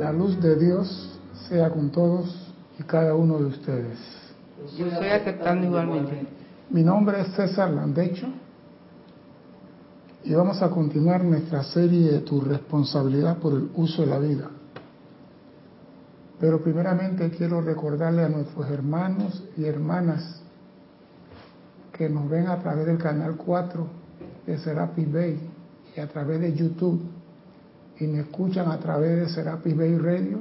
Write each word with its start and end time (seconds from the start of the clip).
La 0.00 0.14
luz 0.14 0.40
de 0.40 0.56
Dios 0.56 1.20
sea 1.46 1.68
con 1.68 1.90
todos 1.90 2.50
y 2.78 2.82
cada 2.84 3.14
uno 3.14 3.36
de 3.38 3.44
ustedes. 3.44 3.98
Yo 4.78 4.86
estoy 4.86 5.08
aceptando 5.08 5.66
igualmente. 5.66 6.26
Mi 6.70 6.82
nombre 6.82 7.20
es 7.20 7.34
César 7.34 7.68
Landecho 7.68 8.26
y 10.24 10.32
vamos 10.32 10.62
a 10.62 10.70
continuar 10.70 11.22
nuestra 11.22 11.62
serie 11.64 12.12
de 12.12 12.20
Tu 12.20 12.40
responsabilidad 12.40 13.36
por 13.40 13.52
el 13.52 13.68
uso 13.74 14.00
de 14.00 14.08
la 14.08 14.18
vida. 14.18 14.48
Pero 16.40 16.62
primeramente 16.62 17.28
quiero 17.28 17.60
recordarle 17.60 18.24
a 18.24 18.30
nuestros 18.30 18.70
hermanos 18.70 19.44
y 19.58 19.66
hermanas 19.66 20.40
que 21.92 22.08
nos 22.08 22.26
ven 22.26 22.46
a 22.46 22.58
través 22.58 22.86
del 22.86 22.96
canal 22.96 23.36
4 23.36 23.86
de 24.46 24.58
Serapis 24.60 25.12
Bay 25.12 25.50
y 25.94 26.00
a 26.00 26.08
través 26.08 26.40
de 26.40 26.54
YouTube 26.54 27.19
y 28.00 28.06
me 28.06 28.20
escuchan 28.20 28.70
a 28.70 28.78
través 28.78 29.20
de 29.20 29.28
Serapis 29.28 29.76
Bay 29.76 29.96
Radio, 29.98 30.40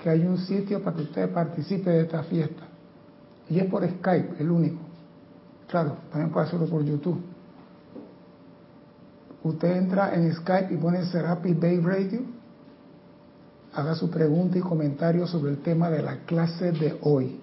que 0.00 0.08
hay 0.08 0.24
un 0.24 0.38
sitio 0.38 0.82
para 0.82 0.96
que 0.96 1.02
usted 1.02 1.30
participe 1.32 1.90
de 1.90 2.02
esta 2.02 2.22
fiesta. 2.22 2.62
Y 3.50 3.58
es 3.58 3.66
por 3.66 3.84
Skype, 3.84 4.36
el 4.38 4.50
único. 4.50 4.80
Claro, 5.68 5.96
también 6.10 6.30
puede 6.30 6.46
hacerlo 6.46 6.66
por 6.66 6.84
YouTube. 6.84 7.20
Usted 9.42 9.76
entra 9.76 10.14
en 10.14 10.32
Skype 10.32 10.72
y 10.72 10.76
pone 10.76 11.04
Serapis 11.06 11.58
Bay 11.58 11.80
Radio, 11.80 12.20
haga 13.74 13.96
su 13.96 14.08
pregunta 14.08 14.56
y 14.56 14.60
comentario 14.60 15.26
sobre 15.26 15.50
el 15.50 15.58
tema 15.62 15.90
de 15.90 16.02
la 16.02 16.18
clase 16.18 16.70
de 16.70 16.96
hoy. 17.02 17.40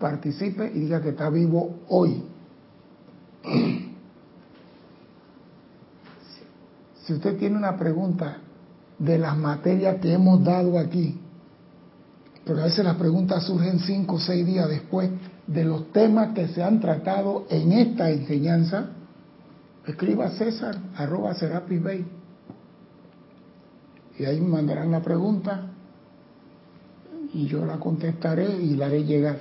Participe 0.00 0.72
y 0.74 0.80
diga 0.80 1.00
que 1.00 1.10
está 1.10 1.30
vivo 1.30 1.76
hoy. 1.88 2.24
Si 7.04 7.12
usted 7.12 7.36
tiene 7.36 7.56
una 7.56 7.76
pregunta 7.76 8.38
de 8.98 9.18
las 9.18 9.36
materias 9.36 9.96
que 10.00 10.12
hemos 10.12 10.44
dado 10.44 10.78
aquí, 10.78 11.18
porque 12.44 12.60
a 12.60 12.64
veces 12.66 12.84
las 12.84 12.96
preguntas 12.96 13.44
surgen 13.44 13.80
cinco 13.80 14.16
o 14.16 14.20
seis 14.20 14.46
días 14.46 14.68
después 14.68 15.10
de 15.46 15.64
los 15.64 15.92
temas 15.92 16.32
que 16.34 16.48
se 16.48 16.62
han 16.62 16.80
tratado 16.80 17.46
en 17.50 17.72
esta 17.72 18.10
enseñanza, 18.10 18.90
escriba 19.86 20.30
César 20.30 20.76
arroba 20.96 21.34
Serapis 21.34 21.82
Bay 21.82 22.06
y 24.18 24.24
ahí 24.24 24.40
me 24.40 24.48
mandarán 24.48 24.90
la 24.90 25.00
pregunta 25.00 25.68
y 27.32 27.46
yo 27.46 27.64
la 27.64 27.78
contestaré 27.78 28.56
y 28.62 28.76
la 28.76 28.86
haré 28.86 29.04
llegar. 29.04 29.38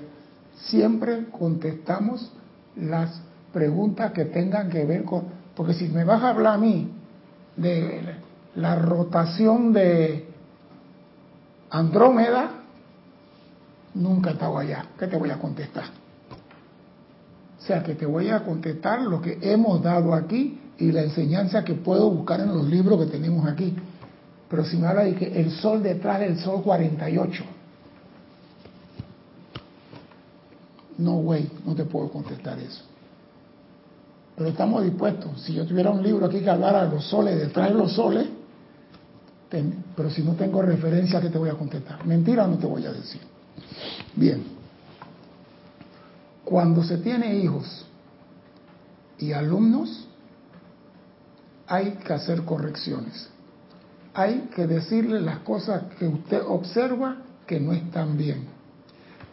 Siempre 0.56 1.26
contestamos 1.26 2.32
las 2.76 3.22
preguntas 3.54 4.12
que 4.14 4.26
tengan 4.26 4.70
que 4.70 4.86
ver 4.86 5.04
con, 5.04 5.26
porque 5.56 5.74
si 5.74 5.88
me 5.90 6.04
vas 6.04 6.24
a 6.24 6.30
hablar 6.30 6.56
a 6.56 6.58
mí 6.58 6.90
de 7.56 8.02
la 8.56 8.76
rotación 8.76 9.74
de 9.74 10.28
Andrómeda, 11.70 12.52
nunca 13.94 14.32
he 14.32 14.34
estado 14.34 14.58
allá. 14.58 14.86
¿Qué 14.98 15.08
te 15.08 15.18
voy 15.18 15.30
a 15.30 15.40
contestar? 15.40 15.86
O 17.60 17.64
sea, 17.64 17.84
que 17.84 17.96
te 17.96 18.06
voy 18.06 18.30
a 18.30 18.44
contestar 18.44 19.02
lo 19.02 19.22
que 19.22 19.38
hemos 19.42 19.82
dado 19.82 20.14
aquí 20.14 20.60
y 20.78 20.92
la 20.92 21.04
enseñanza 21.04 21.64
que 21.64 21.76
puedo 21.76 22.10
buscar 22.10 22.40
en 22.40 22.48
los 22.48 22.66
libros 22.66 23.00
que 23.06 23.12
tenemos 23.12 23.48
aquí. 23.48 23.76
Pero 24.50 24.66
si 24.66 24.78
me 24.78 24.88
habla 24.88 25.04
de 25.04 25.16
que 25.16 25.40
el 25.40 25.52
sol 25.52 25.82
detrás 25.84 26.20
del 26.20 26.40
sol 26.40 26.62
48, 26.64 27.44
no, 30.98 31.14
güey, 31.18 31.50
no 31.66 31.76
te 31.76 31.86
puedo 31.86 32.10
contestar 32.10 32.60
eso. 32.60 32.84
Pero 34.36 34.50
estamos 34.50 34.84
dispuestos. 34.84 35.42
Si 35.42 35.54
yo 35.54 35.66
tuviera 35.66 35.90
un 35.90 36.02
libro 36.02 36.26
aquí 36.26 36.40
que 36.40 36.50
hablara 36.50 36.86
de 36.86 36.96
los 36.96 37.06
soles, 37.06 37.38
detrás 37.38 37.70
de 37.70 37.76
los 37.76 37.94
soles, 37.94 38.28
pero 39.96 40.10
si 40.10 40.24
no 40.24 40.34
tengo 40.34 40.62
referencia, 40.62 41.20
¿qué 41.20 41.30
te 41.30 41.38
voy 41.38 41.50
a 41.50 41.56
contestar? 41.56 42.06
¿Mentira 42.06 42.48
no 42.48 42.58
te 42.58 42.66
voy 42.66 42.86
a 42.86 42.94
decir? 42.94 43.22
Bien. 44.16 44.44
Cuando 46.46 46.84
se 46.84 46.98
tiene 46.98 47.36
hijos 47.36 47.86
y 49.18 49.34
alumnos, 49.34 50.08
hay 51.68 51.92
que 51.92 52.14
hacer 52.14 52.44
correcciones. 52.44 53.30
Hay 54.14 54.50
que 54.56 54.68
decirle 54.68 55.22
las 55.22 55.40
cosas 55.40 55.84
que 55.98 56.08
usted 56.08 56.42
observa 56.48 57.18
que 57.46 57.60
no 57.60 57.74
están 57.74 58.18
bien. 58.18 58.46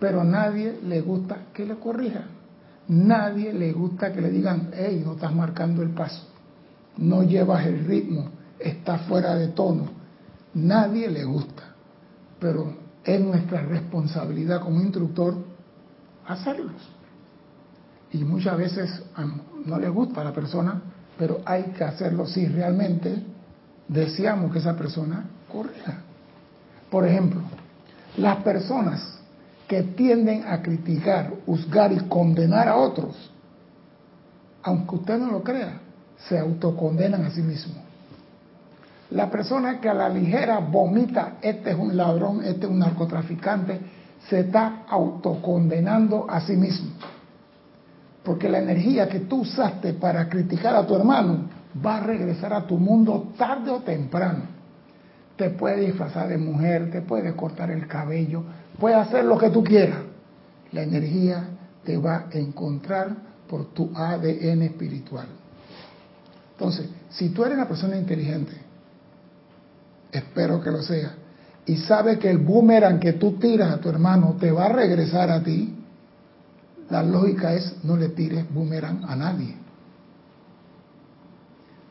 Pero 0.00 0.20
a 0.20 0.24
nadie 0.24 0.78
le 0.84 1.00
gusta 1.00 1.46
que 1.52 1.64
le 1.64 1.76
corrija. 1.76 2.24
Nadie 2.88 3.52
le 3.52 3.72
gusta 3.72 4.12
que 4.12 4.20
le 4.20 4.30
digan, 4.30 4.70
hey, 4.72 5.02
no 5.04 5.12
estás 5.12 5.34
marcando 5.34 5.82
el 5.82 5.90
paso, 5.90 6.26
no 6.96 7.22
llevas 7.22 7.66
el 7.66 7.84
ritmo, 7.84 8.30
estás 8.58 9.02
fuera 9.02 9.34
de 9.34 9.48
tono. 9.48 9.88
Nadie 10.54 11.10
le 11.10 11.24
gusta, 11.24 11.64
pero 12.40 12.72
es 13.04 13.20
nuestra 13.20 13.62
responsabilidad 13.62 14.62
como 14.62 14.80
instructor 14.80 15.36
hacerlos. 16.26 16.76
Y 18.12 18.24
muchas 18.24 18.56
veces 18.56 19.02
no 19.66 19.78
le 19.78 19.90
gusta 19.90 20.22
a 20.22 20.24
la 20.24 20.32
persona, 20.32 20.80
pero 21.18 21.42
hay 21.44 21.64
que 21.76 21.84
hacerlo 21.84 22.26
si 22.26 22.46
realmente 22.46 23.22
deseamos 23.86 24.50
que 24.50 24.60
esa 24.60 24.76
persona 24.76 25.26
corrija. 25.52 25.98
Por 26.90 27.06
ejemplo, 27.06 27.42
las 28.16 28.36
personas 28.42 29.17
que 29.68 29.82
tienden 29.82 30.44
a 30.48 30.62
criticar, 30.62 31.30
juzgar 31.44 31.92
y 31.92 31.98
condenar 32.08 32.68
a 32.68 32.76
otros, 32.76 33.30
aunque 34.62 34.96
usted 34.96 35.18
no 35.18 35.30
lo 35.30 35.42
crea, 35.42 35.80
se 36.28 36.38
autocondenan 36.38 37.24
a 37.26 37.30
sí 37.30 37.42
mismos. 37.42 37.76
La 39.10 39.30
persona 39.30 39.80
que 39.80 39.88
a 39.88 39.94
la 39.94 40.08
ligera 40.08 40.58
vomita, 40.58 41.34
este 41.42 41.70
es 41.70 41.76
un 41.78 41.96
ladrón, 41.96 42.42
este 42.44 42.64
es 42.64 42.70
un 42.70 42.78
narcotraficante, 42.78 43.78
se 44.28 44.40
está 44.40 44.84
autocondenando 44.88 46.26
a 46.28 46.40
sí 46.40 46.56
mismo. 46.56 46.90
Porque 48.22 48.48
la 48.48 48.58
energía 48.58 49.08
que 49.08 49.20
tú 49.20 49.42
usaste 49.42 49.94
para 49.94 50.28
criticar 50.28 50.74
a 50.74 50.86
tu 50.86 50.94
hermano 50.94 51.44
va 51.84 51.98
a 51.98 52.00
regresar 52.00 52.52
a 52.52 52.66
tu 52.66 52.76
mundo 52.76 53.32
tarde 53.36 53.70
o 53.70 53.80
temprano. 53.80 54.44
Te 55.36 55.50
puede 55.50 55.86
disfrazar 55.86 56.28
de 56.28 56.36
mujer, 56.36 56.90
te 56.90 57.00
puede 57.00 57.34
cortar 57.34 57.70
el 57.70 57.86
cabello, 57.86 58.42
puede 58.78 58.94
hacer 58.94 59.24
lo 59.24 59.38
que 59.38 59.50
tú 59.50 59.62
quieras. 59.62 60.00
La 60.72 60.82
energía 60.82 61.48
te 61.84 61.96
va 61.96 62.28
a 62.32 62.38
encontrar 62.38 63.16
por 63.48 63.72
tu 63.72 63.90
ADN 63.94 64.62
espiritual. 64.62 65.26
Entonces, 66.52 66.88
si 67.10 67.30
tú 67.30 67.44
eres 67.44 67.56
una 67.56 67.68
persona 67.68 67.96
inteligente, 67.96 68.52
espero 70.12 70.60
que 70.60 70.70
lo 70.70 70.82
sea, 70.82 71.14
y 71.64 71.76
sabes 71.76 72.18
que 72.18 72.30
el 72.30 72.38
boomerang 72.38 72.98
que 72.98 73.14
tú 73.14 73.32
tiras 73.32 73.72
a 73.72 73.80
tu 73.80 73.88
hermano 73.88 74.36
te 74.40 74.50
va 74.50 74.66
a 74.66 74.72
regresar 74.72 75.30
a 75.30 75.42
ti, 75.42 75.74
la 76.90 77.02
lógica 77.02 77.52
es 77.52 77.76
no 77.84 77.96
le 77.96 78.08
tires 78.08 78.44
boomerang 78.52 79.04
a 79.06 79.14
nadie. 79.14 79.54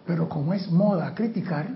Pero 0.06 0.28
como 0.28 0.54
es 0.54 0.70
moda 0.72 1.14
criticar, 1.14 1.68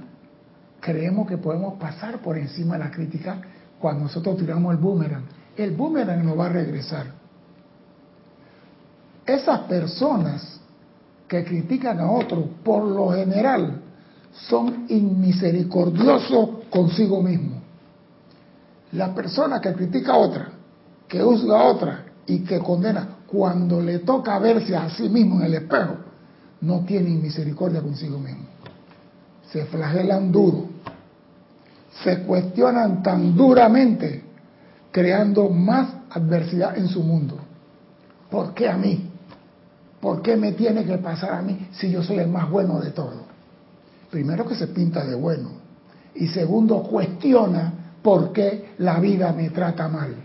creemos 0.80 1.28
que 1.28 1.38
podemos 1.38 1.80
pasar 1.80 2.20
por 2.20 2.38
encima 2.38 2.78
de 2.78 2.84
la 2.86 2.92
crítica 2.92 3.42
cuando 3.82 4.04
nosotros 4.04 4.38
tiramos 4.38 4.74
el 4.74 4.80
boomerang. 4.80 5.24
El 5.58 5.72
boomerang 5.72 6.24
no 6.24 6.36
va 6.36 6.46
a 6.46 6.50
regresar. 6.50 7.08
Esas 9.26 9.62
personas 9.62 10.60
que 11.28 11.44
critican 11.44 12.00
a 12.00 12.12
otros, 12.12 12.46
por 12.64 12.84
lo 12.84 13.12
general, 13.12 13.82
son 14.32 14.86
inmisericordiosos 14.88 16.50
consigo 16.70 17.22
mismos. 17.22 17.60
La 18.94 19.14
persona 19.14 19.60
que 19.60 19.74
critica 19.74 20.14
a 20.14 20.18
otra, 20.18 20.50
que 21.08 21.22
juzga 21.22 21.60
a 21.60 21.64
otra 21.64 22.06
y 22.26 22.40
que 22.40 22.60
condena, 22.60 23.18
cuando 23.28 23.82
le 23.82 24.00
toca 24.00 24.38
verse 24.40 24.76
a 24.76 24.90
sí 24.90 25.08
mismo 25.10 25.40
en 25.40 25.46
el 25.48 25.54
espejo, 25.56 25.96
no 26.62 26.82
tienen 26.82 27.22
misericordia 27.22 27.82
consigo 27.82 28.20
mismo. 28.20 28.46
Se 29.52 29.66
flagelan 29.66 30.32
duro 30.32 30.71
se 32.04 32.24
cuestionan 32.24 33.04
tan 33.04 33.36
duramente, 33.36 34.24
creando 34.92 35.50
más 35.50 35.88
adversidad 36.10 36.78
en 36.78 36.88
su 36.88 37.04
mundo. 37.04 37.38
¿Por 38.30 38.54
qué 38.54 38.70
a 38.70 38.78
mí? 38.78 39.10
¿Por 40.00 40.22
qué 40.22 40.36
me 40.36 40.54
tiene 40.54 40.84
que 40.84 40.98
pasar 40.98 41.34
a 41.34 41.42
mí 41.42 41.68
si 41.74 41.92
yo 41.92 42.02
soy 42.02 42.18
el 42.18 42.28
más 42.28 42.50
bueno 42.50 42.80
de 42.80 42.92
todo? 42.92 43.26
Primero 44.10 44.48
que 44.48 44.56
se 44.56 44.68
pinta 44.68 45.06
de 45.06 45.16
bueno. 45.16 45.50
Y 46.16 46.28
segundo, 46.28 46.82
cuestiona 46.84 47.74
por 48.02 48.34
qué 48.34 48.74
la 48.80 49.00
vida 49.00 49.32
me 49.32 49.50
trata 49.52 49.88
mal. 49.88 50.16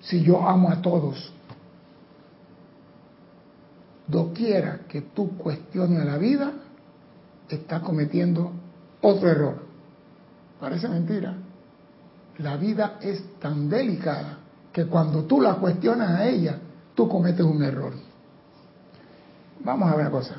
Si 0.00 0.22
yo 0.22 0.46
amo 0.48 0.70
a 0.70 0.80
todos. 0.80 1.32
Doquiera 4.06 4.80
que 4.88 5.02
tú 5.02 5.36
cuestiones 5.36 6.04
la 6.04 6.16
vida, 6.16 6.52
estás 7.48 7.82
cometiendo 7.82 8.52
otro 9.02 9.28
error. 9.28 9.67
Parece 10.60 10.88
mentira. 10.88 11.34
La 12.38 12.56
vida 12.56 12.98
es 13.00 13.22
tan 13.40 13.68
delicada 13.68 14.38
que 14.72 14.86
cuando 14.86 15.24
tú 15.24 15.40
la 15.40 15.54
cuestionas 15.54 16.10
a 16.10 16.28
ella, 16.28 16.58
tú 16.94 17.08
cometes 17.08 17.44
un 17.44 17.62
error. 17.62 17.92
Vamos 19.64 19.88
a 19.88 19.96
ver 19.96 20.06
una 20.06 20.10
cosa. 20.10 20.36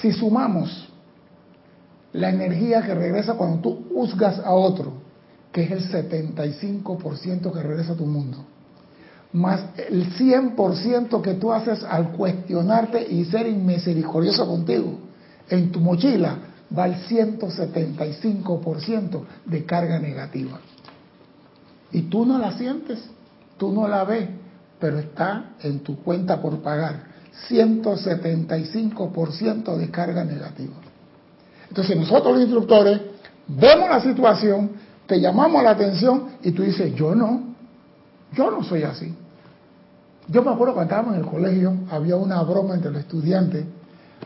Si 0.00 0.12
sumamos 0.12 0.88
la 2.12 2.30
energía 2.30 2.82
que 2.82 2.94
regresa 2.94 3.34
cuando 3.34 3.60
tú 3.60 3.84
juzgas 3.92 4.38
a 4.38 4.52
otro, 4.52 4.92
que 5.52 5.62
es 5.62 5.70
el 5.70 6.10
75% 6.10 7.52
que 7.52 7.62
regresa 7.62 7.92
a 7.92 7.96
tu 7.96 8.06
mundo, 8.06 8.38
más 9.32 9.64
el 9.76 10.14
100% 10.16 11.20
que 11.20 11.34
tú 11.34 11.52
haces 11.52 11.82
al 11.84 12.12
cuestionarte 12.12 13.06
y 13.12 13.24
ser 13.24 13.46
inmisericordioso 13.46 14.46
contigo, 14.46 14.98
en 15.48 15.70
tu 15.72 15.80
mochila 15.80 16.38
va 16.76 16.86
el 16.86 16.96
175% 17.06 19.22
de 19.46 19.64
carga 19.64 19.98
negativa. 19.98 20.60
Y 21.92 22.02
tú 22.02 22.26
no 22.26 22.38
la 22.38 22.52
sientes, 22.52 23.02
tú 23.56 23.72
no 23.72 23.88
la 23.88 24.04
ves, 24.04 24.28
pero 24.80 24.98
está 24.98 25.52
en 25.62 25.78
tu 25.80 26.02
cuenta 26.02 26.40
por 26.40 26.60
pagar. 26.60 27.14
175% 27.48 29.76
de 29.76 29.90
carga 29.90 30.24
negativa. 30.24 30.74
Entonces 31.68 31.96
nosotros 31.96 32.34
los 32.34 32.42
instructores 32.42 33.00
vemos 33.46 33.88
la 33.88 34.00
situación, 34.00 34.72
te 35.06 35.20
llamamos 35.20 35.62
la 35.62 35.70
atención 35.70 36.30
y 36.42 36.50
tú 36.52 36.62
dices, 36.62 36.94
yo 36.94 37.14
no, 37.14 37.54
yo 38.32 38.50
no 38.50 38.64
soy 38.64 38.82
así. 38.84 39.14
Yo 40.28 40.42
me 40.42 40.52
acuerdo 40.52 40.74
cuando 40.74 40.94
estábamos 40.94 41.14
en 41.14 41.20
el 41.24 41.30
colegio, 41.30 41.74
había 41.90 42.16
una 42.16 42.42
broma 42.42 42.74
entre 42.74 42.90
los 42.90 43.00
estudiantes, 43.00 43.64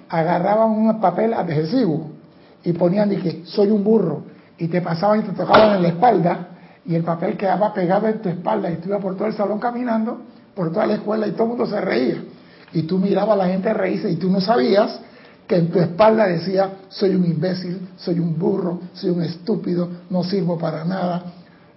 agarraban 0.09 0.71
un 0.71 1.01
papel 1.01 1.35
adhesivo 1.35 2.18
y 2.65 2.73
ponían 2.73 3.11
que 3.11 3.43
soy 3.45 3.71
un 3.71 3.85
burro 3.85 4.23
y 4.59 4.69
te 4.69 4.81
pasaban 4.81 5.21
y 5.21 5.23
te 5.23 5.33
tocaban 5.33 5.77
en 5.77 5.83
la 5.83 5.89
espalda 5.89 6.49
y 6.85 6.95
el 6.95 7.05
papel 7.05 7.37
quedaba 7.37 7.73
pegado 7.73 8.09
en 8.09 8.21
tu 8.21 8.29
espalda 8.29 8.71
y 8.71 8.77
tú 8.77 8.89
ibas 8.89 9.03
por 9.03 9.15
todo 9.17 9.29
el 9.29 9.35
salón 9.35 9.59
caminando, 9.59 10.23
por 10.55 10.73
toda 10.73 10.87
la 10.87 10.95
escuela 10.95 11.27
y 11.27 11.33
todo 11.33 11.45
el 11.45 11.49
mundo 11.51 11.67
se 11.67 11.81
reía. 11.81 12.25
Y 12.73 12.83
tú 12.83 12.99
mirabas 12.99 13.35
a 13.35 13.45
la 13.45 13.47
gente 13.49 13.73
reírse 13.73 14.11
y 14.11 14.17
tú 14.17 14.31
no 14.31 14.41
sabías 14.41 15.01
que 15.47 15.57
en 15.57 15.71
tu 15.71 15.79
espalda 15.81 16.27
decía, 16.27 16.71
soy 16.89 17.15
un 17.15 17.25
imbécil, 17.25 17.89
soy 17.97 18.19
un 18.19 18.39
burro, 18.39 18.81
soy 18.93 19.11
un 19.11 19.23
estúpido, 19.23 19.89
no 20.11 20.23
sirvo 20.25 20.59
para 20.59 20.85
nada. 20.85 21.25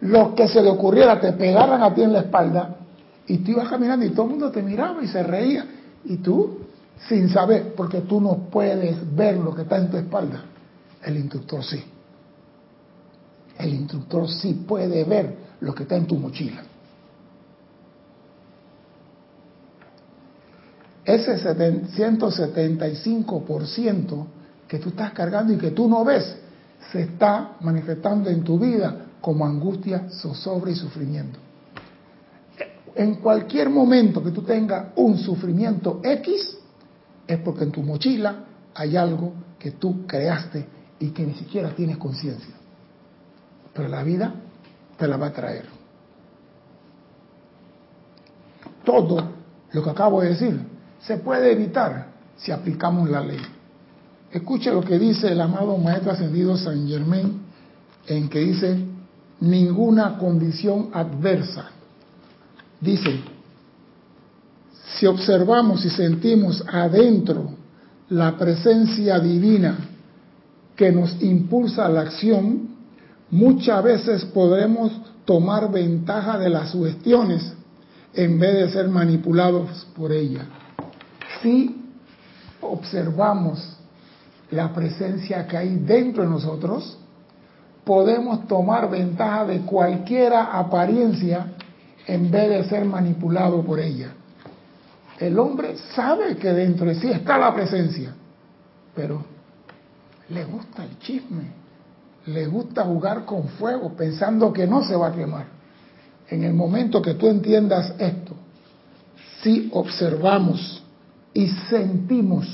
Lo 0.01 0.35
que 0.35 0.47
se 0.47 0.61
le 0.61 0.69
ocurriera 0.69 1.19
te 1.19 1.31
pegaran 1.33 1.81
a 1.81 1.93
ti 1.93 2.03
en 2.03 2.13
la 2.13 2.19
espalda 2.19 2.75
y 3.27 3.37
tú 3.37 3.51
ibas 3.51 3.69
caminando 3.69 4.05
y 4.05 4.09
todo 4.09 4.25
el 4.25 4.31
mundo 4.31 4.51
te 4.51 4.61
miraba 4.61 5.01
y 5.03 5.07
se 5.07 5.23
reía. 5.23 5.65
Y 6.03 6.17
tú, 6.17 6.59
sin 7.07 7.29
saber, 7.29 7.73
porque 7.75 8.01
tú 8.01 8.19
no 8.19 8.49
puedes 8.51 9.15
ver 9.15 9.37
lo 9.37 9.53
que 9.55 9.61
está 9.61 9.77
en 9.77 9.89
tu 9.89 9.97
espalda, 9.97 10.43
el 11.03 11.17
instructor 11.17 11.63
sí. 11.63 11.83
El 13.57 13.73
instructor 13.73 14.29
sí 14.29 14.65
puede 14.67 15.03
ver 15.03 15.35
lo 15.59 15.75
que 15.75 15.83
está 15.83 15.95
en 15.95 16.07
tu 16.07 16.15
mochila. 16.15 16.63
ese 21.03 21.37
175% 21.37 24.25
que 24.67 24.79
tú 24.79 24.89
estás 24.89 25.11
cargando 25.11 25.53
y 25.53 25.57
que 25.57 25.69
tú 25.71 25.87
no 25.87 26.03
ves, 26.05 26.37
se 26.91 27.01
está 27.01 27.55
manifestando 27.61 28.29
en 28.29 28.43
tu 28.43 28.59
vida 28.59 29.07
como 29.19 29.43
angustia, 29.45 30.07
zozobra 30.09 30.69
y 30.71 30.75
sufrimiento. 30.75 31.39
En 32.95 33.15
cualquier 33.15 33.69
momento 33.69 34.23
que 34.23 34.31
tú 34.31 34.41
tengas 34.41 34.87
un 34.95 35.17
sufrimiento 35.17 35.99
X, 36.03 36.57
es 37.27 37.37
porque 37.39 37.63
en 37.63 37.71
tu 37.71 37.81
mochila 37.81 38.43
hay 38.73 38.95
algo 38.97 39.33
que 39.57 39.71
tú 39.71 40.05
creaste 40.05 40.67
y 41.01 41.09
que 41.09 41.25
ni 41.25 41.33
siquiera 41.33 41.73
tienes 41.75 41.97
conciencia. 41.97 42.53
Pero 43.73 43.89
la 43.89 44.03
vida 44.03 44.33
te 44.97 45.07
la 45.07 45.17
va 45.17 45.27
a 45.27 45.33
traer. 45.33 45.65
Todo 48.85 49.31
lo 49.73 49.83
que 49.83 49.89
acabo 49.89 50.21
de 50.21 50.29
decir 50.29 50.61
se 50.99 51.17
puede 51.17 51.51
evitar 51.51 52.07
si 52.37 52.51
aplicamos 52.51 53.09
la 53.09 53.21
ley. 53.21 53.41
Escuche 54.31 54.71
lo 54.71 54.81
que 54.81 54.99
dice 54.99 55.31
el 55.31 55.41
amado 55.41 55.75
Maestro 55.77 56.11
Ascendido 56.11 56.55
San 56.55 56.87
Germain, 56.87 57.41
en 58.07 58.29
que 58.29 58.39
dice, 58.39 58.77
ninguna 59.39 60.17
condición 60.17 60.89
adversa. 60.93 61.71
Dice, 62.79 63.21
si 64.95 65.07
observamos 65.07 65.83
y 65.83 65.89
sentimos 65.89 66.63
adentro 66.71 67.55
la 68.09 68.37
presencia 68.37 69.19
divina 69.19 69.90
que 70.81 70.91
nos 70.91 71.21
impulsa 71.21 71.85
a 71.85 71.89
la 71.89 72.01
acción, 72.01 72.69
muchas 73.29 73.83
veces 73.83 74.25
podremos 74.25 74.91
tomar 75.25 75.71
ventaja 75.71 76.39
de 76.39 76.49
las 76.49 76.71
sugestiones 76.71 77.53
en 78.15 78.39
vez 78.39 78.53
de 78.55 78.71
ser 78.71 78.89
manipulados 78.89 79.85
por 79.95 80.11
ella 80.11 80.47
si 81.41 81.75
observamos 82.61 83.77
la 84.51 84.73
presencia 84.73 85.47
que 85.47 85.57
hay 85.57 85.75
dentro 85.75 86.23
de 86.23 86.29
nosotros, 86.29 86.97
podemos 87.83 88.47
tomar 88.47 88.89
ventaja 88.89 89.45
de 89.45 89.61
cualquier 89.61 90.33
apariencia 90.33 91.53
en 92.05 92.29
vez 92.29 92.49
de 92.49 92.63
ser 92.65 92.85
manipulado 92.85 93.63
por 93.63 93.79
ella. 93.79 94.13
El 95.19 95.37
hombre 95.39 95.75
sabe 95.95 96.35
que 96.35 96.51
dentro 96.51 96.87
de 96.87 96.95
sí 96.95 97.09
está 97.09 97.37
la 97.37 97.53
presencia, 97.53 98.13
pero 98.95 99.23
le 100.31 100.45
gusta 100.45 100.83
el 100.83 100.97
chisme, 100.99 101.51
le 102.27 102.45
gusta 102.47 102.83
jugar 102.83 103.25
con 103.25 103.47
fuego 103.49 103.93
pensando 103.95 104.53
que 104.53 104.65
no 104.65 104.83
se 104.83 104.95
va 104.95 105.07
a 105.07 105.13
quemar. 105.13 105.45
En 106.29 106.43
el 106.43 106.53
momento 106.53 107.01
que 107.01 107.15
tú 107.15 107.27
entiendas 107.27 107.93
esto, 107.99 108.35
si 109.41 109.69
observamos 109.73 110.83
y 111.33 111.47
sentimos, 111.47 112.47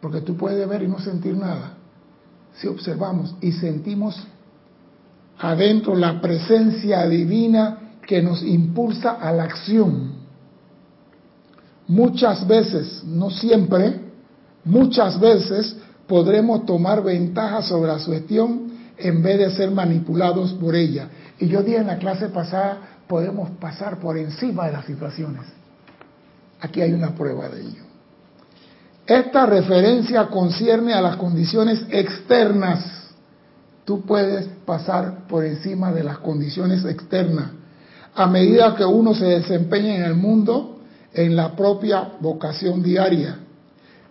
porque 0.00 0.20
tú 0.20 0.36
puedes 0.36 0.66
ver 0.68 0.82
y 0.82 0.88
no 0.88 0.98
sentir 0.98 1.36
nada, 1.36 1.74
si 2.54 2.66
observamos 2.66 3.34
y 3.40 3.52
sentimos 3.52 4.20
adentro 5.38 5.94
la 5.94 6.20
presencia 6.20 7.06
divina 7.06 7.78
que 8.06 8.22
nos 8.22 8.42
impulsa 8.42 9.12
a 9.12 9.32
la 9.32 9.44
acción. 9.44 10.12
Muchas 11.86 12.46
veces, 12.46 13.02
no 13.04 13.30
siempre, 13.30 14.00
muchas 14.64 15.18
veces 15.20 15.76
podremos 16.12 16.66
tomar 16.66 17.02
ventaja 17.02 17.62
sobre 17.62 17.90
la 17.90 17.98
sugestión 17.98 18.70
en 18.98 19.22
vez 19.22 19.38
de 19.38 19.50
ser 19.52 19.70
manipulados 19.70 20.52
por 20.52 20.74
ella. 20.74 21.08
Y 21.38 21.48
yo 21.48 21.62
dije 21.62 21.78
en 21.78 21.86
la 21.86 21.96
clase 21.96 22.28
pasada, 22.28 22.80
podemos 23.08 23.48
pasar 23.52 23.98
por 23.98 24.18
encima 24.18 24.66
de 24.66 24.72
las 24.72 24.84
situaciones. 24.84 25.46
Aquí 26.60 26.82
hay 26.82 26.92
una 26.92 27.14
prueba 27.14 27.48
de 27.48 27.62
ello. 27.62 27.82
Esta 29.06 29.46
referencia 29.46 30.26
concierne 30.26 30.92
a 30.92 31.00
las 31.00 31.16
condiciones 31.16 31.82
externas. 31.88 32.84
Tú 33.86 34.02
puedes 34.02 34.48
pasar 34.66 35.26
por 35.26 35.46
encima 35.46 35.92
de 35.92 36.04
las 36.04 36.18
condiciones 36.18 36.84
externas 36.84 37.52
a 38.14 38.26
medida 38.26 38.74
que 38.76 38.84
uno 38.84 39.14
se 39.14 39.24
desempeña 39.24 39.96
en 39.96 40.02
el 40.02 40.14
mundo 40.14 40.76
en 41.14 41.34
la 41.34 41.56
propia 41.56 42.06
vocación 42.20 42.82
diaria. 42.82 43.38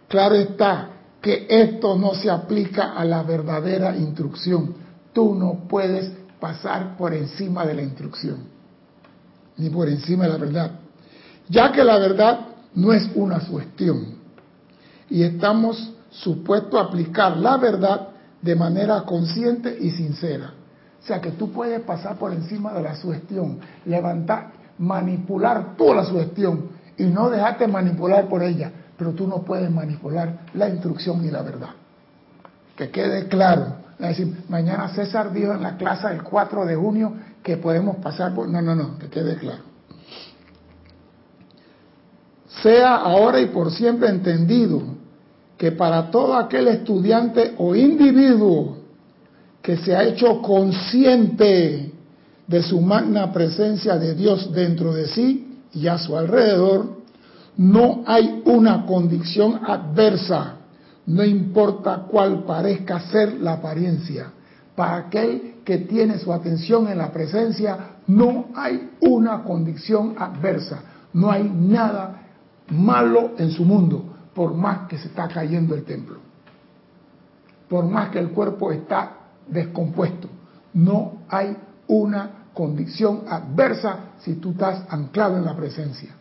Claro 0.08 0.34
está 0.34 0.88
que 1.22 1.46
esto 1.50 1.98
no 1.98 2.14
se 2.16 2.30
aplica 2.30 2.94
a 2.94 3.06
la 3.06 3.24
verdadera 3.24 3.96
instrucción. 3.96 4.74
Tú 5.14 5.36
no 5.36 5.68
puedes 5.68 6.12
pasar 6.40 6.98
por 6.98 7.14
encima 7.14 7.66
de 7.66 7.76
la 7.76 7.84
instrucción, 7.84 8.38
ni 9.58 9.70
por 9.70 9.88
encima 9.88 10.24
de 10.24 10.30
la 10.30 10.38
verdad 10.38 10.72
ya 11.52 11.72
que 11.72 11.84
la 11.84 11.98
verdad 11.98 12.40
no 12.76 12.94
es 12.94 13.10
una 13.14 13.42
sugestión 13.42 14.16
y 15.10 15.24
estamos 15.24 15.94
supuestos 16.10 16.80
a 16.80 16.86
aplicar 16.86 17.36
la 17.38 17.58
verdad 17.58 18.08
de 18.42 18.56
manera 18.56 19.04
consciente 19.04 19.78
y 19.80 19.92
sincera. 19.92 20.54
O 21.04 21.06
sea 21.06 21.20
que 21.20 21.32
tú 21.32 21.52
puedes 21.52 21.82
pasar 21.82 22.18
por 22.18 22.32
encima 22.32 22.74
de 22.74 22.82
la 22.82 22.96
sugestión, 22.96 23.60
levantar, 23.86 24.54
manipular 24.78 25.76
toda 25.76 25.96
la 25.96 26.06
sugestión 26.06 26.70
y 26.98 27.04
no 27.04 27.30
dejarte 27.30 27.68
manipular 27.68 28.30
por 28.30 28.44
ella, 28.44 28.72
pero 29.02 29.14
tú 29.14 29.26
no 29.26 29.42
puedes 29.42 29.72
manipular 29.72 30.42
la 30.54 30.70
instrucción 30.70 31.26
y 31.26 31.32
la 31.32 31.42
verdad. 31.42 31.70
Que 32.76 32.92
quede 32.92 33.28
claro. 33.28 33.78
Es 33.98 34.10
decir, 34.10 34.44
mañana 34.48 34.90
César 34.90 35.34
dijo 35.34 35.54
en 35.54 35.64
la 35.64 35.76
clase 35.76 36.08
del 36.10 36.22
4 36.22 36.68
de 36.68 36.76
junio 36.76 37.12
que 37.42 37.58
podemos 37.58 37.96
pasar 37.96 38.36
por... 38.36 38.48
No, 38.48 38.62
no, 38.62 38.76
no, 38.76 39.00
que 39.00 39.08
quede 39.08 39.38
claro 39.38 39.64
sea 42.62 42.98
ahora 42.98 43.42
y 43.42 43.48
por 43.48 43.72
siempre 43.72 44.08
entendido 44.10 44.84
que 45.58 45.72
para 45.72 46.12
todo 46.12 46.36
aquel 46.36 46.68
estudiante 46.68 47.56
o 47.58 47.74
individuo 47.74 48.78
que 49.64 49.78
se 49.78 49.96
ha 49.96 50.04
hecho 50.04 50.44
consciente 50.44 51.92
de 52.46 52.62
su 52.62 52.80
magna 52.82 53.34
presencia 53.34 53.98
de 53.98 54.14
Dios 54.14 54.54
dentro 54.54 54.94
de 54.94 55.08
sí 55.08 55.58
y 55.74 55.88
a 55.88 55.98
su 55.98 56.16
alrededor, 56.16 57.01
no 57.58 58.04
hay 58.06 58.42
una 58.46 58.86
condición 58.86 59.60
adversa, 59.66 60.56
no 61.06 61.24
importa 61.24 62.06
cuál 62.10 62.44
parezca 62.44 63.00
ser 63.02 63.34
la 63.42 63.54
apariencia. 63.54 64.32
Para 64.76 64.98
aquel 64.98 65.56
que 65.66 65.80
tiene 65.80 66.18
su 66.18 66.32
atención 66.32 66.88
en 66.88 66.98
la 66.98 67.12
presencia, 67.12 67.98
no 68.08 68.48
hay 68.56 68.92
una 69.02 69.44
condición 69.44 70.16
adversa, 70.18 70.82
no 71.14 71.30
hay 71.30 71.44
nada 71.44 72.22
malo 72.70 73.32
en 73.38 73.52
su 73.52 73.66
mundo, 73.66 74.06
por 74.34 74.54
más 74.54 74.88
que 74.88 74.98
se 74.98 75.08
está 75.08 75.28
cayendo 75.28 75.76
el 75.76 75.84
templo. 75.84 76.18
por 77.68 77.86
más 77.86 78.10
que 78.10 78.20
el 78.20 78.32
cuerpo 78.32 78.72
está 78.74 79.14
descompuesto. 79.48 80.28
No 80.74 81.20
hay 81.30 81.56
una 81.88 82.50
condición 82.54 83.24
adversa 83.30 84.12
si 84.20 84.34
tú 84.36 84.52
estás 84.52 84.84
anclado 84.90 85.38
en 85.38 85.46
la 85.46 85.56
presencia. 85.56 86.14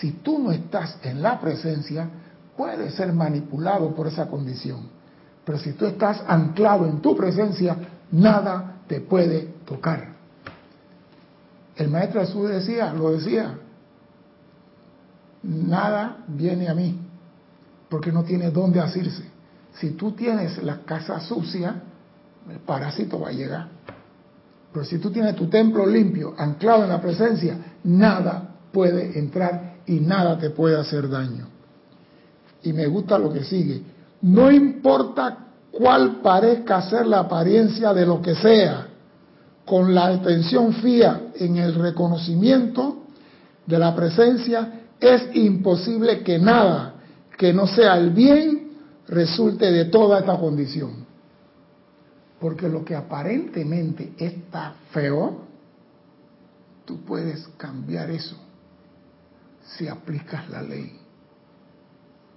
Si 0.00 0.12
tú 0.12 0.38
no 0.38 0.52
estás 0.52 0.98
en 1.02 1.22
la 1.22 1.40
presencia, 1.40 2.08
puedes 2.56 2.94
ser 2.94 3.12
manipulado 3.12 3.94
por 3.94 4.06
esa 4.06 4.26
condición. 4.26 4.88
Pero 5.44 5.58
si 5.58 5.72
tú 5.72 5.86
estás 5.86 6.22
anclado 6.26 6.86
en 6.86 7.00
tu 7.00 7.16
presencia, 7.16 7.76
nada 8.10 8.80
te 8.86 9.00
puede 9.00 9.54
tocar. 9.64 10.14
El 11.76 11.88
maestro 11.88 12.20
Jesús 12.20 12.48
decía, 12.48 12.92
lo 12.92 13.12
decía, 13.12 13.58
nada 15.42 16.24
viene 16.26 16.68
a 16.68 16.74
mí, 16.74 16.98
porque 17.88 18.10
no 18.10 18.24
tiene 18.24 18.50
dónde 18.50 18.80
asirse. 18.80 19.24
Si 19.74 19.90
tú 19.90 20.12
tienes 20.12 20.62
la 20.62 20.78
casa 20.80 21.20
sucia, 21.20 21.82
el 22.50 22.58
parásito 22.60 23.20
va 23.20 23.28
a 23.28 23.32
llegar. 23.32 23.68
Pero 24.72 24.84
si 24.84 24.98
tú 24.98 25.10
tienes 25.10 25.36
tu 25.36 25.48
templo 25.48 25.86
limpio, 25.86 26.34
anclado 26.36 26.84
en 26.84 26.90
la 26.90 27.00
presencia, 27.00 27.56
nada 27.84 28.56
puede 28.72 29.18
entrar 29.18 29.65
y 29.86 30.00
nada 30.00 30.38
te 30.38 30.50
puede 30.50 30.76
hacer 30.76 31.08
daño. 31.08 31.46
Y 32.62 32.72
me 32.72 32.86
gusta 32.86 33.18
lo 33.18 33.32
que 33.32 33.44
sigue. 33.44 33.82
No 34.22 34.50
importa 34.50 35.38
cuál 35.70 36.20
parezca 36.22 36.82
ser 36.82 37.06
la 37.06 37.20
apariencia 37.20 37.92
de 37.92 38.06
lo 38.06 38.20
que 38.20 38.34
sea, 38.34 38.88
con 39.64 39.94
la 39.94 40.06
atención 40.06 40.72
fía 40.74 41.28
en 41.34 41.56
el 41.56 41.74
reconocimiento 41.74 43.02
de 43.66 43.78
la 43.78 43.94
presencia, 43.94 44.82
es 45.00 45.34
imposible 45.34 46.22
que 46.22 46.38
nada 46.38 46.94
que 47.36 47.52
no 47.52 47.66
sea 47.66 47.96
el 47.98 48.10
bien 48.10 48.70
resulte 49.08 49.70
de 49.70 49.86
toda 49.86 50.20
esta 50.20 50.36
condición. 50.38 51.04
Porque 52.40 52.68
lo 52.68 52.84
que 52.84 52.94
aparentemente 52.94 54.12
está 54.18 54.74
feo, 54.90 55.42
tú 56.84 57.00
puedes 57.04 57.46
cambiar 57.56 58.10
eso 58.10 58.45
si 59.66 59.88
aplicas 59.88 60.48
la 60.48 60.62
ley. 60.62 61.00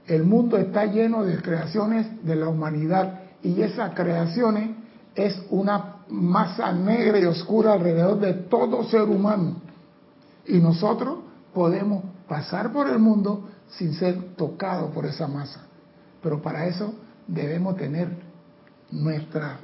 El 0.07 0.23
mundo 0.23 0.57
está 0.57 0.85
lleno 0.85 1.23
de 1.23 1.41
creaciones 1.41 2.25
de 2.25 2.35
la 2.35 2.49
humanidad 2.49 3.21
y 3.43 3.61
esas 3.61 3.93
creaciones 3.93 4.71
es 5.15 5.39
una 5.49 5.97
masa 6.09 6.71
negra 6.71 7.19
y 7.19 7.25
oscura 7.25 7.73
alrededor 7.73 8.19
de 8.19 8.33
todo 8.33 8.83
ser 8.85 9.03
humano. 9.03 9.61
Y 10.47 10.57
nosotros 10.57 11.19
podemos 11.53 12.03
pasar 12.27 12.71
por 12.71 12.89
el 12.89 12.99
mundo 12.99 13.49
sin 13.69 13.93
ser 13.93 14.35
tocados 14.35 14.91
por 14.91 15.05
esa 15.05 15.27
masa. 15.27 15.61
Pero 16.23 16.41
para 16.41 16.65
eso 16.65 16.93
debemos 17.27 17.77
tener 17.77 18.09
nuestra 18.91 19.59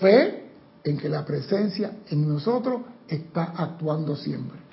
fe 0.00 0.50
en 0.84 0.96
que 0.96 1.08
la 1.08 1.24
presencia 1.24 1.98
en 2.10 2.26
nosotros 2.26 2.82
está 3.08 3.52
actuando 3.56 4.16
siempre. 4.16 4.67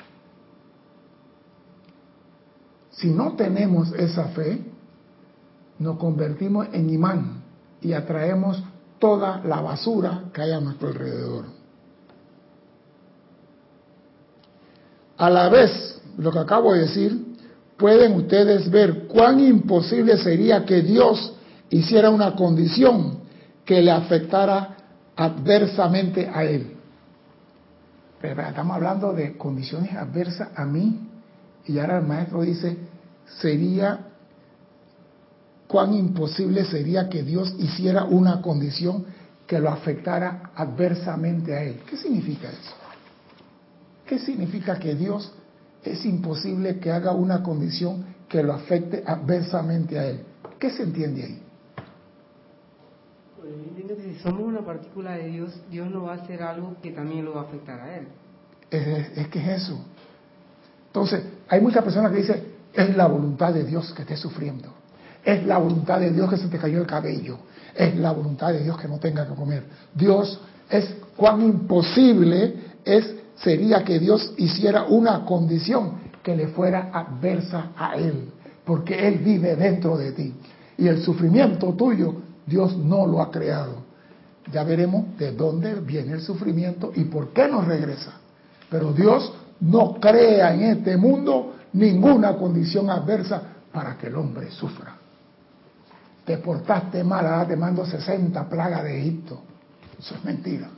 Si 2.98 3.10
no 3.10 3.34
tenemos 3.34 3.92
esa 3.94 4.26
fe, 4.30 4.62
nos 5.80 5.98
convertimos 5.98 6.68
en 6.72 6.90
imán 6.90 7.44
y 7.82 7.94
atraemos 7.94 8.64
toda 9.00 9.42
la 9.44 9.62
basura 9.62 10.26
que 10.34 10.42
hay 10.42 10.52
a 10.52 10.62
nuestro 10.62 10.88
alrededor. 10.90 11.46
A 15.18 15.30
la 15.30 15.50
vez, 15.50 16.02
lo 16.18 16.32
que 16.32 16.40
acabo 16.40 16.74
de 16.74 16.82
decir, 16.82 17.36
pueden 17.78 18.14
ustedes 18.14 18.70
ver 18.70 19.08
cuán 19.08 19.40
imposible 19.40 20.18
sería 20.18 20.66
que 20.66 20.82
Dios 20.82 21.34
hiciera 21.70 22.10
una 22.10 22.36
condición 22.36 23.20
que 23.66 23.82
le 23.82 23.92
afectara 23.92 24.78
adversamente 25.16 26.30
a 26.34 26.46
él. 26.46 26.78
Pero 28.22 28.42
estamos 28.42 28.76
hablando 28.76 29.14
de 29.14 29.38
condiciones 29.38 29.94
adversas 29.94 30.50
a 30.56 30.66
mí 30.66 31.10
y 31.68 31.80
ahora 31.80 32.00
el 32.00 32.06
maestro 32.06 32.42
dice, 32.42 32.78
sería 33.40 34.08
cuán 35.68 35.94
imposible 35.94 36.66
sería 36.66 37.10
que 37.10 37.24
Dios 37.24 37.56
hiciera 37.58 38.04
una 38.06 38.42
condición 38.42 39.06
que 39.48 39.60
lo 39.60 39.70
afectara 39.70 40.52
adversamente 40.56 41.56
a 41.56 41.64
él. 41.64 41.82
¿Qué 41.90 41.98
significa 41.98 42.50
eso? 42.50 42.74
¿Qué 44.06 44.20
significa 44.20 44.78
que 44.78 44.96
Dios 44.96 45.34
es 45.84 46.06
imposible 46.06 46.80
que 46.80 46.92
haga 46.92 47.12
una 47.12 47.42
condición 47.44 48.06
que 48.30 48.44
lo 48.44 48.54
afecte 48.54 49.04
adversamente 49.06 49.98
a 50.00 50.06
él? 50.06 50.22
¿Qué 50.60 50.70
se 50.70 50.84
entiende 50.84 51.24
ahí? 51.24 51.42
Pues, 53.40 54.00
si 54.04 54.16
somos 54.20 54.42
una 54.42 54.62
partícula 54.62 55.12
de 55.14 55.28
Dios, 55.28 55.62
Dios 55.70 55.90
no 55.92 56.04
va 56.04 56.14
a 56.14 56.16
hacer 56.16 56.42
algo 56.42 56.76
que 56.82 56.92
también 56.92 57.26
lo 57.26 57.36
va 57.36 57.42
a 57.42 57.44
afectar 57.46 57.80
a 57.80 57.98
él. 57.98 58.08
Es, 58.72 59.28
que 59.28 59.40
es 59.40 59.64
eso. 59.64 59.80
Entonces, 60.96 61.24
hay 61.50 61.60
muchas 61.60 61.84
personas 61.84 62.10
que 62.10 62.20
dicen, 62.20 62.42
es 62.74 62.96
la 62.96 63.06
voluntad 63.08 63.54
de 63.54 63.66
Dios 63.66 63.92
que 63.92 64.04
esté 64.04 64.16
sufriendo. 64.16 64.70
Es 65.26 65.46
la 65.46 65.58
voluntad 65.58 66.00
de 66.00 66.12
Dios 66.12 66.30
que 66.30 66.38
se 66.38 66.48
te 66.48 66.58
cayó 66.58 66.80
el 66.80 66.88
cabello. 66.88 67.38
Es 67.76 67.98
la 67.98 68.14
voluntad 68.14 68.54
de 68.54 68.64
Dios 68.64 68.80
que 68.80 68.88
no 68.88 68.98
tenga 68.98 69.28
que 69.28 69.36
comer. 69.36 69.66
Dios 69.94 70.40
es 70.70 70.96
cuán 71.18 71.42
imposible 71.42 72.56
es 72.86 73.14
sería 73.36 73.84
que 73.84 74.00
Dios 74.00 74.34
hiciera 74.38 74.84
una 74.86 75.26
condición 75.26 75.96
que 76.24 76.34
le 76.34 76.48
fuera 76.48 76.92
adversa 76.94 77.72
a 77.76 77.98
él, 77.98 78.30
porque 78.64 79.06
él 79.06 79.18
vive 79.18 79.58
dentro 79.58 79.98
de 79.98 80.14
ti. 80.14 80.34
Y 80.78 80.88
el 80.88 81.02
sufrimiento 81.02 81.74
tuyo 81.74 82.16
Dios 82.46 82.78
no 82.78 83.06
lo 83.06 83.22
ha 83.22 83.30
creado. 83.32 83.84
Ya 84.50 84.64
veremos 84.64 85.18
de 85.18 85.34
dónde 85.34 85.76
viene 85.76 86.14
el 86.14 86.22
sufrimiento 86.22 86.94
y 86.96 87.04
por 87.04 87.34
qué 87.34 87.50
nos 87.50 87.68
regresa. 87.68 88.14
Pero 88.70 88.94
Dios 88.94 89.34
no 89.62 89.96
crea 90.00 90.54
en 90.54 90.64
este 90.64 90.98
mundo 90.98 91.56
ninguna 91.74 92.36
condición 92.36 92.90
adversa 92.90 93.42
para 93.72 93.98
que 93.98 94.08
el 94.08 94.16
hombre 94.16 94.52
sufra. 94.52 94.96
Te 96.26 96.38
portaste 96.38 97.04
mal, 97.04 97.26
ahora 97.28 97.48
te 97.48 97.56
mando 97.56 97.86
60 97.86 98.50
plagas 98.50 98.84
de 98.84 99.00
Egipto. 99.00 99.42
Eso 100.00 100.16
es 100.16 100.24
mentira. 100.24 100.70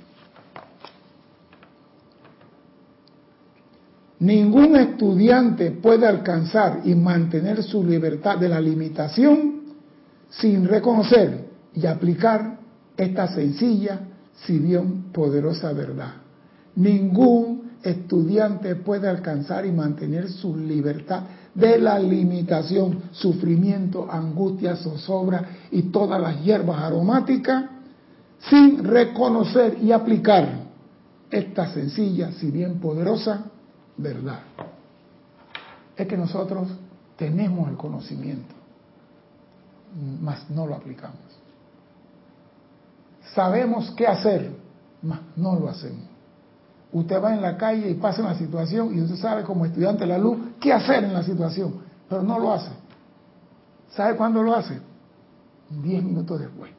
Ningún 4.19 4.75
estudiante 4.75 5.71
puede 5.71 6.07
alcanzar 6.07 6.81
y 6.83 6.95
mantener 6.95 7.61
su 7.63 7.83
libertad 7.83 8.37
de 8.37 8.49
la 8.49 8.59
limitación 8.59 9.61
sin 10.29 10.67
reconocer 10.67 11.47
y 11.73 11.85
aplicar 11.85 12.57
esta 12.97 13.27
sencilla, 13.27 13.99
si 14.33 14.57
bien 14.57 15.11
poderosa 15.13 15.71
verdad. 15.71 16.13
Ningún 16.75 17.66
estudiante 17.83 18.75
puede 18.75 19.07
alcanzar 19.07 19.65
y 19.65 19.71
mantener 19.71 20.29
su 20.29 20.55
libertad 20.55 21.23
de 21.53 21.79
la 21.79 21.97
limitación, 21.97 23.03
sufrimiento, 23.11 24.11
angustia, 24.11 24.75
zozobra 24.75 25.49
y 25.71 25.83
todas 25.83 26.21
las 26.21 26.43
hierbas 26.43 26.81
aromáticas 26.81 27.65
sin 28.39 28.83
reconocer 28.83 29.77
y 29.81 29.91
aplicar 29.91 30.67
esta 31.31 31.73
sencilla, 31.73 32.31
si 32.33 32.51
bien 32.51 32.79
poderosa, 32.79 33.45
verdad. 33.97 34.39
Es 35.95 36.07
que 36.07 36.15
nosotros 36.15 36.69
tenemos 37.17 37.67
el 37.69 37.75
conocimiento, 37.75 38.53
mas 40.21 40.49
no 40.51 40.67
lo 40.67 40.75
aplicamos. 40.75 41.17
Sabemos 43.33 43.91
qué 43.91 44.07
hacer, 44.07 44.51
mas 45.01 45.19
no 45.35 45.59
lo 45.59 45.69
hacemos. 45.69 46.16
Usted 46.97 47.23
va 47.23 47.31
en 47.31 47.43
la 47.43 47.57
calle 47.57 47.91
y 47.91 47.93
pasa 47.93 48.23
una 48.23 48.33
situación 48.33 48.97
y 48.97 49.01
usted 49.01 49.17
sabe 49.17 49.43
como 49.43 49.65
estudiante 49.65 49.99
de 49.99 50.07
la 50.07 50.17
luz 50.17 50.37
qué 50.59 50.73
hacer 50.73 51.03
en 51.03 51.13
la 51.13 51.21
situación, 51.21 51.75
pero 52.09 52.23
no 52.23 52.39
lo 52.39 52.51
hace. 52.51 52.71
¿Sabe 53.89 54.17
cuándo 54.17 54.41
lo 54.41 54.55
hace? 54.55 54.79
Diez 55.69 56.03
minutos 56.03 56.39
después. 56.39 56.71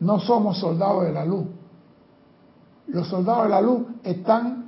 No 0.00 0.18
somos 0.18 0.58
soldados 0.58 1.04
de 1.04 1.12
la 1.12 1.24
luz. 1.24 1.46
Los 2.88 3.06
soldados 3.06 3.44
de 3.44 3.50
la 3.50 3.60
luz 3.60 3.86
están 4.02 4.66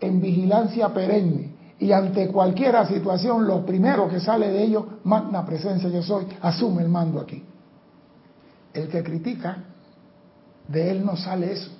en 0.00 0.20
vigilancia 0.20 0.92
perenne 0.92 1.54
y 1.78 1.90
ante 1.90 2.28
cualquier 2.28 2.86
situación 2.86 3.46
lo 3.46 3.64
primero 3.64 4.06
que 4.06 4.20
sale 4.20 4.50
de 4.50 4.64
ellos, 4.64 4.84
magna 5.04 5.46
presencia 5.46 5.88
yo 5.88 6.02
soy, 6.02 6.26
asume 6.42 6.82
el 6.82 6.90
mando 6.90 7.20
aquí. 7.20 7.42
El 8.74 8.88
que 8.88 9.02
critica, 9.02 9.64
de 10.68 10.90
él 10.90 11.06
no 11.06 11.16
sale 11.16 11.52
eso, 11.52 11.70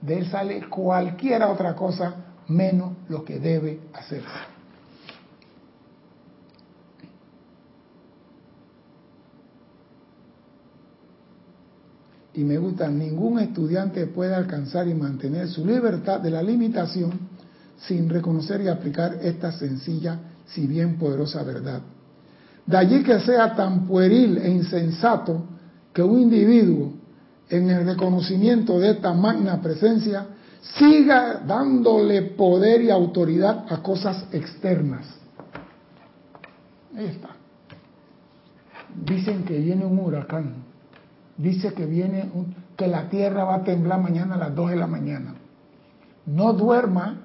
de 0.00 0.18
él 0.18 0.30
sale 0.30 0.68
cualquier 0.68 1.42
otra 1.42 1.74
cosa 1.74 2.14
menos 2.48 2.92
lo 3.08 3.24
que 3.24 3.38
debe 3.38 3.80
hacerse. 3.92 4.56
y 12.36 12.44
me 12.44 12.58
gusta, 12.58 12.88
ningún 12.88 13.38
estudiante 13.38 14.06
puede 14.06 14.34
alcanzar 14.34 14.86
y 14.86 14.94
mantener 14.94 15.48
su 15.48 15.64
libertad 15.64 16.20
de 16.20 16.30
la 16.30 16.42
limitación 16.42 17.12
sin 17.78 18.10
reconocer 18.10 18.60
y 18.60 18.68
aplicar 18.68 19.18
esta 19.22 19.52
sencilla, 19.52 20.18
si 20.46 20.66
bien 20.66 20.98
poderosa 20.98 21.42
verdad. 21.42 21.80
De 22.66 22.76
allí 22.76 23.02
que 23.02 23.20
sea 23.20 23.54
tan 23.54 23.86
pueril 23.86 24.36
e 24.36 24.50
insensato 24.50 25.46
que 25.94 26.02
un 26.02 26.20
individuo 26.20 26.92
en 27.48 27.70
el 27.70 27.86
reconocimiento 27.86 28.78
de 28.78 28.90
esta 28.92 29.12
magna 29.12 29.60
presencia 29.60 30.26
siga 30.78 31.42
dándole 31.46 32.22
poder 32.22 32.82
y 32.82 32.90
autoridad 32.90 33.66
a 33.68 33.82
cosas 33.82 34.26
externas. 34.32 35.06
Ahí 36.96 37.06
está. 37.06 37.28
Dicen 39.04 39.44
que 39.44 39.58
viene 39.58 39.84
un 39.84 39.98
huracán. 39.98 40.64
Dice 41.36 41.72
que 41.74 41.84
viene 41.84 42.30
que 42.76 42.86
la 42.86 43.08
tierra 43.08 43.44
va 43.44 43.56
a 43.56 43.64
temblar 43.64 44.00
mañana 44.00 44.34
a 44.34 44.38
las 44.38 44.54
2 44.54 44.70
de 44.70 44.76
la 44.76 44.86
mañana. 44.86 45.34
No 46.26 46.52
duerma. 46.52 47.20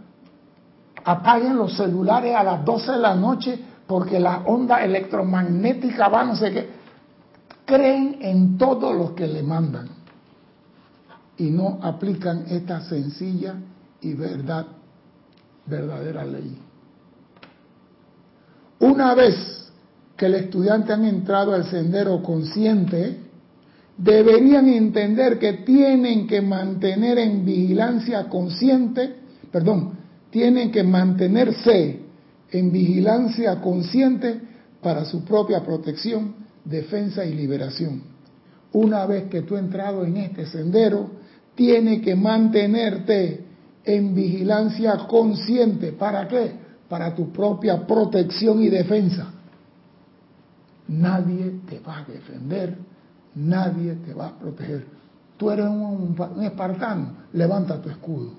Apaguen 1.04 1.58
los 1.58 1.75
celulares 1.78 2.36
a 2.36 2.44
las 2.44 2.63
12 2.63 2.92
de 2.92 2.98
la 3.00 3.16
noche 3.16 3.60
porque 3.88 4.20
la 4.20 4.44
onda 4.46 4.84
electromagnética 4.84 6.10
va 6.10 6.25
no 6.25 6.36
sé 6.36 6.51
qué. 6.51 6.70
Creen 7.66 8.20
en 8.22 8.58
todo 8.58 8.94
lo 8.94 9.16
que 9.16 9.25
le 9.25 9.42
mandan 9.42 10.00
y 11.41 11.50
no 11.50 11.79
aplican 11.81 12.45
esta 12.50 12.81
sencilla 12.81 13.55
y 14.00 14.13
verdad, 14.13 14.67
verdadera 15.65 16.24
ley. 16.24 16.55
Una 18.79 19.15
vez 19.15 19.36
que 20.15 20.27
el 20.27 20.36
estudiante 20.36 20.93
han 20.93 21.03
entrado 21.03 21.55
al 21.55 21.65
sendero 21.65 22.21
consciente, 22.21 23.17
deberían 23.98 24.69
entender 24.69 25.39
que 25.39 25.53
tienen 25.53 26.27
que 26.27 26.43
mantener 26.43 27.17
en 27.17 27.43
vigilancia 27.43 28.29
consciente, 28.29 29.15
perdón, 29.51 29.98
tienen 30.29 30.71
que 30.71 30.83
mantenerse 30.83 32.01
en 32.51 32.71
vigilancia 32.71 33.60
consciente 33.62 34.39
para 34.79 35.05
su 35.05 35.25
propia 35.25 35.63
protección, 35.63 36.36
defensa 36.63 37.25
y 37.25 37.33
liberación. 37.33 38.03
Una 38.74 39.07
vez 39.07 39.24
que 39.24 39.41
tú 39.41 39.57
entrado 39.57 40.05
en 40.05 40.17
este 40.17 40.45
sendero, 40.45 41.21
tiene 41.55 42.01
que 42.01 42.15
mantenerte 42.15 43.46
en 43.84 44.15
vigilancia 44.15 45.08
consciente. 45.08 45.91
¿Para 45.93 46.27
qué? 46.27 46.53
Para 46.88 47.13
tu 47.15 47.31
propia 47.31 47.86
protección 47.86 48.62
y 48.62 48.70
defensa. 48.70 49.31
Nadie 50.88 51.62
te 51.67 51.79
va 51.79 52.00
a 52.00 52.03
defender, 52.03 52.77
nadie 53.36 53.96
te 54.05 54.13
va 54.13 54.27
a 54.27 54.39
proteger. 54.39 54.86
Tú 55.38 55.50
eres 55.50 55.67
un, 55.67 56.15
un 56.36 56.43
espartano, 56.43 57.13
levanta 57.34 57.81
tu 57.81 57.89
escudo. 57.89 58.34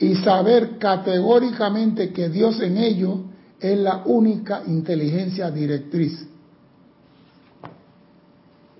Y 0.00 0.14
saber 0.16 0.78
categóricamente 0.78 2.12
que 2.12 2.28
Dios 2.28 2.60
en 2.60 2.76
ello 2.76 3.20
es 3.60 3.78
la 3.78 4.02
única 4.04 4.62
inteligencia 4.66 5.50
directriz 5.50 6.28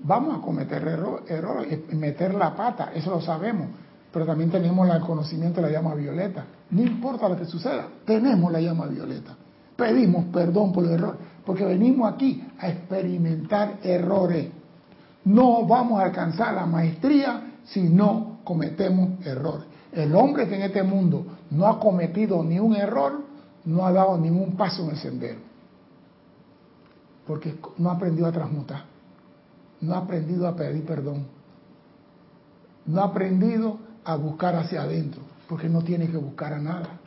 vamos 0.09 0.39
a 0.39 0.41
cometer 0.41 0.83
errores 1.29 1.81
y 1.93 1.95
meter 1.95 2.35
la 2.35 2.57
pata, 2.57 2.93
eso 2.95 3.11
lo 3.11 3.21
sabemos, 3.21 3.69
pero 4.11 4.25
también 4.25 4.51
tenemos 4.51 4.89
el 4.89 5.01
conocimiento 5.03 5.61
de 5.61 5.67
la 5.67 5.73
llama 5.73 5.95
violeta. 5.95 6.47
No 6.71 6.83
importa 6.83 7.29
lo 7.29 7.37
que 7.37 7.45
suceda, 7.45 7.87
tenemos 8.07 8.51
la 8.51 8.59
llama 8.59 8.87
violeta. 8.87 9.37
Pedimos 9.77 10.25
perdón 10.33 10.73
por 10.73 10.85
el 10.85 10.93
error, 10.93 11.19
porque 11.45 11.65
venimos 11.65 12.11
aquí 12.11 12.43
a 12.59 12.69
experimentar 12.71 13.81
errores. 13.83 14.49
No 15.25 15.67
vamos 15.67 16.01
a 16.01 16.07
alcanzar 16.07 16.55
la 16.55 16.65
maestría 16.65 17.59
si 17.65 17.83
no 17.83 18.39
cometemos 18.45 19.25
errores. 19.27 19.67
El 19.93 20.15
hombre 20.15 20.49
que 20.49 20.57
en 20.57 20.63
este 20.63 20.83
mundo 20.83 21.27
no 21.51 21.67
ha 21.67 21.79
cometido 21.79 22.43
ni 22.43 22.59
un 22.59 22.75
error, 22.75 23.21
no 23.67 23.87
ha 23.87 23.93
dado 23.93 24.17
ningún 24.17 24.57
paso 24.57 24.85
en 24.85 24.91
el 24.91 24.97
sendero, 24.97 25.41
porque 27.27 27.57
no 27.77 27.91
ha 27.91 27.95
aprendido 27.95 28.27
a 28.27 28.33
transmutar 28.33 28.98
no 29.81 29.95
ha 29.95 29.99
aprendido 29.99 30.47
a 30.49 30.57
pedir 30.57 30.85
perdón. 30.85 31.27
No 32.87 33.03
ha 33.03 33.05
aprendido 33.05 33.79
a 34.05 34.17
buscar 34.17 34.57
hacia 34.57 34.83
adentro, 34.83 35.23
porque 35.49 35.69
no 35.69 35.83
tiene 35.83 36.09
que 36.09 36.17
buscar 36.17 36.55
a 36.55 36.59
nada. 36.59 37.01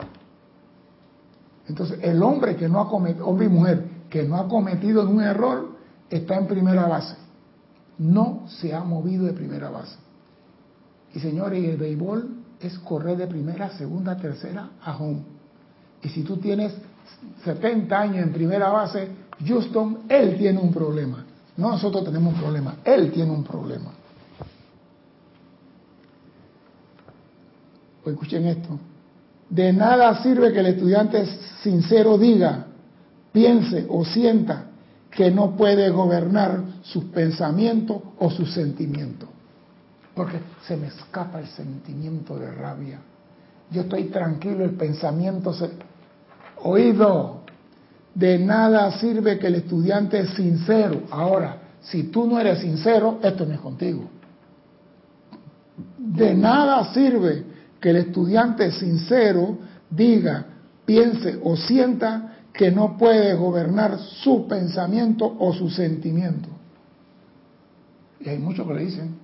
Entonces, 1.68 1.98
el 2.02 2.22
hombre 2.22 2.56
que 2.56 2.68
no 2.68 2.80
ha 2.80 2.88
cometido, 2.88 3.26
hombre 3.26 3.46
y 3.46 3.48
mujer, 3.48 3.84
que 4.08 4.22
no 4.24 4.36
ha 4.36 4.48
cometido 4.48 5.08
un 5.08 5.20
error, 5.20 5.76
está 6.10 6.36
en 6.36 6.46
primera 6.46 6.86
base. 6.86 7.16
No 7.98 8.44
se 8.48 8.74
ha 8.74 8.84
movido 8.84 9.24
de 9.24 9.32
primera 9.32 9.70
base. 9.70 9.96
Y 11.14 11.20
señores, 11.20 11.64
el 11.64 11.76
béisbol 11.76 12.36
es 12.60 12.78
correr 12.80 13.16
de 13.16 13.26
primera, 13.26 13.70
segunda, 13.76 14.16
tercera 14.16 14.70
a 14.82 14.96
home. 14.96 15.22
Y 16.02 16.08
si 16.08 16.22
tú 16.22 16.36
tienes 16.36 16.72
70 17.44 17.98
años 17.98 18.24
en 18.24 18.32
primera 18.32 18.70
base, 18.70 19.08
Houston, 19.46 20.00
él 20.08 20.36
tiene 20.38 20.60
un 20.60 20.72
problema. 20.72 21.24
No 21.56 21.70
nosotros 21.70 22.04
tenemos 22.04 22.34
un 22.34 22.40
problema, 22.40 22.76
él 22.84 23.12
tiene 23.12 23.30
un 23.30 23.44
problema. 23.44 23.90
O 28.04 28.10
escuchen 28.10 28.46
esto. 28.46 28.78
De 29.48 29.72
nada 29.72 30.22
sirve 30.22 30.52
que 30.52 30.60
el 30.60 30.66
estudiante 30.66 31.26
sincero 31.62 32.16
diga, 32.16 32.66
piense 33.32 33.86
o 33.88 34.04
sienta 34.04 34.66
que 35.10 35.30
no 35.30 35.56
puede 35.56 35.90
gobernar 35.90 36.62
sus 36.82 37.04
pensamientos 37.04 38.00
o 38.18 38.30
sus 38.30 38.52
sentimientos. 38.54 39.28
Porque 40.14 40.40
se 40.66 40.76
me 40.76 40.86
escapa 40.88 41.40
el 41.40 41.46
sentimiento 41.48 42.38
de 42.38 42.50
rabia. 42.50 42.98
Yo 43.70 43.82
estoy 43.82 44.04
tranquilo, 44.04 44.64
el 44.64 44.72
pensamiento 44.72 45.52
se... 45.52 45.70
Oído, 46.64 47.41
de 48.14 48.38
nada 48.38 48.98
sirve 48.98 49.38
que 49.38 49.46
el 49.46 49.56
estudiante 49.56 50.20
es 50.20 50.30
sincero. 50.30 51.02
Ahora, 51.10 51.58
si 51.80 52.04
tú 52.04 52.26
no 52.26 52.38
eres 52.38 52.60
sincero, 52.60 53.18
esto 53.22 53.46
no 53.46 53.54
es 53.54 53.60
contigo. 53.60 54.04
De 55.98 56.34
nada 56.34 56.92
sirve 56.92 57.44
que 57.80 57.90
el 57.90 57.96
estudiante 57.96 58.70
sincero 58.72 59.58
diga, 59.90 60.46
piense 60.84 61.38
o 61.42 61.56
sienta 61.56 62.36
que 62.52 62.70
no 62.70 62.96
puede 62.98 63.34
gobernar 63.34 63.98
su 63.98 64.46
pensamiento 64.46 65.36
o 65.38 65.52
su 65.54 65.70
sentimiento. 65.70 66.48
Y 68.20 68.28
hay 68.28 68.38
muchos 68.38 68.66
que 68.66 68.74
le 68.74 68.84
dicen. 68.84 69.16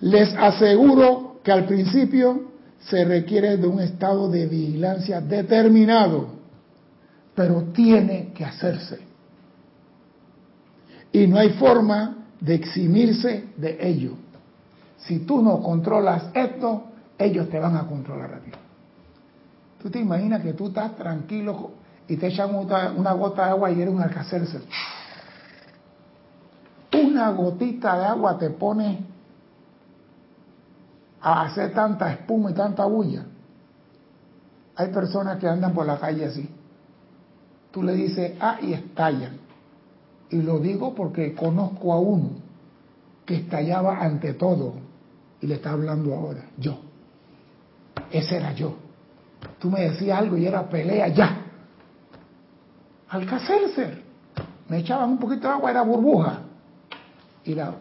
Les 0.00 0.32
aseguro 0.34 1.40
que 1.42 1.52
al 1.52 1.66
principio 1.66 2.52
se 2.78 3.04
requiere 3.04 3.56
de 3.56 3.66
un 3.66 3.80
estado 3.80 4.30
de 4.30 4.46
vigilancia 4.46 5.20
determinado 5.20 6.35
pero 7.36 7.64
tiene 7.64 8.32
que 8.32 8.44
hacerse. 8.44 8.98
Y 11.12 11.26
no 11.26 11.38
hay 11.38 11.50
forma 11.50 12.16
de 12.40 12.54
eximirse 12.54 13.50
de 13.56 13.76
ello. 13.86 14.14
Si 14.96 15.20
tú 15.20 15.42
no 15.42 15.62
controlas 15.62 16.30
esto, 16.32 16.84
ellos 17.18 17.48
te 17.50 17.60
van 17.60 17.76
a 17.76 17.86
controlar 17.86 18.34
a 18.34 18.38
ti. 18.40 18.50
Tú 19.82 19.90
te 19.90 20.00
imaginas 20.00 20.42
que 20.42 20.54
tú 20.54 20.68
estás 20.68 20.96
tranquilo 20.96 21.72
y 22.08 22.16
te 22.16 22.28
echan 22.28 22.54
una 22.54 23.12
gota 23.12 23.44
de 23.44 23.50
agua 23.50 23.70
y 23.70 23.82
eres 23.82 23.94
un 23.94 24.02
alcacerse. 24.02 24.60
Una 26.94 27.30
gotita 27.30 27.98
de 27.98 28.04
agua 28.06 28.38
te 28.38 28.48
pone 28.48 29.04
a 31.20 31.42
hacer 31.42 31.74
tanta 31.74 32.10
espuma 32.12 32.50
y 32.50 32.54
tanta 32.54 32.86
bulla. 32.86 33.26
Hay 34.76 34.88
personas 34.88 35.38
que 35.38 35.46
andan 35.46 35.74
por 35.74 35.84
la 35.84 35.98
calle 35.98 36.24
así 36.24 36.55
tú 37.76 37.82
le 37.82 37.92
dices 37.92 38.32
ah 38.40 38.56
y 38.62 38.72
estallan. 38.72 39.36
Y 40.30 40.40
lo 40.40 40.58
digo 40.60 40.94
porque 40.94 41.34
conozco 41.34 41.92
a 41.92 42.00
uno 42.00 42.30
que 43.26 43.34
estallaba 43.34 43.98
ante 43.98 44.32
todo 44.32 44.76
y 45.42 45.46
le 45.46 45.56
está 45.56 45.72
hablando 45.72 46.14
ahora, 46.14 46.46
yo. 46.56 46.78
Ese 48.10 48.38
era 48.38 48.54
yo. 48.54 48.76
Tú 49.58 49.70
me 49.70 49.82
decías 49.82 50.18
algo 50.18 50.38
y 50.38 50.46
era 50.46 50.66
pelea 50.70 51.08
ya. 51.08 51.42
Alcacercer. 53.10 54.02
Me 54.70 54.78
echaban 54.78 55.10
un 55.10 55.18
poquito 55.18 55.46
de 55.46 55.52
agua, 55.52 55.70
era 55.70 55.82
burbuja. 55.82 56.38
Y 57.44 57.54
la, 57.54 57.74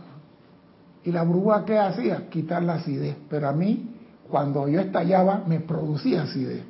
y 1.05 1.11
la 1.13 1.23
burbuja 1.23 1.63
¿qué 1.63 1.79
hacía? 1.79 2.29
Quitar 2.29 2.63
la 2.63 2.73
acidez. 2.73 3.15
Pero 3.29 3.47
a 3.47 3.53
mí, 3.53 3.95
cuando 4.29 4.67
yo 4.67 4.81
estallaba, 4.81 5.45
me 5.47 5.61
producía 5.61 6.23
acidez, 6.23 6.63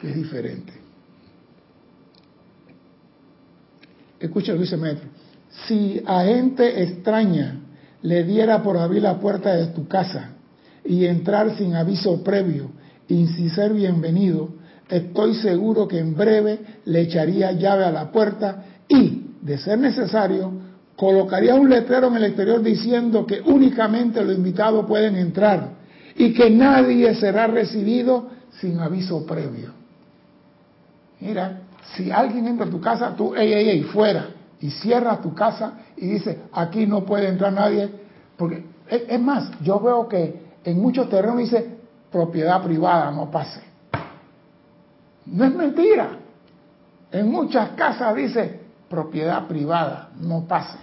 que 0.00 0.08
es 0.08 0.16
diferente. 0.16 0.79
Escucha 4.20 4.54
dice 4.54 4.76
Maestro, 4.76 5.08
si 5.66 6.00
a 6.06 6.24
gente 6.24 6.82
extraña 6.82 7.60
le 8.02 8.24
diera 8.24 8.62
por 8.62 8.76
abrir 8.76 9.02
la 9.02 9.18
puerta 9.18 9.54
de 9.54 9.68
tu 9.68 9.88
casa 9.88 10.30
y 10.84 11.06
entrar 11.06 11.56
sin 11.56 11.74
aviso 11.74 12.22
previo 12.22 12.70
y 13.08 13.26
sin 13.26 13.50
ser 13.50 13.72
bienvenido, 13.72 14.50
estoy 14.88 15.34
seguro 15.34 15.88
que 15.88 15.98
en 15.98 16.14
breve 16.14 16.60
le 16.84 17.02
echaría 17.02 17.52
llave 17.52 17.84
a 17.84 17.90
la 17.90 18.12
puerta 18.12 18.64
y, 18.88 19.34
de 19.42 19.58
ser 19.58 19.78
necesario, 19.78 20.52
colocaría 20.96 21.54
un 21.54 21.70
letrero 21.70 22.08
en 22.08 22.16
el 22.16 22.24
exterior 22.24 22.62
diciendo 22.62 23.26
que 23.26 23.40
únicamente 23.40 24.22
los 24.24 24.36
invitados 24.36 24.86
pueden 24.86 25.16
entrar 25.16 25.70
y 26.16 26.32
que 26.34 26.50
nadie 26.50 27.14
será 27.14 27.46
recibido 27.46 28.28
sin 28.60 28.78
aviso 28.78 29.24
previo. 29.24 29.72
Mira, 31.20 31.62
si 31.96 32.10
alguien 32.10 32.46
entra 32.46 32.66
a 32.66 32.70
tu 32.70 32.80
casa, 32.80 33.14
tú, 33.16 33.34
ey, 33.34 33.52
ey, 33.52 33.68
ey, 33.68 33.82
fuera. 33.84 34.30
y 34.60 34.70
cierras 34.70 35.22
tu 35.22 35.34
casa 35.34 35.72
y 35.96 36.06
dices, 36.06 36.36
aquí 36.52 36.86
no 36.86 37.04
puede 37.04 37.28
entrar 37.28 37.52
nadie, 37.52 37.90
porque 38.36 38.64
es, 38.88 39.20
más, 39.20 39.50
yo 39.62 39.80
veo 39.80 40.06
que 40.08 40.42
en 40.64 40.80
muchos 40.80 41.08
terrenos 41.08 41.38
dice 41.38 41.78
propiedad 42.10 42.62
privada, 42.62 43.10
no 43.10 43.30
pase. 43.30 43.60
No 45.26 45.44
es 45.44 45.54
mentira. 45.54 46.10
En 47.12 47.30
muchas 47.30 47.70
casas 47.70 48.14
dice 48.14 48.60
propiedad 48.88 49.46
privada, 49.46 50.10
no 50.20 50.44
pase. 50.46 50.78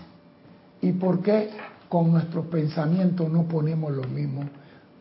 ¿Y 0.82 0.94
por 0.94 1.22
qué 1.22 1.52
con 1.90 2.12
nuestro 2.12 2.44
pensamiento 2.50 3.28
no 3.30 3.44
ponemos 3.44 3.92
lo 3.92 4.04
mismo? 4.04 4.44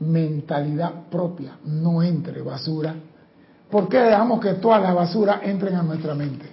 Mentalidad 0.01 0.93
propia, 1.11 1.57
no 1.65 2.03
entre 2.03 2.43
basura. 2.43 2.95
¿Por 3.71 3.89
qué 3.89 3.99
dejamos 3.99 4.41
que 4.41 4.55
toda 4.55 4.79
la 4.79 4.95
basura 4.95 5.41
entren 5.43 5.75
a 5.75 5.83
nuestra 5.83 6.15
mente? 6.15 6.47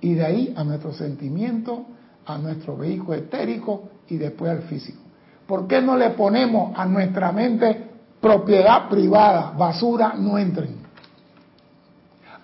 Y 0.00 0.14
de 0.14 0.24
ahí 0.24 0.54
a 0.56 0.64
nuestro 0.64 0.92
sentimiento, 0.92 1.84
a 2.26 2.38
nuestro 2.38 2.76
vehículo 2.76 3.14
etérico 3.14 3.88
y 4.08 4.16
después 4.16 4.50
al 4.50 4.62
físico. 4.62 5.00
¿Por 5.46 5.66
qué 5.66 5.82
no 5.82 5.96
le 5.96 6.10
ponemos 6.10 6.72
a 6.78 6.86
nuestra 6.86 7.32
mente 7.32 7.90
propiedad 8.20 8.88
privada, 8.88 9.50
basura, 9.50 10.14
no 10.16 10.38
entren? 10.38 10.84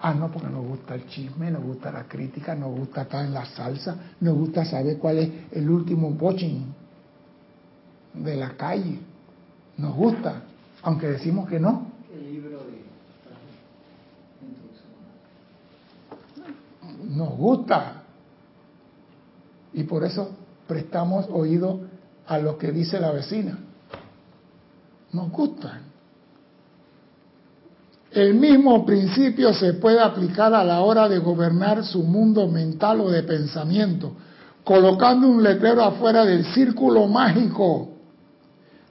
Ah, 0.02 0.14
no, 0.14 0.30
porque 0.30 0.48
nos 0.48 0.66
gusta 0.66 0.94
el 0.94 1.06
chisme, 1.06 1.50
nos 1.50 1.62
gusta 1.62 1.92
la 1.92 2.04
crítica, 2.04 2.54
nos 2.54 2.70
gusta 2.70 3.02
estar 3.02 3.24
en 3.24 3.34
la 3.34 3.44
salsa, 3.44 3.96
nos 4.20 4.34
gusta 4.34 4.64
saber 4.64 4.98
cuál 4.98 5.18
es 5.18 5.30
el 5.52 5.68
último 5.68 6.10
bochín 6.10 6.74
de 8.14 8.36
la 8.36 8.50
calle. 8.56 8.98
Nos 9.76 9.94
gusta, 9.94 10.42
aunque 10.82 11.06
decimos 11.08 11.48
que 11.48 11.60
no. 11.60 11.86
El 12.14 12.32
libro 12.32 12.60
de 12.60 12.80
Nos 17.14 17.29
gusta. 17.40 18.02
Y 19.72 19.84
por 19.84 20.04
eso 20.04 20.30
prestamos 20.66 21.26
oído 21.30 21.80
a 22.26 22.38
lo 22.38 22.56
que 22.58 22.70
dice 22.70 23.00
la 23.00 23.10
vecina. 23.10 23.58
Nos 25.12 25.30
gusta. 25.30 25.80
El 28.12 28.34
mismo 28.34 28.84
principio 28.84 29.54
se 29.54 29.74
puede 29.74 30.00
aplicar 30.00 30.52
a 30.52 30.64
la 30.64 30.80
hora 30.80 31.08
de 31.08 31.18
gobernar 31.18 31.84
su 31.84 32.02
mundo 32.02 32.48
mental 32.48 33.00
o 33.00 33.10
de 33.10 33.22
pensamiento, 33.22 34.12
colocando 34.64 35.28
un 35.28 35.42
letrero 35.42 35.82
afuera 35.82 36.24
del 36.24 36.44
círculo 36.46 37.06
mágico 37.06 37.88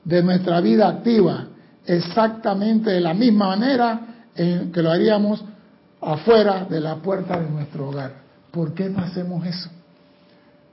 de 0.06 0.24
nuestra 0.24 0.62
vida 0.62 0.88
activa, 0.88 1.48
exactamente 1.86 2.92
de 2.92 3.02
la 3.02 3.14
misma 3.14 3.48
manera 3.48 4.02
en 4.36 4.72
que 4.72 4.82
lo 4.82 4.90
haríamos 4.90 5.44
afuera 6.02 6.66
de 6.70 6.80
la 6.80 6.96
puerta 6.96 7.40
de 7.40 7.50
nuestro 7.50 7.90
hogar. 7.90 8.29
¿Por 8.52 8.74
qué 8.74 8.90
no 8.90 9.00
hacemos 9.00 9.46
eso? 9.46 9.70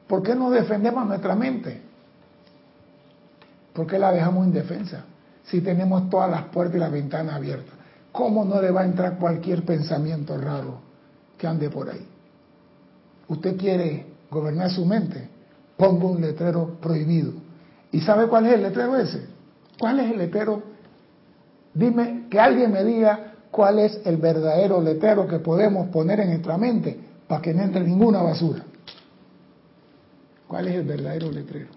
¿Por 0.06 0.22
qué 0.22 0.34
no 0.34 0.50
defendemos 0.50 1.06
nuestra 1.06 1.34
mente? 1.34 1.82
¿Por 3.72 3.86
qué 3.86 3.98
la 3.98 4.12
dejamos 4.12 4.46
indefensa? 4.46 5.04
Si 5.44 5.60
tenemos 5.60 6.08
todas 6.08 6.30
las 6.30 6.44
puertas 6.44 6.76
y 6.76 6.80
las 6.80 6.92
ventanas 6.92 7.34
abiertas. 7.34 7.74
¿Cómo 8.12 8.44
no 8.44 8.60
le 8.62 8.70
va 8.70 8.82
a 8.82 8.84
entrar 8.84 9.18
cualquier 9.18 9.64
pensamiento 9.64 10.38
raro 10.38 10.78
que 11.36 11.46
ande 11.46 11.68
por 11.68 11.90
ahí? 11.90 12.06
Usted 13.28 13.56
quiere 13.56 14.06
gobernar 14.30 14.70
su 14.70 14.86
mente, 14.86 15.28
ponga 15.76 16.06
un 16.06 16.20
letrero 16.20 16.78
prohibido. 16.80 17.32
¿Y 17.92 18.00
sabe 18.00 18.28
cuál 18.28 18.46
es 18.46 18.54
el 18.54 18.62
letrero 18.62 18.96
ese? 18.96 19.26
¿Cuál 19.78 20.00
es 20.00 20.10
el 20.10 20.18
letrero? 20.18 20.62
Dime, 21.74 22.26
que 22.30 22.40
alguien 22.40 22.72
me 22.72 22.82
diga 22.84 23.34
cuál 23.50 23.80
es 23.80 24.00
el 24.04 24.16
verdadero 24.16 24.80
letrero 24.80 25.26
que 25.26 25.38
podemos 25.38 25.88
poner 25.88 26.20
en 26.20 26.30
nuestra 26.30 26.56
mente 26.56 27.05
para 27.26 27.42
que 27.42 27.52
no 27.52 27.62
entre 27.62 27.82
ninguna 27.82 28.22
basura. 28.22 28.64
¿Cuál 30.46 30.68
es 30.68 30.74
el 30.76 30.84
verdadero 30.84 31.30
letrero? 31.30 31.68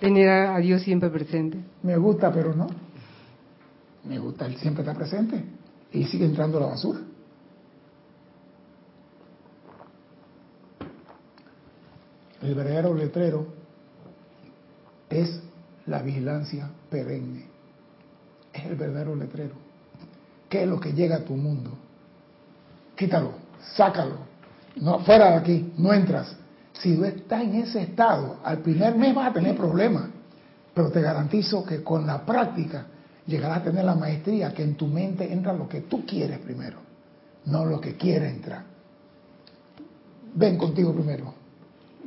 tener 0.00 0.28
a 0.28 0.58
Dios 0.58 0.82
siempre 0.82 1.08
presente. 1.10 1.58
Me 1.82 1.96
gusta, 1.96 2.32
pero 2.32 2.54
no. 2.54 2.66
Me 4.04 4.18
gusta, 4.18 4.46
Él 4.46 4.56
siempre 4.56 4.82
está 4.82 4.94
presente. 4.94 5.42
Y 5.92 6.04
sigue 6.04 6.26
entrando 6.26 6.60
la 6.60 6.66
basura. 6.66 7.00
El 12.42 12.54
verdadero 12.54 12.94
letrero 12.94 13.46
es 15.08 15.40
la 15.86 16.02
vigilancia 16.02 16.68
perenne. 16.90 17.46
Es 18.52 18.66
el 18.66 18.76
verdadero 18.76 19.16
letrero. 19.16 19.54
¿Qué 20.50 20.64
es 20.64 20.68
lo 20.68 20.78
que 20.78 20.92
llega 20.92 21.16
a 21.16 21.24
tu 21.24 21.34
mundo? 21.34 21.70
Quítalo, 22.96 23.32
sácalo. 23.74 24.18
No, 24.76 25.00
fuera 25.00 25.30
de 25.30 25.36
aquí, 25.36 25.72
no 25.78 25.92
entras. 25.92 26.36
Si 26.72 26.96
tú 26.96 27.04
estás 27.04 27.42
en 27.42 27.54
ese 27.56 27.82
estado, 27.82 28.38
al 28.44 28.58
primer 28.58 28.96
mes 28.96 29.14
vas 29.14 29.30
a 29.30 29.32
tener 29.32 29.56
problemas. 29.56 30.06
Pero 30.74 30.90
te 30.90 31.00
garantizo 31.00 31.64
que 31.64 31.82
con 31.82 32.06
la 32.06 32.24
práctica 32.26 32.86
llegarás 33.26 33.58
a 33.58 33.62
tener 33.64 33.84
la 33.84 33.94
maestría 33.94 34.52
que 34.52 34.62
en 34.62 34.74
tu 34.74 34.86
mente 34.86 35.32
entra 35.32 35.52
lo 35.52 35.68
que 35.68 35.82
tú 35.82 36.04
quieres 36.04 36.38
primero, 36.40 36.78
no 37.46 37.64
lo 37.64 37.80
que 37.80 37.96
quiere 37.96 38.28
entrar. 38.28 38.64
Ven 40.34 40.58
contigo 40.58 40.92
primero. 40.92 41.32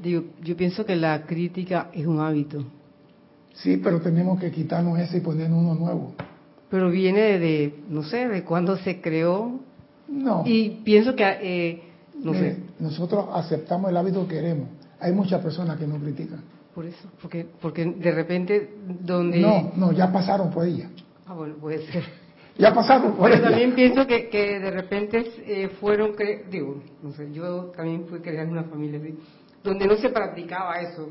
Yo 0.03 0.57
pienso 0.57 0.85
que 0.85 0.95
la 0.95 1.25
crítica 1.25 1.89
es 1.93 2.05
un 2.05 2.19
hábito. 2.19 2.63
Sí, 3.53 3.77
pero 3.77 3.99
tenemos 4.01 4.39
que 4.39 4.51
quitarnos 4.51 4.99
ese 4.99 5.17
y 5.17 5.21
poner 5.21 5.51
uno 5.51 5.73
nuevo. 5.73 6.13
Pero 6.69 6.91
viene 6.91 7.39
de, 7.39 7.83
no 7.89 8.03
sé, 8.03 8.27
de 8.27 8.43
cuándo 8.43 8.77
se 8.77 9.01
creó. 9.01 9.59
No. 10.07 10.43
Y 10.45 10.81
pienso 10.83 11.15
que, 11.15 11.23
eh, 11.23 11.83
no 12.15 12.33
sé. 12.33 12.57
Nosotros 12.79 13.25
aceptamos 13.33 13.89
el 13.89 13.97
hábito 13.97 14.27
que 14.27 14.35
queremos. 14.35 14.69
Hay 14.99 15.11
muchas 15.11 15.41
personas 15.41 15.77
que 15.77 15.87
no 15.87 15.97
critican. 15.99 16.41
Por 16.73 16.85
eso, 16.85 17.09
porque, 17.21 17.45
porque 17.59 17.85
de 17.85 18.11
repente 18.11 18.75
donde... 19.01 19.39
No, 19.39 19.71
no, 19.75 19.91
ya 19.91 20.11
pasaron 20.11 20.51
por 20.51 20.65
ella. 20.65 20.89
Ah, 21.25 21.33
bueno, 21.33 21.55
puede 21.55 21.85
ser. 21.91 22.03
Ya 22.59 22.73
pasaron 22.73 23.13
por 23.13 23.29
Pero 23.29 23.43
también 23.43 23.75
pienso 23.75 24.07
que, 24.07 24.29
que 24.29 24.59
de 24.59 24.71
repente 24.71 25.31
eh, 25.45 25.69
fueron, 25.79 26.15
digo, 26.49 26.81
no 27.03 27.11
sé, 27.11 27.31
yo 27.31 27.65
también 27.75 28.07
fui 28.07 28.19
crear 28.19 28.47
una 28.47 28.63
familia 28.63 28.99
así, 28.99 29.15
donde 29.63 29.85
no 29.85 29.95
se 29.97 30.09
practicaba 30.09 30.81
eso. 30.81 31.07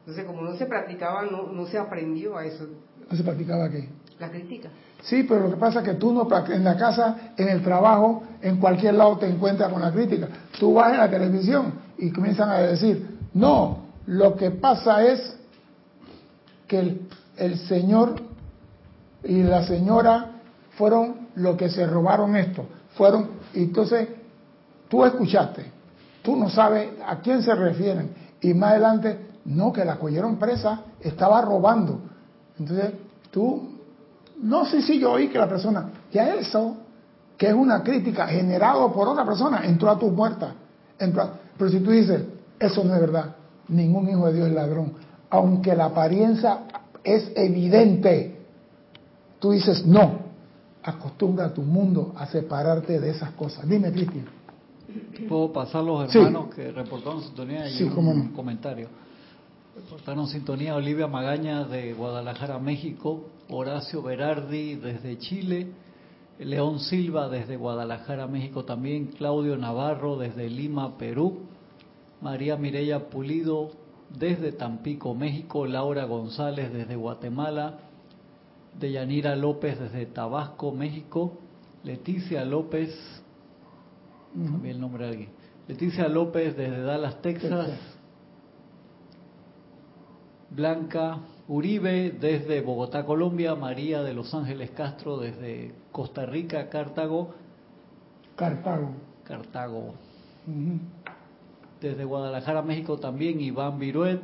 Entonces, 0.00 0.24
como 0.24 0.42
no 0.42 0.54
se 0.56 0.66
practicaba, 0.66 1.22
no, 1.24 1.52
no 1.52 1.66
se 1.66 1.78
aprendió 1.78 2.36
a 2.36 2.44
eso. 2.44 2.68
¿No 3.10 3.16
se 3.16 3.24
practicaba 3.24 3.68
qué? 3.70 3.88
La 4.20 4.30
crítica. 4.30 4.68
Sí, 5.02 5.24
pero 5.24 5.40
lo 5.40 5.50
que 5.50 5.56
pasa 5.56 5.80
es 5.80 5.84
que 5.84 5.94
tú 5.94 6.12
no 6.12 6.28
en 6.48 6.64
la 6.64 6.76
casa, 6.76 7.16
en 7.36 7.48
el 7.48 7.62
trabajo, 7.62 8.22
en 8.40 8.58
cualquier 8.58 8.94
lado 8.94 9.18
te 9.18 9.28
encuentras 9.28 9.72
con 9.72 9.82
la 9.82 9.90
crítica. 9.90 10.28
Tú 10.58 10.74
vas 10.74 10.92
en 10.92 10.98
la 10.98 11.10
televisión 11.10 11.74
y 11.98 12.10
comienzan 12.10 12.50
a 12.50 12.58
decir, 12.58 13.18
no, 13.34 13.78
lo 14.06 14.36
que 14.36 14.52
pasa 14.52 15.04
es 15.04 15.36
que 16.68 16.78
el, 16.78 17.08
el 17.36 17.58
Señor 17.58 18.32
y 19.24 19.42
la 19.42 19.64
señora 19.64 20.32
fueron 20.76 21.28
los 21.36 21.56
que 21.56 21.68
se 21.68 21.86
robaron 21.86 22.36
esto. 22.36 22.66
Fueron, 22.94 23.28
y 23.54 23.64
entonces 23.64 24.08
tú 24.88 25.04
escuchaste, 25.04 25.64
tú 26.22 26.36
no 26.36 26.48
sabes 26.50 26.90
a 27.06 27.20
quién 27.20 27.42
se 27.42 27.54
refieren. 27.54 28.10
Y 28.40 28.54
más 28.54 28.72
adelante, 28.72 29.18
no, 29.44 29.72
que 29.72 29.84
la 29.84 29.96
cogieron 29.96 30.36
presa, 30.36 30.82
estaba 31.00 31.40
robando. 31.40 32.00
Entonces 32.58 32.92
tú, 33.30 33.80
no 34.42 34.66
sé 34.66 34.82
si 34.82 34.98
yo 34.98 35.12
oí 35.12 35.28
que 35.28 35.38
la 35.38 35.48
persona, 35.48 35.90
ya 36.12 36.34
eso, 36.34 36.76
que 37.36 37.48
es 37.48 37.54
una 37.54 37.82
crítica 37.82 38.26
generada 38.26 38.92
por 38.92 39.08
otra 39.08 39.24
persona, 39.24 39.64
entró 39.64 39.90
a 39.90 39.98
tu 39.98 40.14
puerta. 40.14 40.54
pero 40.98 41.70
si 41.70 41.80
tú 41.80 41.90
dices, 41.90 42.22
eso 42.58 42.84
no 42.84 42.94
es 42.94 43.00
verdad, 43.00 43.36
ningún 43.68 44.08
hijo 44.08 44.26
de 44.26 44.34
Dios 44.34 44.48
es 44.48 44.54
ladrón, 44.54 44.92
aunque 45.30 45.74
la 45.74 45.86
apariencia 45.86 46.60
es 47.02 47.32
evidente 47.34 48.42
Tú 49.42 49.50
dices, 49.50 49.84
no, 49.84 50.20
acostumbra 50.84 51.46
a 51.46 51.52
tu 51.52 51.62
mundo 51.62 52.12
a 52.16 52.26
separarte 52.26 53.00
de 53.00 53.10
esas 53.10 53.32
cosas. 53.32 53.68
Dime, 53.68 53.90
Cristian. 53.90 54.24
¿Puedo 55.28 55.52
pasar 55.52 55.82
los 55.82 56.14
hermanos 56.14 56.54
que 56.54 56.70
reportaron 56.70 57.20
sintonía 57.22 57.68
y 57.68 57.82
un 57.82 58.28
comentario? 58.28 58.86
Reportaron 59.74 60.28
sintonía 60.28 60.76
Olivia 60.76 61.08
Magaña 61.08 61.64
de 61.64 61.92
Guadalajara, 61.92 62.60
México, 62.60 63.24
Horacio 63.52 64.02
Berardi 64.02 64.76
desde 64.76 65.18
Chile, 65.18 65.68
León 66.38 66.80
Silva 66.80 67.28
desde 67.28 67.56
Guadalajara, 67.56 68.26
México 68.26 68.64
también, 68.64 69.06
Claudio 69.08 69.56
Navarro 69.56 70.16
desde 70.16 70.48
Lima, 70.48 70.96
Perú, 70.96 71.40
María 72.20 72.56
Mireya 72.56 73.10
Pulido 73.10 73.70
desde 74.08 74.52
Tampico, 74.52 75.14
México, 75.14 75.66
Laura 75.66 76.04
González 76.04 76.72
desde 76.72 76.96
Guatemala, 76.96 77.78
de 78.78 78.92
Yanira 78.92 79.36
López 79.36 79.78
desde 79.78 80.06
Tabasco, 80.06 80.72
México, 80.72 81.38
Leticia 81.84 82.44
López, 82.44 82.90
también 84.34 84.76
el 84.76 84.80
nombre 84.80 85.04
de 85.04 85.10
alguien, 85.10 85.30
Leticia 85.68 86.08
López 86.08 86.56
desde 86.56 86.80
Dallas, 86.80 87.20
Texas, 87.20 87.70
Blanca 90.50 91.18
Uribe 91.52 92.12
desde 92.18 92.62
Bogotá, 92.62 93.04
Colombia, 93.04 93.54
María 93.54 94.02
de 94.02 94.14
Los 94.14 94.32
Ángeles 94.32 94.70
Castro 94.70 95.18
desde 95.18 95.74
Costa 95.92 96.24
Rica, 96.24 96.70
Cartago, 96.70 97.34
Cartago, 98.34 98.92
Cartago, 99.22 99.92
Desde 101.78 102.04
Guadalajara, 102.04 102.62
México 102.62 102.96
también 102.96 103.38
Iván 103.42 103.78
Viruet, 103.78 104.18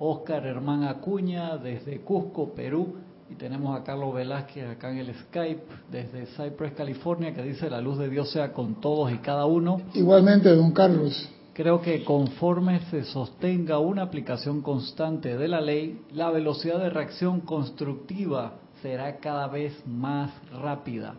Oscar 0.00 0.44
Hermán 0.46 0.82
Acuña, 0.82 1.58
desde 1.58 2.00
Cusco, 2.00 2.52
Perú. 2.54 2.96
Y 3.30 3.36
tenemos 3.36 3.80
a 3.80 3.84
Carlos 3.84 4.12
Velázquez 4.12 4.68
acá 4.68 4.90
en 4.90 4.98
el 4.98 5.14
Skype, 5.14 5.62
desde 5.92 6.26
Cypress, 6.26 6.72
California, 6.72 7.32
que 7.32 7.42
dice 7.44 7.70
la 7.70 7.80
luz 7.80 7.98
de 7.98 8.08
Dios 8.08 8.32
sea 8.32 8.52
con 8.52 8.80
todos 8.80 9.12
y 9.12 9.18
cada 9.18 9.46
uno. 9.46 9.80
Igualmente, 9.94 10.48
don 10.48 10.72
Carlos. 10.72 11.30
Creo 11.54 11.80
que 11.80 12.02
conforme 12.02 12.80
se 12.90 13.04
sostenga 13.04 13.78
una 13.78 14.02
aplicación 14.02 14.60
constante 14.60 15.38
de 15.38 15.46
la 15.46 15.60
ley, 15.60 16.02
la 16.12 16.30
velocidad 16.30 16.80
de 16.80 16.90
reacción 16.90 17.42
constructiva 17.42 18.54
será 18.82 19.18
cada 19.18 19.46
vez 19.46 19.72
más 19.86 20.32
rápida. 20.50 21.14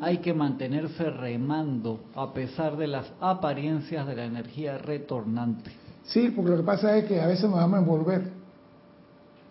Hay 0.00 0.18
que 0.18 0.32
mantenerse 0.32 1.10
remando 1.10 2.00
a 2.14 2.32
pesar 2.32 2.78
de 2.78 2.86
las 2.86 3.12
apariencias 3.20 4.06
de 4.06 4.16
la 4.16 4.24
energía 4.24 4.78
retornante. 4.78 5.70
Sí, 6.04 6.32
porque 6.34 6.52
lo 6.52 6.56
que 6.56 6.62
pasa 6.62 6.96
es 6.96 7.04
que 7.04 7.20
a 7.20 7.26
veces 7.26 7.44
nos 7.44 7.56
vamos 7.56 7.76
a 7.76 7.82
envolver. 7.82 8.32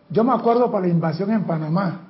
Yo 0.09 0.23
me 0.23 0.33
acuerdo 0.33 0.71
para 0.71 0.87
la 0.87 0.91
invasión 0.91 1.29
en 1.29 1.43
Panamá. 1.43 2.01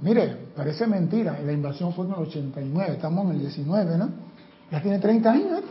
Mire, 0.00 0.34
parece 0.56 0.86
mentira, 0.86 1.38
la 1.44 1.52
invasión 1.52 1.92
fue 1.92 2.06
en 2.06 2.12
el 2.12 2.20
89, 2.20 2.94
estamos 2.94 3.26
en 3.26 3.32
el 3.32 3.40
19, 3.40 3.98
¿no? 3.98 4.08
Ya 4.70 4.80
tiene 4.80 4.98
30 4.98 5.30
años. 5.30 5.62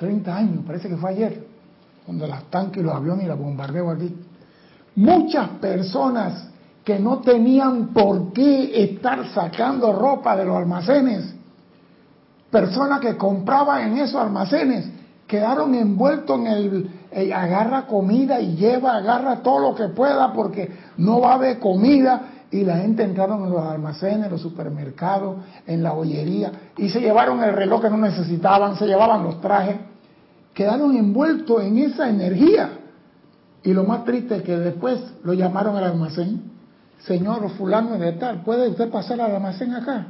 30 0.00 0.34
años, 0.34 0.64
parece 0.66 0.88
que 0.88 0.96
fue 0.96 1.10
ayer, 1.10 1.46
cuando 2.06 2.26
los 2.26 2.44
tanques, 2.44 2.82
los 2.82 2.94
aviones 2.94 3.26
y 3.26 3.28
la 3.28 3.34
bombardeo 3.34 3.90
aquí. 3.90 4.16
Muchas 4.96 5.50
personas 5.60 6.48
que 6.82 6.98
no 6.98 7.18
tenían 7.18 7.88
por 7.88 8.32
qué 8.32 8.82
estar 8.82 9.28
sacando 9.28 9.92
ropa 9.92 10.34
de 10.36 10.46
los 10.46 10.56
almacenes, 10.56 11.34
personas 12.50 13.00
que 13.00 13.18
compraban 13.18 13.92
en 13.92 13.98
esos 13.98 14.16
almacenes, 14.16 14.90
quedaron 15.26 15.74
envueltos 15.74 16.40
en 16.40 16.46
el, 16.46 17.32
agarra 17.34 17.86
comida 17.86 18.40
y 18.40 18.56
lleva, 18.56 18.96
agarra 18.96 19.42
todo 19.42 19.70
lo 19.70 19.74
que 19.74 19.88
pueda 19.88 20.32
porque 20.32 20.72
no 20.96 21.20
va 21.20 21.32
a 21.32 21.34
haber 21.34 21.58
comida 21.58 22.22
y 22.50 22.64
la 22.64 22.78
gente 22.78 23.04
entraron 23.04 23.44
en 23.44 23.50
los 23.50 23.64
almacenes, 23.64 24.24
en 24.24 24.32
los 24.32 24.40
supermercados, 24.40 25.36
en 25.66 25.82
la 25.82 25.92
bollería 25.92 26.50
y 26.78 26.88
se 26.88 27.00
llevaron 27.00 27.44
el 27.44 27.52
reloj 27.52 27.82
que 27.82 27.90
no 27.90 27.98
necesitaban, 27.98 28.76
se 28.76 28.86
llevaban 28.86 29.22
los 29.22 29.40
trajes, 29.42 29.89
quedaron 30.54 30.96
envueltos 30.96 31.62
en 31.62 31.78
esa 31.78 32.08
energía. 32.08 32.70
Y 33.62 33.72
lo 33.72 33.84
más 33.84 34.04
triste 34.04 34.36
es 34.36 34.42
que 34.42 34.56
después 34.56 34.98
lo 35.22 35.32
llamaron 35.34 35.76
al 35.76 35.84
almacén 35.84 36.50
señor 37.04 37.48
fulano 37.50 37.98
de 37.98 38.12
tal, 38.12 38.42
¿puede 38.42 38.68
usted 38.68 38.90
pasar 38.90 39.20
al 39.20 39.34
almacén 39.34 39.74
acá? 39.74 40.06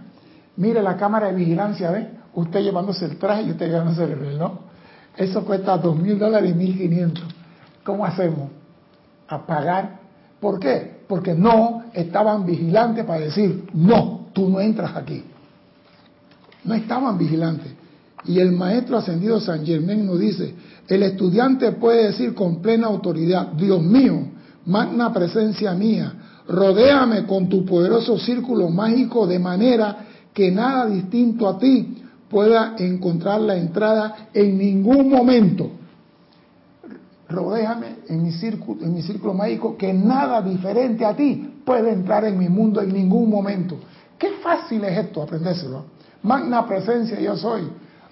Mire 0.56 0.82
la 0.82 0.96
cámara 0.96 1.28
de 1.28 1.34
vigilancia, 1.34 1.90
¿ve? 1.90 2.08
Usted 2.34 2.60
llevándose 2.60 3.04
el 3.04 3.16
traje 3.18 3.42
y 3.42 3.50
usted 3.50 3.66
llevándose 3.66 4.04
el 4.04 4.18
reloj. 4.18 4.52
Eso 5.16 5.44
cuesta 5.44 5.76
dos 5.78 5.96
mil 5.96 6.18
dólares 6.18 6.50
y 6.50 6.54
mil 6.54 6.76
quinientos. 6.76 7.24
¿Cómo 7.84 8.04
hacemos? 8.04 8.50
A 9.28 9.46
pagar. 9.46 10.00
¿Por 10.40 10.58
qué? 10.58 11.00
Porque 11.08 11.34
no 11.34 11.84
estaban 11.92 12.46
vigilantes 12.46 13.04
para 13.04 13.20
decir, 13.20 13.68
no, 13.72 14.28
tú 14.32 14.48
no 14.48 14.60
entras 14.60 14.96
aquí. 14.96 15.24
No 16.64 16.74
estaban 16.74 17.18
vigilantes. 17.18 17.72
Y 18.24 18.38
el 18.38 18.52
maestro 18.52 18.98
ascendido 18.98 19.40
San 19.40 19.64
Germán 19.64 20.06
nos 20.06 20.18
dice, 20.18 20.54
el 20.88 21.02
estudiante 21.02 21.72
puede 21.72 22.08
decir 22.08 22.34
con 22.34 22.60
plena 22.60 22.86
autoridad, 22.86 23.52
Dios 23.52 23.82
mío, 23.82 24.28
magna 24.66 25.12
presencia 25.12 25.72
mía, 25.74 26.14
Rodéame 26.50 27.26
con 27.26 27.48
tu 27.48 27.64
poderoso 27.64 28.18
círculo 28.18 28.70
mágico 28.70 29.24
de 29.24 29.38
manera 29.38 29.98
que 30.34 30.50
nada 30.50 30.86
distinto 30.86 31.48
a 31.48 31.56
ti 31.56 32.02
pueda 32.28 32.74
encontrar 32.76 33.40
la 33.40 33.56
entrada 33.56 34.28
en 34.34 34.58
ningún 34.58 35.08
momento. 35.08 35.70
Rodéame 37.28 37.98
en 38.08 38.24
mi 38.24 38.32
círculo, 38.32 38.82
en 38.82 38.94
mi 38.94 39.02
círculo 39.02 39.32
mágico 39.32 39.76
que 39.76 39.92
nada 39.92 40.42
diferente 40.42 41.04
a 41.04 41.14
ti 41.14 41.60
pueda 41.64 41.88
entrar 41.88 42.24
en 42.24 42.36
mi 42.36 42.48
mundo 42.48 42.80
en 42.80 42.92
ningún 42.92 43.30
momento. 43.30 43.76
Qué 44.18 44.30
fácil 44.42 44.82
es 44.82 44.98
esto, 44.98 45.22
aprendérselo. 45.22 45.84
Magna 46.24 46.66
presencia 46.66 47.20
yo 47.20 47.36
soy. 47.36 47.62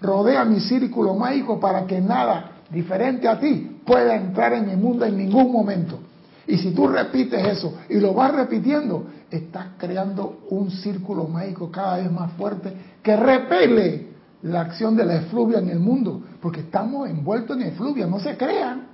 Rodea 0.00 0.44
mi 0.44 0.60
círculo 0.60 1.14
mágico 1.14 1.58
para 1.58 1.86
que 1.86 2.00
nada 2.00 2.52
diferente 2.70 3.26
a 3.26 3.38
ti 3.38 3.80
pueda 3.84 4.14
entrar 4.14 4.52
en 4.52 4.66
mi 4.66 4.76
mundo 4.76 5.04
en 5.04 5.16
ningún 5.16 5.50
momento. 5.50 5.98
Y 6.46 6.56
si 6.56 6.70
tú 6.70 6.88
repites 6.88 7.46
eso 7.46 7.74
y 7.88 8.00
lo 8.00 8.14
vas 8.14 8.32
repitiendo, 8.32 9.06
estás 9.30 9.66
creando 9.76 10.40
un 10.50 10.70
círculo 10.70 11.24
mágico 11.24 11.70
cada 11.70 11.98
vez 11.98 12.10
más 12.10 12.32
fuerte 12.32 12.72
que 13.02 13.16
repele 13.16 14.08
la 14.42 14.62
acción 14.62 14.96
de 14.96 15.04
la 15.04 15.16
efluvia 15.16 15.58
en 15.58 15.68
el 15.68 15.80
mundo, 15.80 16.22
porque 16.40 16.60
estamos 16.60 17.08
envueltos 17.08 17.56
en 17.56 17.64
efluvia, 17.64 18.06
no 18.06 18.20
se 18.20 18.36
crean 18.36 18.86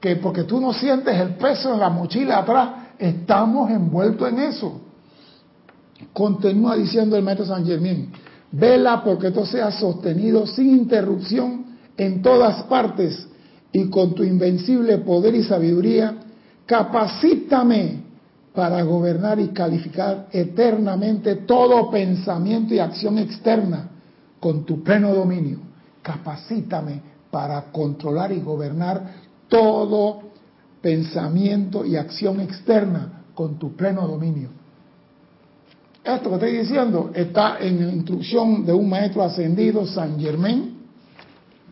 que 0.00 0.16
porque 0.16 0.44
tú 0.44 0.60
no 0.60 0.72
sientes 0.72 1.16
el 1.16 1.34
peso 1.36 1.74
en 1.74 1.80
la 1.80 1.88
mochila 1.88 2.38
atrás, 2.38 2.70
estamos 2.98 3.70
envueltos 3.70 4.28
en 4.28 4.38
eso. 4.40 4.80
Continúa 6.12 6.76
diciendo 6.76 7.16
el 7.16 7.22
maestro 7.22 7.46
San 7.46 7.64
Germán, 7.64 8.08
vela 8.52 9.02
porque 9.02 9.30
tú 9.30 9.44
seas 9.46 9.78
sostenido 9.78 10.46
sin 10.46 10.70
interrupción 10.70 11.64
en 11.96 12.22
todas 12.22 12.62
partes 12.64 13.26
y 13.72 13.88
con 13.88 14.14
tu 14.14 14.22
invencible 14.22 14.98
poder 14.98 15.34
y 15.34 15.42
sabiduría 15.42 16.14
capacítame 16.66 18.02
para 18.54 18.82
gobernar 18.82 19.40
y 19.40 19.48
calificar 19.48 20.28
eternamente 20.30 21.36
todo 21.36 21.90
pensamiento 21.90 22.74
y 22.74 22.78
acción 22.78 23.18
externa 23.18 23.88
con 24.40 24.64
tu 24.64 24.82
pleno 24.82 25.14
dominio. 25.14 25.58
Capacítame 26.02 27.00
para 27.30 27.72
controlar 27.72 28.32
y 28.32 28.40
gobernar 28.40 29.14
todo 29.48 30.20
pensamiento 30.82 31.84
y 31.86 31.96
acción 31.96 32.40
externa 32.40 33.24
con 33.34 33.58
tu 33.58 33.74
pleno 33.74 34.06
dominio. 34.06 34.61
Esto 36.04 36.30
que 36.30 36.34
estoy 36.34 36.56
diciendo 36.58 37.10
está 37.14 37.58
en 37.60 37.86
la 37.86 37.92
instrucción 37.92 38.66
de 38.66 38.72
un 38.72 38.88
maestro 38.88 39.22
ascendido, 39.22 39.86
San 39.86 40.18
Germán, 40.18 40.74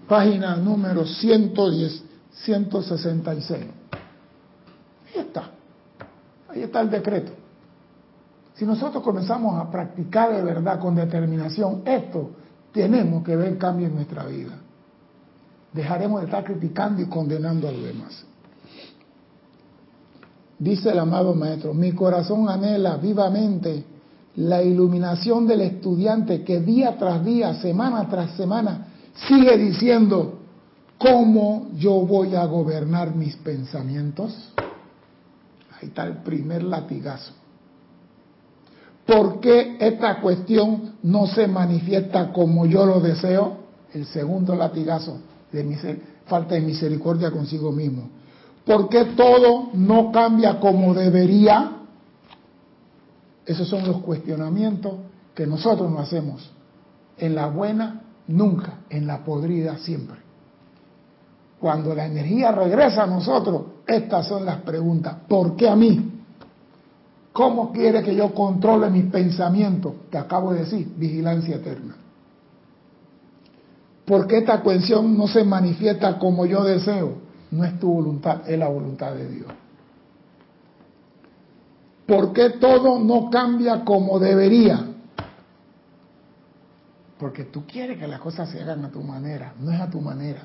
página 0.09 0.57
número 0.57 1.05
110, 1.05 2.05
166. 2.31 3.61
Ahí 5.07 5.21
está. 5.21 5.51
Ahí 6.49 6.63
está 6.63 6.81
el 6.81 6.91
decreto. 6.91 7.33
Si 8.55 8.65
nosotros 8.65 9.03
comenzamos 9.03 9.59
a 9.59 9.69
practicar 9.69 10.33
de 10.33 10.43
verdad 10.43 10.79
con 10.79 10.95
determinación 10.95 11.83
esto, 11.85 12.31
tenemos 12.73 13.25
que 13.25 13.35
ver 13.35 13.59
cambio 13.59 13.89
en 13.89 13.97
nuestra 13.97 14.27
vida. 14.27 14.53
Dejaremos 15.73 16.21
de 16.21 16.27
estar 16.27 16.45
criticando 16.45 17.03
y 17.03 17.07
condenando 17.07 17.69
a 17.69 17.73
los 17.73 17.83
demás. 17.83 18.25
Dice 20.57 20.91
el 20.91 20.99
amado 20.99 21.35
maestro, 21.35 21.75
mi 21.75 21.93
corazón 21.93 22.49
anhela 22.49 22.97
vivamente 22.97 23.85
la 24.37 24.63
iluminación 24.63 25.47
del 25.47 25.63
estudiante 25.63 26.45
que 26.45 26.61
día 26.61 26.97
tras 26.97 27.25
día, 27.25 27.55
semana 27.55 28.09
tras 28.09 28.33
semana, 28.33 28.89
sigue 29.29 29.57
diciendo, 29.59 30.39
¿cómo 30.99 31.69
yo 31.77 32.07
voy 32.07 32.35
a 32.35 32.45
gobernar 32.45 33.15
mis 33.15 33.37
pensamientos? 33.37 34.53
Ahí 34.57 35.89
está 35.89 36.05
el 36.05 36.19
primer 36.19 36.63
latigazo. 36.63 37.33
¿Por 39.07 39.41
qué 39.41 39.77
esta 39.81 40.21
cuestión 40.21 40.93
no 41.03 41.27
se 41.27 41.49
manifiesta 41.49 42.33
como 42.33 42.67
yo 42.67 42.87
lo 42.87 43.01
deseo? 43.01 43.59
El 43.93 44.07
segundo 44.07 44.55
latigazo 44.55 45.19
de 45.51 46.01
falta 46.27 46.55
de 46.55 46.61
misericordia 46.61 47.33
consigo 47.33 47.73
mismo. 47.73 48.09
¿Por 48.65 48.89
qué 48.89 49.07
todo 49.17 49.71
no 49.75 50.13
cambia 50.13 50.61
como 50.61 50.95
debería? 50.95 51.80
Esos 53.51 53.67
son 53.67 53.85
los 53.85 53.97
cuestionamientos 54.03 54.93
que 55.35 55.45
nosotros 55.45 55.91
no 55.91 55.99
hacemos. 55.99 56.49
En 57.19 57.35
la 57.35 57.49
buena, 57.49 58.03
nunca. 58.29 58.75
En 58.89 59.09
la 59.09 59.25
podrida, 59.25 59.77
siempre. 59.79 60.19
Cuando 61.59 61.93
la 61.93 62.07
energía 62.07 62.53
regresa 62.53 63.03
a 63.03 63.07
nosotros, 63.09 63.63
estas 63.89 64.29
son 64.29 64.47
las 64.47 64.59
preguntas. 64.59 65.17
¿Por 65.27 65.57
qué 65.57 65.69
a 65.69 65.75
mí? 65.75 66.13
¿Cómo 67.33 67.73
quiere 67.73 68.05
que 68.05 68.15
yo 68.15 68.33
controle 68.33 68.89
mis 68.89 69.07
pensamientos? 69.07 69.95
Que 70.09 70.19
acabo 70.19 70.53
de 70.53 70.61
decir, 70.61 70.89
vigilancia 70.97 71.57
eterna. 71.57 71.97
¿Por 74.05 74.29
qué 74.29 74.39
esta 74.39 74.61
cuestión 74.61 75.19
no 75.19 75.27
se 75.27 75.43
manifiesta 75.43 76.21
como 76.21 76.47
yo 76.47 76.63
deseo? 76.63 77.15
No 77.51 77.65
es 77.65 77.81
tu 77.81 77.93
voluntad, 77.93 78.49
es 78.49 78.57
la 78.57 78.69
voluntad 78.69 79.13
de 79.13 79.29
Dios. 79.29 79.49
¿Por 82.11 82.33
qué 82.33 82.51
todo 82.51 82.99
no 82.99 83.31
cambia 83.31 83.85
como 83.85 84.19
debería? 84.19 84.85
Porque 87.19 87.45
tú 87.45 87.65
quieres 87.65 87.99
que 87.99 88.09
las 88.09 88.19
cosas 88.19 88.51
se 88.51 88.61
hagan 88.61 88.85
a 88.85 88.91
tu 88.91 89.01
manera, 89.01 89.55
no 89.61 89.71
es 89.71 89.81
a 89.81 89.89
tu 89.89 90.01
manera 90.01 90.43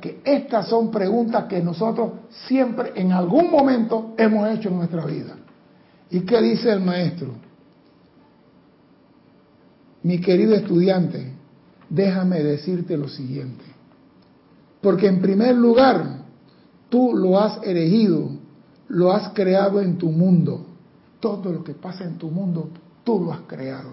que 0.00 0.20
estas 0.24 0.68
son 0.68 0.90
preguntas 0.90 1.44
que 1.44 1.62
nosotros 1.62 2.12
siempre 2.48 2.92
en 2.96 3.12
algún 3.12 3.50
momento 3.50 4.14
hemos 4.18 4.48
hecho 4.48 4.68
en 4.68 4.76
nuestra 4.76 5.04
vida. 5.06 5.36
¿Y 6.10 6.20
qué 6.20 6.40
dice 6.42 6.72
el 6.72 6.80
maestro? 6.80 7.34
mi 10.02 10.18
querido 10.18 10.54
estudiante, 10.54 11.34
déjame 11.90 12.42
decirte 12.42 12.96
lo 12.96 13.06
siguiente. 13.06 13.64
Porque 14.80 15.06
en 15.08 15.20
primer 15.20 15.54
lugar, 15.54 16.22
tú 16.88 17.14
lo 17.14 17.38
has 17.38 17.62
elegido, 17.62 18.30
lo 18.90 19.12
has 19.12 19.30
creado 19.30 19.80
en 19.80 19.98
tu 19.98 20.10
mundo. 20.10 20.66
Todo 21.20 21.52
lo 21.52 21.64
que 21.64 21.74
pasa 21.74 22.04
en 22.04 22.18
tu 22.18 22.28
mundo, 22.28 22.70
tú 23.04 23.20
lo 23.20 23.32
has 23.32 23.40
creado. 23.46 23.90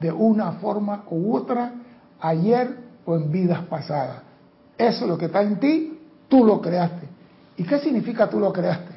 De 0.00 0.10
una 0.10 0.52
forma 0.52 1.04
u 1.10 1.34
otra, 1.36 1.74
ayer 2.20 2.76
o 3.04 3.14
en 3.14 3.30
vidas 3.30 3.64
pasadas. 3.66 4.22
Eso 4.76 5.04
es 5.04 5.08
lo 5.08 5.16
que 5.16 5.26
está 5.26 5.42
en 5.42 5.60
ti, 5.60 5.98
tú 6.28 6.44
lo 6.44 6.60
creaste. 6.60 7.06
¿Y 7.56 7.64
qué 7.64 7.78
significa 7.78 8.28
tú 8.28 8.40
lo 8.40 8.52
creaste? 8.52 8.92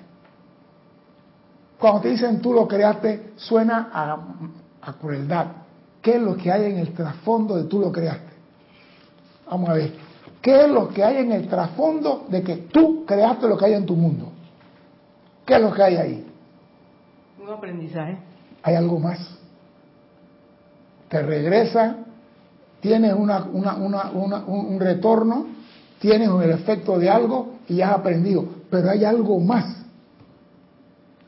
Cuando 1.78 2.02
te 2.02 2.10
dicen 2.10 2.42
tú 2.42 2.54
lo 2.54 2.68
creaste, 2.68 3.34
suena 3.36 3.90
a, 3.94 4.94
crueldad. 4.94 5.48
¿Qué 6.02 6.16
es 6.16 6.22
lo 6.22 6.36
que 6.38 6.52
hay 6.52 6.72
en 6.72 6.78
el 6.78 6.94
trasfondo 6.94 7.56
de 7.56 7.66
tú 7.66 7.80
lo 7.80 7.92
creaste? 7.92 8.34
Vamos 9.48 9.70
a 9.70 9.74
ver. 9.74 9.94
¿Qué 10.42 10.66
es 10.66 10.70
lo 10.70 10.90
que 10.90 11.04
hay 11.04 11.18
en 11.18 11.32
el 11.32 11.48
trasfondo 11.48 12.26
de 12.30 12.42
que 12.42 12.56
tú 12.58 13.06
creaste 13.06 13.48
lo 13.48 13.58
que 13.58 13.66
hay 13.66 13.74
en 13.74 13.86
tu 13.86 13.96
mundo? 13.96 14.32
¿Qué 15.46 15.56
es 15.56 15.62
lo 15.62 15.74
que 15.74 15.84
hay 15.84 15.96
ahí? 15.96 16.28
Un 17.42 17.50
aprendizaje. 17.50 18.18
Hay 18.64 18.76
algo 18.76 19.00
más. 19.00 19.20
Te 21.10 21.22
regresa, 21.22 21.98
tienes 22.82 23.14
una, 23.14 23.44
un 23.44 24.80
retorno, 24.80 25.46
tienes 26.00 26.30
el 26.30 26.52
efecto 26.52 26.98
de 26.98 27.10
algo 27.10 27.56
y 27.68 27.82
has 27.82 27.92
aprendido. 27.92 28.46
Pero 28.72 28.90
hay 28.90 29.06
algo 29.06 29.40
más 29.40 29.86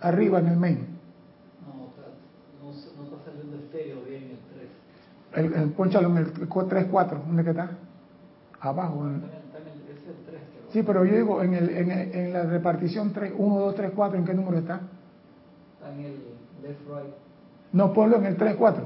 arriba 0.01 0.39
en 0.39 0.47
el 0.47 0.57
main. 0.57 0.87
No, 1.65 1.91
no, 2.63 2.71
no 2.97 3.03
está 3.03 3.31
saliendo 3.31 3.57
estéreo 3.57 4.01
bien 4.03 4.31
el 5.35 5.43
3. 5.43 5.45
El, 5.45 5.61
el, 5.61 5.69
ponchalo 5.73 6.09
en 6.09 6.17
el 6.17 6.33
3-4, 6.33 7.23
¿dónde 7.27 7.43
que 7.43 7.51
está? 7.51 7.69
Abajo. 8.59 9.05
En, 9.05 9.23
sí, 10.71 10.83
pero 10.83 11.05
yo 11.05 11.15
digo, 11.15 11.41
en, 11.41 11.53
el, 11.53 11.69
en, 11.69 11.91
el, 11.91 12.15
en 12.15 12.33
la 12.33 12.43
repartición 12.43 13.13
3, 13.13 13.33
1, 13.37 13.59
2, 13.59 13.75
3, 13.75 13.91
4, 13.95 14.19
¿en 14.19 14.25
qué 14.25 14.33
número 14.33 14.57
está? 14.57 14.81
Está 15.73 15.93
en 15.93 15.99
el 16.05 16.13
left 16.63 16.81
right. 16.87 17.13
No, 17.73 17.93
ponlo 17.93 18.17
en 18.17 18.25
el 18.25 18.37
3, 18.37 18.55
4. 18.55 18.83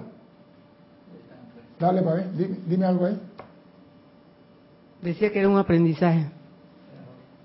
Dale 1.79 2.01
para 2.01 2.15
ver, 2.15 2.33
dime, 2.33 2.57
dime 2.67 2.85
algo 2.85 3.05
ahí. 3.05 3.19
Decía 5.01 5.31
que 5.31 5.39
era 5.39 5.49
un 5.49 5.57
aprendizaje. 5.57 6.29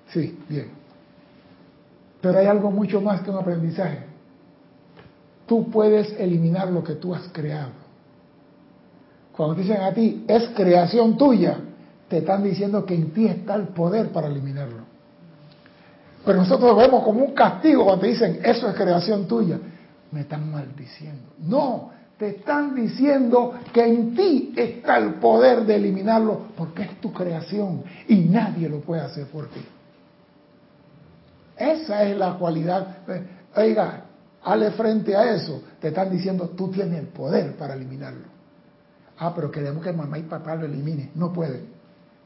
Sí, 0.09 0.39
bien. 0.49 0.69
Pero 2.21 2.39
hay 2.39 2.47
algo 2.47 2.71
mucho 2.71 3.01
más 3.01 3.23
que 3.23 3.31
un 3.31 3.39
aprendizaje. 3.39 4.01
Tú 5.47 5.71
puedes 5.71 6.13
eliminar 6.19 6.69
lo 6.71 6.83
que 6.83 6.95
tú 6.95 7.15
has 7.15 7.29
creado. 7.33 7.71
Cuando 9.37 9.55
te 9.55 9.63
dicen 9.63 9.81
a 9.81 9.93
ti, 9.93 10.25
es 10.27 10.49
creación 10.51 11.17
tuya, 11.17 11.59
te 12.09 12.19
están 12.19 12.43
diciendo 12.43 12.85
que 12.85 12.95
en 12.95 13.13
ti 13.13 13.27
está 13.27 13.55
el 13.55 13.69
poder 13.69 14.11
para 14.11 14.29
eliminarlo. 14.29 14.85
Pero 16.25 16.39
nosotros 16.39 16.71
lo 16.71 16.77
vemos 16.77 17.05
como 17.05 17.25
un 17.25 17.35
castigo 17.35 17.85
cuando 17.85 18.03
te 18.03 18.09
dicen, 18.09 18.41
eso 18.43 18.69
es 18.69 18.75
creación 18.75 19.27
tuya. 19.27 19.59
Me 20.11 20.23
están 20.23 20.51
maldiciendo. 20.51 21.31
No, 21.39 21.91
te 22.19 22.29
están 22.31 22.75
diciendo 22.75 23.55
que 23.73 23.85
en 23.85 24.17
ti 24.17 24.53
está 24.57 24.99
el 24.99 25.15
poder 25.15 25.65
de 25.65 25.77
eliminarlo 25.77 26.47
porque 26.57 26.83
es 26.83 27.01
tu 27.01 27.13
creación 27.13 27.85
y 28.09 28.17
nadie 28.17 28.69
lo 28.69 28.81
puede 28.81 29.03
hacer 29.03 29.27
por 29.27 29.49
ti. 29.49 29.65
Esa 31.57 32.05
es 32.05 32.17
la 32.17 32.35
cualidad. 32.35 32.99
Oiga, 33.55 34.05
hale 34.43 34.71
frente 34.73 35.17
a 35.17 35.35
eso. 35.35 35.63
Te 35.81 35.89
están 35.89 36.11
diciendo, 36.11 36.51
tú 36.51 36.71
tienes 36.71 36.99
el 36.99 37.09
poder 37.09 37.57
para 37.57 37.75
eliminarlo. 37.75 38.27
Ah, 39.19 39.33
pero 39.35 39.51
queremos 39.51 39.83
que 39.83 39.93
mamá 39.93 40.19
y 40.19 40.23
papá 40.23 40.55
lo 40.57 40.67
eliminen. 40.67 41.11
No 41.15 41.33
pueden. 41.33 41.76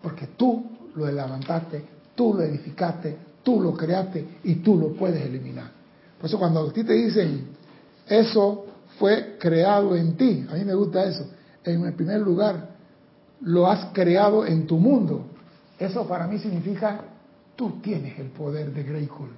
Porque 0.03 0.29
tú 0.37 0.65
lo 0.95 1.07
levantaste, 1.07 1.85
tú 2.15 2.35
lo 2.35 2.43
edificaste, 2.43 3.17
tú 3.43 3.61
lo 3.61 3.75
creaste 3.75 4.39
y 4.45 4.57
tú 4.57 4.77
lo 4.77 4.93
puedes 4.93 5.23
eliminar. 5.25 5.71
Por 6.19 6.29
eso 6.29 6.39
cuando 6.39 6.69
a 6.69 6.73
ti 6.73 6.85
te 6.85 6.95
dicen, 6.95 7.49
eso 8.07 8.67
fue 8.99 9.37
creado 9.39 9.97
en 9.97 10.17
ti, 10.17 10.47
a 10.51 10.55
mí 10.55 10.65
me 10.65 10.75
gusta 10.75 11.05
eso. 11.05 11.27
En 11.65 11.85
el 11.85 11.93
primer 11.93 12.21
lugar, 12.21 12.71
lo 13.43 13.67
has 13.67 13.87
creado 13.93 14.47
en 14.47 14.67
tu 14.67 14.77
mundo. 14.79 15.27
Eso 15.79 16.07
para 16.07 16.27
mí 16.27 16.39
significa 16.39 17.01
Tú 17.61 17.73
tienes 17.83 18.19
el 18.19 18.29
poder 18.29 18.73
de 18.73 18.83
Greycool. 18.83 19.29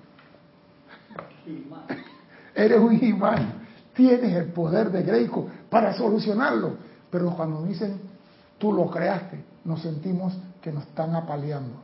Eres 2.55 2.79
un 2.79 3.05
imán. 3.05 3.55
Tienes 3.95 4.37
el 4.37 4.53
poder 4.53 4.93
de 4.93 5.03
Greycool 5.03 5.51
para 5.69 5.93
solucionarlo. 5.93 6.77
Pero 7.11 7.35
cuando 7.35 7.65
dicen 7.65 8.01
tú 8.59 8.73
lo 8.73 8.89
creaste, 8.89 9.43
nos 9.65 9.83
sentimos 9.83 10.35
que 10.63 10.73
nos 10.73 10.85
están 10.85 11.15
apaleando 11.15 11.75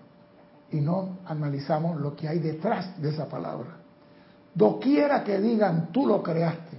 y 0.71 0.81
no 0.81 1.19
analizamos 1.27 2.01
lo 2.01 2.15
que 2.15 2.29
hay 2.29 2.39
detrás 2.39 3.01
de 3.01 3.11
esa 3.11 3.29
palabra. 3.29 3.77
Doquiera 4.55 5.25
que 5.25 5.41
digan 5.41 5.91
tú 5.93 6.07
lo 6.07 6.23
creaste, 6.23 6.79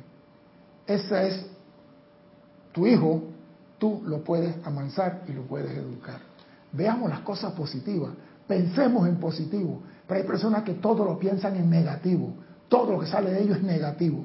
ese 0.87 1.27
es 1.27 1.45
tu 2.71 2.87
hijo, 2.87 3.23
tú 3.77 4.01
lo 4.05 4.23
puedes 4.23 4.55
amansar 4.65 5.23
y 5.27 5.33
lo 5.33 5.43
puedes 5.43 5.71
educar. 5.77 6.19
Veamos 6.71 7.09
las 7.09 7.21
cosas 7.21 7.53
positivas. 7.53 8.11
Pensemos 8.47 9.07
en 9.07 9.17
positivo. 9.17 9.81
Pero 10.07 10.21
hay 10.21 10.27
personas 10.27 10.63
que 10.63 10.75
todo 10.75 11.05
lo 11.05 11.17
piensan 11.19 11.55
en 11.55 11.69
negativo. 11.69 12.33
Todo 12.67 12.93
lo 12.93 12.99
que 12.99 13.07
sale 13.07 13.31
de 13.31 13.43
ellos 13.43 13.57
es 13.57 13.63
negativo. 13.63 14.23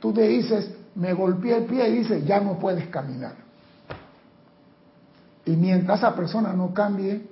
Tú 0.00 0.12
te 0.12 0.22
dices, 0.22 0.70
me 0.94 1.12
golpeé 1.12 1.56
el 1.56 1.64
pie 1.64 1.88
y 1.88 1.98
dices, 1.98 2.24
ya 2.26 2.40
no 2.40 2.58
puedes 2.58 2.86
caminar. 2.88 3.47
Y 5.48 5.56
mientras 5.56 6.00
esa 6.00 6.14
persona 6.14 6.52
no 6.52 6.74
cambie, 6.74 7.22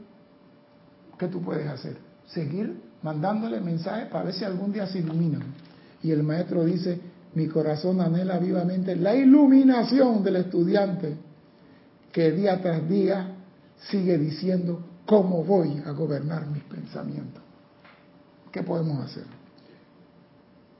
¿qué 1.18 1.28
tú 1.28 1.42
puedes 1.42 1.68
hacer? 1.68 1.98
Seguir 2.26 2.80
mandándole 3.02 3.60
mensajes 3.60 4.06
para 4.08 4.24
ver 4.24 4.32
si 4.32 4.42
algún 4.42 4.72
día 4.72 4.86
se 4.86 5.00
iluminan. 5.00 5.42
Y 6.02 6.12
el 6.12 6.22
maestro 6.22 6.64
dice, 6.64 6.98
mi 7.34 7.46
corazón 7.46 8.00
anhela 8.00 8.38
vivamente 8.38 8.96
la 8.96 9.14
iluminación 9.14 10.24
del 10.24 10.36
estudiante 10.36 11.14
que 12.10 12.32
día 12.32 12.58
tras 12.62 12.88
día 12.88 13.34
sigue 13.90 14.16
diciendo, 14.16 14.82
¿Cómo 15.04 15.44
voy 15.44 15.82
a 15.84 15.90
gobernar 15.90 16.46
mis 16.46 16.62
pensamientos? 16.64 17.42
¿Qué 18.50 18.62
podemos 18.62 19.04
hacer? 19.04 19.24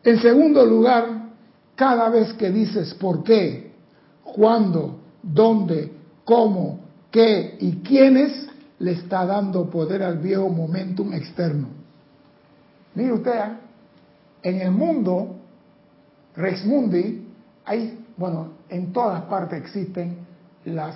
En 0.02 0.20
segundo 0.22 0.64
lugar, 0.64 1.32
cada 1.74 2.08
vez 2.08 2.32
que 2.32 2.50
dices 2.50 2.94
por 2.94 3.22
qué, 3.22 3.72
cuándo, 4.24 4.98
dónde, 5.22 5.92
cómo, 6.24 6.85
qué 7.16 7.56
y 7.60 7.76
quiénes, 7.76 8.46
le 8.78 8.92
está 8.92 9.24
dando 9.24 9.70
poder 9.70 10.02
al 10.02 10.18
viejo 10.18 10.50
momentum 10.50 11.14
externo. 11.14 11.68
Mire 12.94 13.14
usted, 13.14 13.38
¿ah? 13.38 13.56
en 14.42 14.60
el 14.60 14.70
mundo, 14.70 15.36
Rex 16.34 16.66
Mundi, 16.66 17.26
hay, 17.64 18.04
bueno, 18.18 18.50
en 18.68 18.92
todas 18.92 19.22
partes 19.22 19.62
existen 19.62 20.18
las 20.66 20.94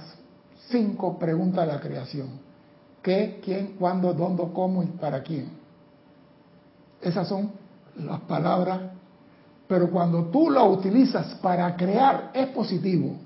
cinco 0.68 1.18
preguntas 1.18 1.66
de 1.66 1.72
la 1.72 1.80
creación 1.80 2.28
qué, 3.02 3.40
quién, 3.42 3.76
cuándo, 3.78 4.12
dónde, 4.12 4.44
cómo 4.52 4.82
y 4.82 4.86
para 4.88 5.22
quién. 5.22 5.48
Esas 7.00 7.28
son 7.28 7.50
las 7.96 8.20
palabras. 8.20 8.80
Pero 9.66 9.90
cuando 9.90 10.24
tú 10.26 10.50
la 10.50 10.64
utilizas 10.64 11.34
para 11.36 11.74
crear 11.76 12.30
es 12.34 12.48
positivo. 12.48 13.16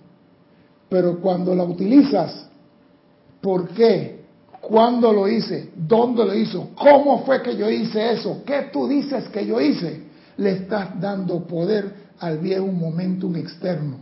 Pero 0.88 1.20
cuando 1.20 1.57
la 1.57 1.64
utilizas, 1.64 2.48
¿por 3.44 3.68
qué? 3.68 4.24
¿Cuándo 4.62 5.12
lo 5.12 5.28
hice? 5.28 5.70
¿Dónde 5.76 6.24
lo 6.24 6.35
hizo? 6.35 6.70
¿Cómo 6.74 7.24
fue 7.26 7.42
que 7.42 7.54
yo 7.54 7.68
hice 7.68 8.12
eso? 8.12 8.42
¿Qué 8.46 8.70
tú 8.72 8.88
dices 8.88 9.28
que 9.28 9.44
yo 9.44 9.61
hice? 9.61 10.04
Le 10.38 10.52
estás 10.52 10.98
dando 10.98 11.46
poder 11.46 11.94
al 12.18 12.38
viejo 12.38 12.66
momentum 12.66 13.37
externo. 13.37 13.98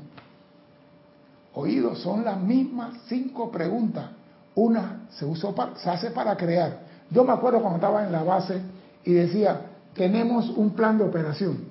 Oídos, 1.54 1.98
son 1.98 2.24
las 2.24 2.40
mismas 2.40 2.94
cinco 3.08 3.50
preguntas 3.50 4.10
una 4.54 5.06
se, 5.10 5.24
usó 5.24 5.54
se 5.76 5.90
hace 5.90 6.10
para 6.10 6.36
crear. 6.36 6.80
Yo 7.10 7.24
me 7.24 7.32
acuerdo 7.32 7.60
cuando 7.60 7.76
estaba 7.76 8.04
en 8.04 8.12
la 8.12 8.22
base 8.22 8.60
y 9.04 9.12
decía, 9.12 9.62
tenemos 9.94 10.50
un 10.50 10.70
plan 10.70 10.98
de 10.98 11.04
operación. 11.04 11.64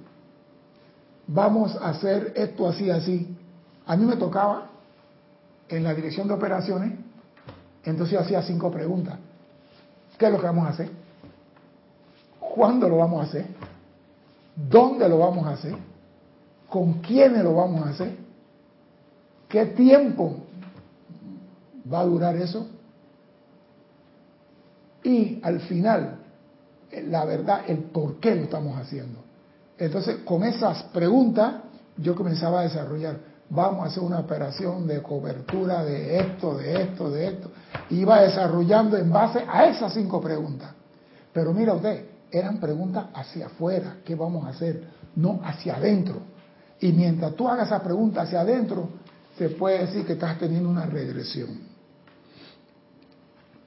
Vamos 1.27 1.75
a 1.75 1.89
hacer 1.89 2.33
esto 2.35 2.67
así, 2.67 2.89
así. 2.89 3.35
A 3.85 3.95
mí 3.95 4.05
me 4.05 4.15
tocaba 4.15 4.67
en 5.69 5.83
la 5.83 5.93
dirección 5.93 6.27
de 6.27 6.33
operaciones, 6.33 6.93
entonces 7.83 8.13
yo 8.13 8.19
hacía 8.19 8.41
cinco 8.41 8.71
preguntas. 8.71 9.17
¿Qué 10.17 10.25
es 10.27 10.31
lo 10.31 10.39
que 10.39 10.45
vamos 10.45 10.67
a 10.67 10.69
hacer? 10.69 10.89
¿Cuándo 12.39 12.87
lo 12.87 12.97
vamos 12.97 13.21
a 13.21 13.23
hacer? 13.23 13.45
¿Dónde 14.55 15.07
lo 15.09 15.19
vamos 15.19 15.47
a 15.47 15.51
hacer? 15.51 15.75
¿Con 16.69 16.93
quiénes 16.95 17.43
lo 17.43 17.55
vamos 17.55 17.85
a 17.85 17.89
hacer? 17.89 18.15
¿Qué 19.47 19.65
tiempo 19.67 20.37
¿Va 21.91 22.01
a 22.01 22.05
durar 22.05 22.35
eso? 22.35 22.67
Y 25.03 25.39
al 25.41 25.61
final, 25.61 26.19
la 27.07 27.25
verdad, 27.25 27.61
el 27.67 27.79
por 27.79 28.19
qué 28.19 28.35
lo 28.35 28.43
estamos 28.43 28.77
haciendo. 28.77 29.19
Entonces, 29.77 30.17
con 30.23 30.43
esas 30.43 30.83
preguntas, 30.83 31.55
yo 31.97 32.15
comenzaba 32.15 32.61
a 32.61 32.63
desarrollar. 32.63 33.31
vamos 33.49 33.83
a 33.83 33.87
hacer 33.89 34.03
una 34.03 34.19
operación 34.19 34.87
de 34.87 35.01
cobertura 35.01 35.83
de 35.83 36.19
esto, 36.19 36.57
de 36.57 36.83
esto, 36.83 37.09
de 37.09 37.27
esto. 37.27 37.51
Iba 37.91 38.21
desarrollando 38.21 38.97
en 38.97 39.11
base 39.11 39.45
a 39.47 39.65
esas 39.65 39.93
cinco 39.93 40.21
preguntas. 40.21 40.71
Pero 41.33 41.53
mira 41.53 41.73
usted, 41.73 42.05
eran 42.31 42.57
preguntas 42.57 43.07
hacia 43.13 43.47
afuera, 43.47 43.97
¿qué 44.05 44.15
vamos 44.15 44.45
a 44.45 44.49
hacer? 44.49 44.83
No 45.15 45.41
hacia 45.43 45.75
adentro. 45.75 46.21
Y 46.79 46.93
mientras 46.93 47.35
tú 47.35 47.47
hagas 47.47 47.67
esa 47.67 47.83
pregunta 47.83 48.21
hacia 48.21 48.41
adentro, 48.41 48.89
se 49.37 49.49
puede 49.49 49.79
decir 49.79 50.05
que 50.05 50.13
estás 50.13 50.39
teniendo 50.39 50.69
una 50.69 50.85
regresión. 50.85 51.49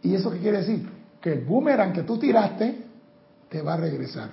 ¿Y 0.03 0.15
eso 0.15 0.31
qué 0.31 0.39
quiere 0.39 0.59
decir? 0.59 0.89
Que 1.21 1.33
el 1.35 1.45
boomerang 1.45 1.93
que 1.93 2.03
tú 2.03 2.19
tiraste 2.19 2.85
te 3.49 3.63
va 3.63 3.75
a 3.75 3.77
regresar. 3.77 4.31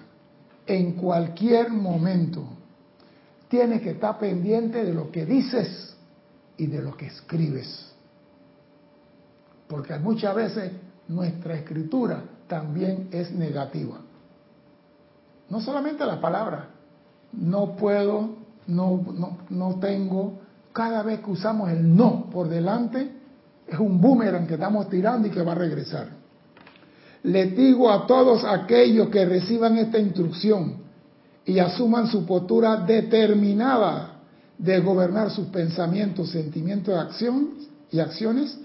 En 0.66 0.94
cualquier 0.94 1.70
momento 1.70 2.44
tienes 3.50 3.82
que 3.82 3.92
estar 3.92 4.18
pendiente 4.18 4.84
de 4.86 4.94
lo 4.94 5.12
que 5.12 5.26
dices 5.26 5.96
y 6.58 6.68
de 6.68 6.82
lo 6.82 6.96
que 6.96 7.08
escribes. 7.08 7.91
Porque 9.72 9.98
muchas 9.98 10.36
veces 10.36 10.74
nuestra 11.08 11.56
escritura 11.56 12.22
también 12.48 13.08
es 13.10 13.32
negativa. 13.32 14.02
No 15.50 15.62
solamente 15.62 16.06
la 16.06 16.20
palabra, 16.20 16.68
no 17.32 17.78
puedo, 17.78 18.36
no, 18.68 19.02
no, 19.18 19.38
no 19.50 19.80
tengo, 19.80 20.42
cada 20.74 21.04
vez 21.04 21.22
que 21.22 21.32
usamos 21.32 21.72
el 21.72 21.96
no 21.96 22.30
por 22.30 22.50
delante, 22.50 23.14
es 23.66 23.80
un 23.80 24.02
boomerang 24.02 24.46
que 24.46 24.56
estamos 24.56 24.90
tirando 24.90 25.30
y 25.30 25.32
que 25.32 25.42
va 25.42 25.54
a 25.54 25.56
regresar. 25.56 26.10
Les 27.24 27.56
digo 27.56 27.90
a 27.90 28.06
todos 28.06 28.44
aquellos 28.44 29.08
que 29.08 29.24
reciban 29.24 29.78
esta 29.78 30.00
instrucción 30.00 30.82
y 31.46 31.60
asuman 31.60 32.08
su 32.08 32.26
postura 32.26 32.76
determinada 32.76 34.20
de 34.58 34.82
gobernar 34.82 35.32
sus 35.32 35.48
pensamientos, 35.48 36.30
sentimientos 36.30 36.94
acción, 36.98 37.52
y 37.90 38.00
acciones, 38.00 38.58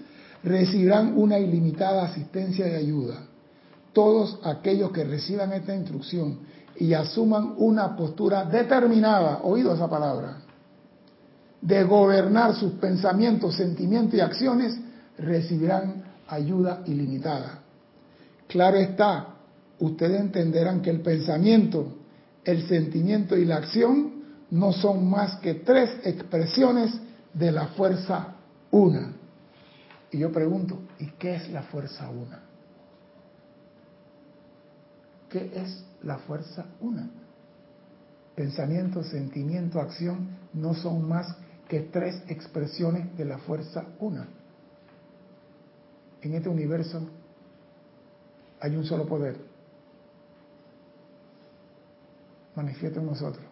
recibirán 0.43 1.17
una 1.17 1.39
ilimitada 1.39 2.05
asistencia 2.05 2.67
y 2.67 2.75
ayuda. 2.75 3.23
Todos 3.93 4.39
aquellos 4.43 4.91
que 4.91 5.03
reciban 5.03 5.53
esta 5.53 5.75
instrucción 5.75 6.39
y 6.75 6.93
asuman 6.93 7.55
una 7.57 7.95
postura 7.95 8.45
determinada, 8.45 9.41
oído 9.43 9.73
esa 9.73 9.89
palabra, 9.89 10.37
de 11.61 11.83
gobernar 11.83 12.55
sus 12.55 12.73
pensamientos, 12.73 13.55
sentimientos 13.55 14.13
y 14.15 14.21
acciones, 14.21 14.77
recibirán 15.17 16.03
ayuda 16.27 16.83
ilimitada. 16.85 17.59
Claro 18.47 18.77
está, 18.77 19.27
ustedes 19.79 20.21
entenderán 20.21 20.81
que 20.81 20.91
el 20.91 21.01
pensamiento, 21.01 21.93
el 22.43 22.67
sentimiento 22.67 23.35
y 23.35 23.45
la 23.45 23.57
acción 23.57 24.17
no 24.51 24.71
son 24.71 25.09
más 25.09 25.37
que 25.37 25.55
tres 25.55 25.89
expresiones 26.03 26.93
de 27.33 27.51
la 27.51 27.67
fuerza 27.67 28.35
una. 28.71 29.16
Y 30.11 30.19
yo 30.19 30.31
pregunto, 30.31 30.79
¿y 30.99 31.07
qué 31.11 31.35
es 31.35 31.49
la 31.49 31.63
fuerza 31.63 32.09
una? 32.09 32.43
¿Qué 35.29 35.51
es 35.53 35.83
la 36.03 36.17
fuerza 36.19 36.65
una? 36.79 37.09
Pensamiento, 38.35 39.03
sentimiento, 39.03 39.81
acción 39.81 40.29
no 40.53 40.73
son 40.73 41.07
más 41.07 41.35
que 41.67 41.81
tres 41.81 42.23
expresiones 42.27 43.17
de 43.17 43.25
la 43.25 43.37
fuerza 43.39 43.85
una. 43.99 44.27
En 46.21 46.33
este 46.33 46.47
universo 46.47 47.01
hay 48.59 48.75
un 48.75 48.85
solo 48.85 49.05
poder, 49.05 49.37
manifiesto 52.55 52.99
en 52.99 53.05
nosotros. 53.07 53.45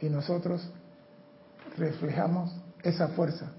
Y 0.00 0.08
nosotros 0.08 0.70
reflejamos 1.78 2.54
esa 2.82 3.08
fuerza 3.08 3.50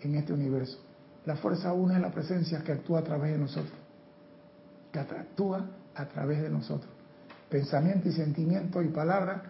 en 0.00 0.16
este 0.16 0.32
universo. 0.32 0.78
La 1.24 1.36
fuerza 1.36 1.72
una 1.72 1.96
es 1.96 2.00
la 2.00 2.10
presencia 2.10 2.62
que 2.62 2.72
actúa 2.72 3.00
a 3.00 3.04
través 3.04 3.32
de 3.32 3.38
nosotros, 3.38 3.74
que 4.92 4.98
actúa 4.98 5.64
a 5.94 6.06
través 6.06 6.42
de 6.42 6.50
nosotros. 6.50 6.90
Pensamiento 7.48 8.08
y 8.08 8.12
sentimiento 8.12 8.82
y 8.82 8.88
palabra 8.88 9.42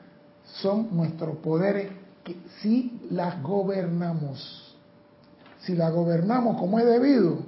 son 0.44 0.94
nuestros 0.94 1.36
poderes 1.38 1.90
que 2.24 2.36
si 2.60 3.00
las 3.10 3.42
gobernamos, 3.42 4.76
si 5.60 5.74
las 5.74 5.92
gobernamos 5.92 6.58
como 6.58 6.78
es 6.78 6.86
debido, 6.86 7.38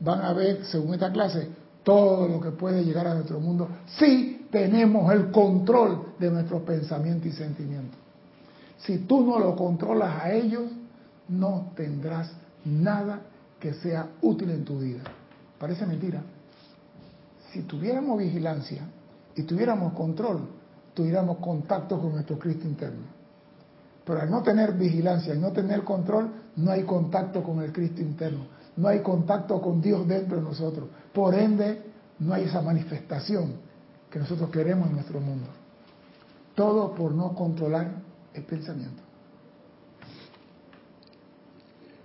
van 0.00 0.22
a 0.22 0.32
ver, 0.32 0.64
según 0.64 0.94
esta 0.94 1.12
clase, 1.12 1.48
todo 1.82 2.28
lo 2.28 2.40
que 2.40 2.50
puede 2.50 2.84
llegar 2.84 3.06
a 3.06 3.14
nuestro 3.14 3.40
mundo 3.40 3.68
si 3.98 4.46
tenemos 4.50 5.10
el 5.12 5.30
control 5.30 6.14
de 6.18 6.30
nuestros 6.30 6.62
pensamientos 6.62 7.26
y 7.26 7.32
sentimientos. 7.32 7.98
Si 8.78 8.98
tú 8.98 9.24
no 9.24 9.38
lo 9.38 9.56
controlas 9.56 10.22
a 10.22 10.32
ellos, 10.32 10.64
no 11.28 11.70
tendrás 11.76 12.32
nada 12.64 13.20
que 13.60 13.74
sea 13.74 14.08
útil 14.22 14.50
en 14.50 14.64
tu 14.64 14.78
vida. 14.78 15.02
Parece 15.58 15.86
mentira. 15.86 16.22
Si 17.52 17.62
tuviéramos 17.62 18.18
vigilancia 18.18 18.82
y 19.36 19.42
tuviéramos 19.42 19.92
control, 19.92 20.48
tuviéramos 20.94 21.38
contacto 21.38 22.00
con 22.00 22.12
nuestro 22.12 22.38
Cristo 22.38 22.66
interno. 22.66 23.20
Pero 24.04 24.22
al 24.22 24.30
no 24.30 24.42
tener 24.42 24.72
vigilancia 24.72 25.34
y 25.34 25.38
no 25.38 25.52
tener 25.52 25.84
control, 25.84 26.30
no 26.56 26.70
hay 26.70 26.84
contacto 26.84 27.42
con 27.42 27.60
el 27.62 27.72
Cristo 27.72 28.00
interno, 28.00 28.46
no 28.76 28.88
hay 28.88 29.00
contacto 29.00 29.60
con 29.60 29.80
Dios 29.80 30.08
dentro 30.08 30.38
de 30.38 30.42
nosotros. 30.42 30.88
Por 31.12 31.34
ende, 31.34 31.82
no 32.18 32.34
hay 32.34 32.44
esa 32.44 32.62
manifestación 32.62 33.52
que 34.10 34.18
nosotros 34.18 34.50
queremos 34.50 34.88
en 34.88 34.94
nuestro 34.94 35.20
mundo. 35.20 35.46
Todo 36.54 36.94
por 36.94 37.12
no 37.12 37.34
controlar 37.34 37.92
el 38.34 38.42
pensamiento. 38.44 39.09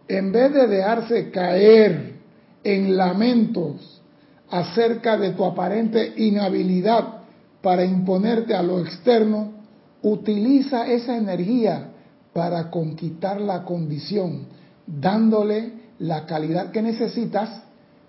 En 0.07 0.31
vez 0.31 0.53
de 0.53 0.67
dejarse 0.67 1.31
caer 1.31 2.15
en 2.63 2.95
lamentos 2.95 4.01
acerca 4.49 5.17
de 5.17 5.31
tu 5.31 5.43
aparente 5.43 6.13
inhabilidad 6.17 7.21
para 7.61 7.83
imponerte 7.83 8.53
a 8.53 8.61
lo 8.61 8.79
externo, 8.79 9.53
utiliza 10.03 10.87
esa 10.87 11.17
energía 11.17 11.89
para 12.33 12.69
conquistar 12.69 13.41
la 13.41 13.63
condición, 13.63 14.45
dándole 14.85 15.73
la 15.99 16.25
calidad 16.25 16.69
que 16.71 16.81
necesitas 16.81 17.49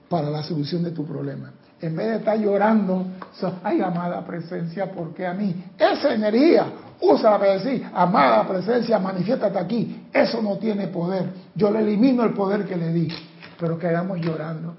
para 0.09 0.30
la 0.30 0.42
solución 0.42 0.82
de 0.82 0.90
tu 0.90 1.07
problema. 1.07 1.53
En 1.80 1.94
vez 1.94 2.07
de 2.09 2.16
estar 2.16 2.38
llorando, 2.38 3.07
ay, 3.62 3.80
amada 3.80 4.24
presencia, 4.26 4.90
¿por 4.90 5.12
qué 5.14 5.26
a 5.26 5.34
mí? 5.34 5.55
Esa 5.78 6.14
energía, 6.14 6.66
úsala 7.01 7.38
para 7.38 7.53
decir, 7.53 7.86
amada 7.94 8.47
presencia, 8.49 8.99
manifiéstate 8.99 9.59
aquí. 9.59 10.05
Eso 10.22 10.40
no 10.40 10.56
tiene 10.58 10.88
poder. 10.88 11.30
Yo 11.54 11.70
le 11.70 11.80
elimino 11.80 12.24
el 12.24 12.32
poder 12.32 12.64
que 12.64 12.76
le 12.76 12.92
di. 12.92 13.08
Pero 13.58 13.78
quedamos 13.78 14.18
llorando. 14.20 14.74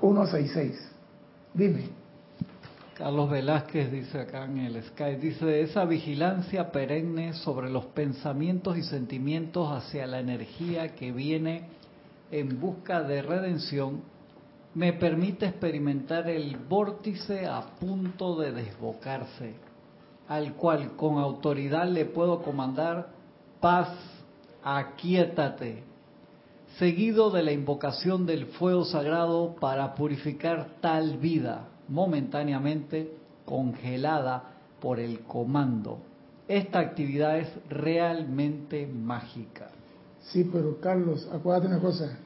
166. 0.00 0.90
Dime. 1.54 1.88
Carlos 2.94 3.30
Velázquez 3.30 3.90
dice 3.90 4.20
acá 4.20 4.44
en 4.44 4.58
el 4.58 4.82
Sky, 4.82 5.16
dice, 5.16 5.62
esa 5.62 5.84
vigilancia 5.84 6.70
perenne 6.70 7.32
sobre 7.32 7.68
los 7.68 7.86
pensamientos 7.86 8.76
y 8.76 8.82
sentimientos 8.82 9.72
hacia 9.72 10.06
la 10.06 10.20
energía 10.20 10.94
que 10.94 11.10
viene 11.10 11.64
en 12.30 12.60
busca 12.60 13.02
de 13.02 13.22
redención 13.22 14.02
me 14.74 14.92
permite 14.92 15.46
experimentar 15.46 16.28
el 16.28 16.56
vórtice 16.56 17.46
a 17.46 17.62
punto 17.80 18.36
de 18.36 18.52
desbocarse, 18.52 19.54
al 20.28 20.54
cual 20.54 20.96
con 20.96 21.18
autoridad 21.18 21.88
le 21.88 22.04
puedo 22.04 22.42
comandar 22.42 23.13
paz, 23.64 23.88
aquíétate, 24.62 25.82
seguido 26.78 27.30
de 27.30 27.42
la 27.42 27.50
invocación 27.50 28.26
del 28.26 28.44
fuego 28.44 28.84
sagrado 28.84 29.56
para 29.58 29.94
purificar 29.94 30.76
tal 30.82 31.16
vida 31.16 31.66
momentáneamente 31.88 33.16
congelada 33.46 34.50
por 34.82 35.00
el 35.00 35.20
comando. 35.20 36.00
Esta 36.46 36.78
actividad 36.78 37.38
es 37.38 37.48
realmente 37.70 38.86
mágica. 38.86 39.70
Sí, 40.24 40.46
pero 40.52 40.78
Carlos, 40.78 41.26
acuérdate 41.32 41.68
una 41.68 41.80
cosa, 41.80 42.18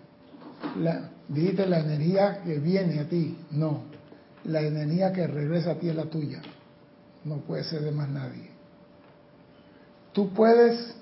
la, 0.81 1.09
dijiste 1.29 1.67
la 1.67 1.79
energía 1.79 2.43
que 2.43 2.59
viene 2.59 2.99
a 2.99 3.09
ti, 3.09 3.39
no, 3.53 3.83
la 4.43 4.63
energía 4.63 5.13
que 5.13 5.25
regresa 5.25 5.71
a 5.71 5.75
ti 5.77 5.89
es 5.89 5.95
la 5.95 6.07
tuya, 6.07 6.43
no 7.25 7.37
puede 7.43 7.63
ser 7.63 7.83
de 7.83 7.93
más 7.93 8.09
nadie. 8.09 8.51
Tú 10.13 10.31
puedes, 10.31 10.98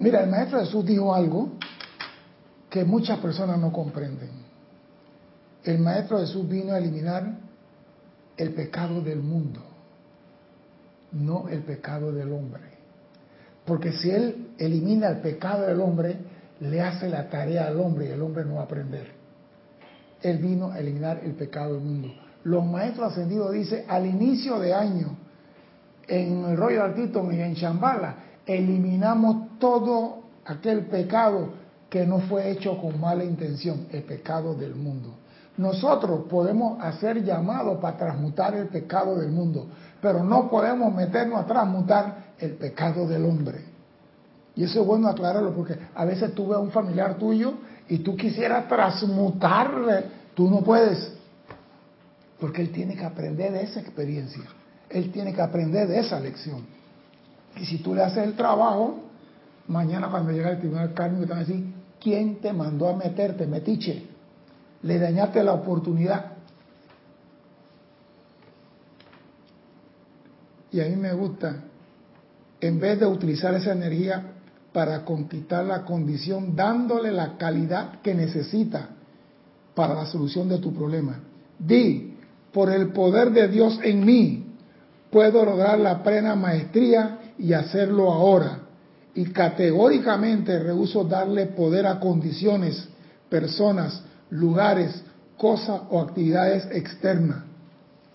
mira, 0.00 0.22
el 0.22 0.30
Maestro 0.30 0.58
Jesús 0.60 0.84
dijo 0.84 1.14
algo 1.14 1.52
que 2.68 2.84
muchas 2.84 3.18
personas 3.18 3.58
no 3.58 3.72
comprenden. 3.72 4.30
El 5.64 5.78
Maestro 5.78 6.18
Jesús 6.18 6.48
vino 6.48 6.72
a 6.72 6.78
eliminar 6.78 7.38
el 8.36 8.52
pecado 8.54 9.00
del 9.02 9.20
mundo, 9.20 9.60
no 11.12 11.48
el 11.48 11.62
pecado 11.62 12.12
del 12.12 12.32
hombre. 12.32 12.62
Porque 13.64 13.92
si 13.92 14.10
Él 14.10 14.48
elimina 14.58 15.08
el 15.08 15.18
pecado 15.18 15.66
del 15.66 15.80
hombre, 15.80 16.16
le 16.60 16.80
hace 16.80 17.08
la 17.08 17.28
tarea 17.28 17.66
al 17.66 17.78
hombre 17.78 18.06
y 18.06 18.12
el 18.12 18.22
hombre 18.22 18.44
no 18.44 18.54
va 18.54 18.62
a 18.62 18.64
aprender. 18.64 19.08
Él 20.22 20.38
vino 20.38 20.70
a 20.70 20.78
eliminar 20.78 21.20
el 21.22 21.32
pecado 21.32 21.74
del 21.74 21.82
mundo. 21.82 22.08
Los 22.44 22.64
maestros 22.64 23.12
ascendidos 23.12 23.52
dicen, 23.52 23.84
al 23.88 24.06
inicio 24.06 24.58
de 24.58 24.72
año, 24.72 25.16
en 26.06 26.44
el 26.44 26.56
Royal 26.56 26.94
Teton 26.94 27.34
y 27.34 27.40
en 27.40 27.54
Chambala, 27.54 28.16
eliminamos 28.46 29.49
todo 29.60 30.22
aquel 30.44 30.86
pecado 30.86 31.50
que 31.88 32.04
no 32.04 32.20
fue 32.20 32.50
hecho 32.50 32.78
con 32.78 33.00
mala 33.00 33.22
intención, 33.22 33.86
el 33.92 34.02
pecado 34.02 34.54
del 34.54 34.74
mundo. 34.74 35.14
Nosotros 35.56 36.22
podemos 36.28 36.80
hacer 36.80 37.22
llamado 37.22 37.78
para 37.80 37.96
transmutar 37.96 38.54
el 38.54 38.68
pecado 38.68 39.16
del 39.16 39.30
mundo, 39.30 39.66
pero 40.00 40.24
no 40.24 40.48
podemos 40.48 40.94
meternos 40.94 41.40
a 41.40 41.46
transmutar 41.46 42.32
el 42.38 42.54
pecado 42.54 43.06
del 43.06 43.24
hombre. 43.24 43.64
Y 44.56 44.64
eso 44.64 44.80
es 44.80 44.86
bueno 44.86 45.08
aclararlo 45.08 45.54
porque 45.54 45.76
a 45.94 46.04
veces 46.04 46.34
tú 46.34 46.48
ves 46.48 46.56
a 46.56 46.60
un 46.60 46.70
familiar 46.70 47.16
tuyo 47.18 47.54
y 47.88 47.98
tú 47.98 48.16
quisieras 48.16 48.68
transmutarle, 48.68 50.04
tú 50.34 50.48
no 50.48 50.62
puedes, 50.62 51.12
porque 52.38 52.62
él 52.62 52.70
tiene 52.70 52.96
que 52.96 53.04
aprender 53.04 53.52
de 53.52 53.62
esa 53.62 53.80
experiencia, 53.80 54.44
él 54.88 55.10
tiene 55.12 55.34
que 55.34 55.42
aprender 55.42 55.88
de 55.88 55.98
esa 55.98 56.18
lección. 56.20 56.64
Y 57.56 57.66
si 57.66 57.78
tú 57.78 57.94
le 57.94 58.02
haces 58.02 58.24
el 58.24 58.34
trabajo, 58.34 59.09
mañana 59.70 60.08
cuando 60.08 60.32
llega 60.32 60.50
el 60.50 60.58
tribunal 60.58 60.92
cárnico 60.92 61.24
te 61.24 61.30
van 61.30 61.38
a 61.38 61.46
decir, 61.46 61.64
¿quién 62.00 62.40
te 62.40 62.52
mandó 62.52 62.88
a 62.88 62.96
meterte, 62.96 63.46
metiche? 63.46 64.04
Le 64.82 64.98
dañaste 64.98 65.42
la 65.44 65.52
oportunidad. 65.52 66.32
Y 70.72 70.80
a 70.80 70.84
mí 70.86 70.96
me 70.96 71.12
gusta, 71.12 71.64
en 72.60 72.78
vez 72.78 73.00
de 73.00 73.06
utilizar 73.06 73.54
esa 73.54 73.72
energía 73.72 74.32
para 74.72 75.04
conquistar 75.04 75.64
la 75.64 75.84
condición, 75.84 76.54
dándole 76.54 77.10
la 77.10 77.36
calidad 77.36 78.00
que 78.02 78.14
necesita 78.14 78.90
para 79.74 79.94
la 79.94 80.06
solución 80.06 80.48
de 80.48 80.58
tu 80.58 80.74
problema. 80.74 81.20
Di, 81.58 82.16
por 82.52 82.70
el 82.70 82.92
poder 82.92 83.30
de 83.30 83.48
Dios 83.48 83.80
en 83.82 84.04
mí, 84.04 84.46
puedo 85.10 85.44
lograr 85.44 85.78
la 85.78 86.02
plena 86.02 86.34
maestría 86.34 87.18
y 87.38 87.52
hacerlo 87.52 88.12
ahora. 88.12 88.69
Y 89.14 89.26
categóricamente 89.32 90.58
rehuso 90.58 91.04
darle 91.04 91.46
poder 91.46 91.86
a 91.86 91.98
condiciones, 91.98 92.88
personas, 93.28 94.02
lugares, 94.30 95.02
cosas 95.36 95.82
o 95.90 96.00
actividades 96.00 96.68
externas. 96.70 97.44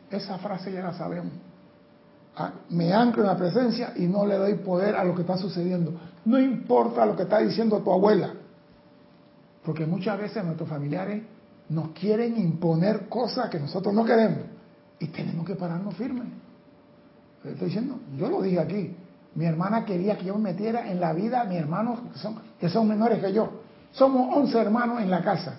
Esa 0.10 0.38
frase 0.38 0.72
ya 0.72 0.82
la 0.82 0.94
sabemos. 0.94 1.34
Ah, 2.38 2.52
me 2.70 2.94
anclo 2.94 3.24
en 3.24 3.28
la 3.28 3.38
presencia 3.38 3.94
y 3.96 4.08
no 4.08 4.26
le 4.26 4.36
doy 4.36 4.56
poder 4.56 4.96
a 4.96 5.04
lo 5.04 5.16
que 5.16 5.22
está 5.22 5.38
sucediendo. 5.38 5.94
No 6.26 6.40
importa 6.40 7.06
lo 7.06 7.16
que 7.16 7.24
está 7.24 7.40
diciendo 7.40 7.80
tu 7.80 7.92
abuela, 7.92 8.34
porque 9.64 9.86
muchas 9.86 10.20
veces 10.20 10.44
nuestros 10.44 10.68
familiares 10.68 11.24
nos 11.70 11.90
quieren 11.90 12.38
imponer 12.38 13.08
cosas 13.08 13.50
que 13.50 13.60
nosotros 13.60 13.94
no 13.94 14.06
queremos 14.06 14.40
y 15.00 15.08
tenemos 15.08 15.46
que 15.46 15.56
pararnos 15.56 15.96
firmes. 15.96 16.28
Estoy 17.44 17.68
diciendo, 17.68 18.00
yo 18.18 18.30
lo 18.30 18.42
dije 18.42 18.60
aquí, 18.60 18.96
mi 19.36 19.46
hermana 19.46 19.86
quería 19.86 20.18
que 20.18 20.26
yo 20.26 20.36
me 20.36 20.52
metiera 20.52 20.90
en 20.90 21.00
la 21.00 21.14
vida 21.14 21.44
de 21.44 21.50
mis 21.50 21.60
hermanos 21.60 22.00
que 22.14 22.20
son, 22.20 22.40
que 22.60 22.70
son 22.70 22.88
menores 22.88 23.22
que 23.22 23.34
yo. 23.34 23.62
Somos 23.92 24.36
11 24.36 24.58
hermanos 24.58 25.02
en 25.02 25.10
la 25.10 25.22
casa. 25.22 25.58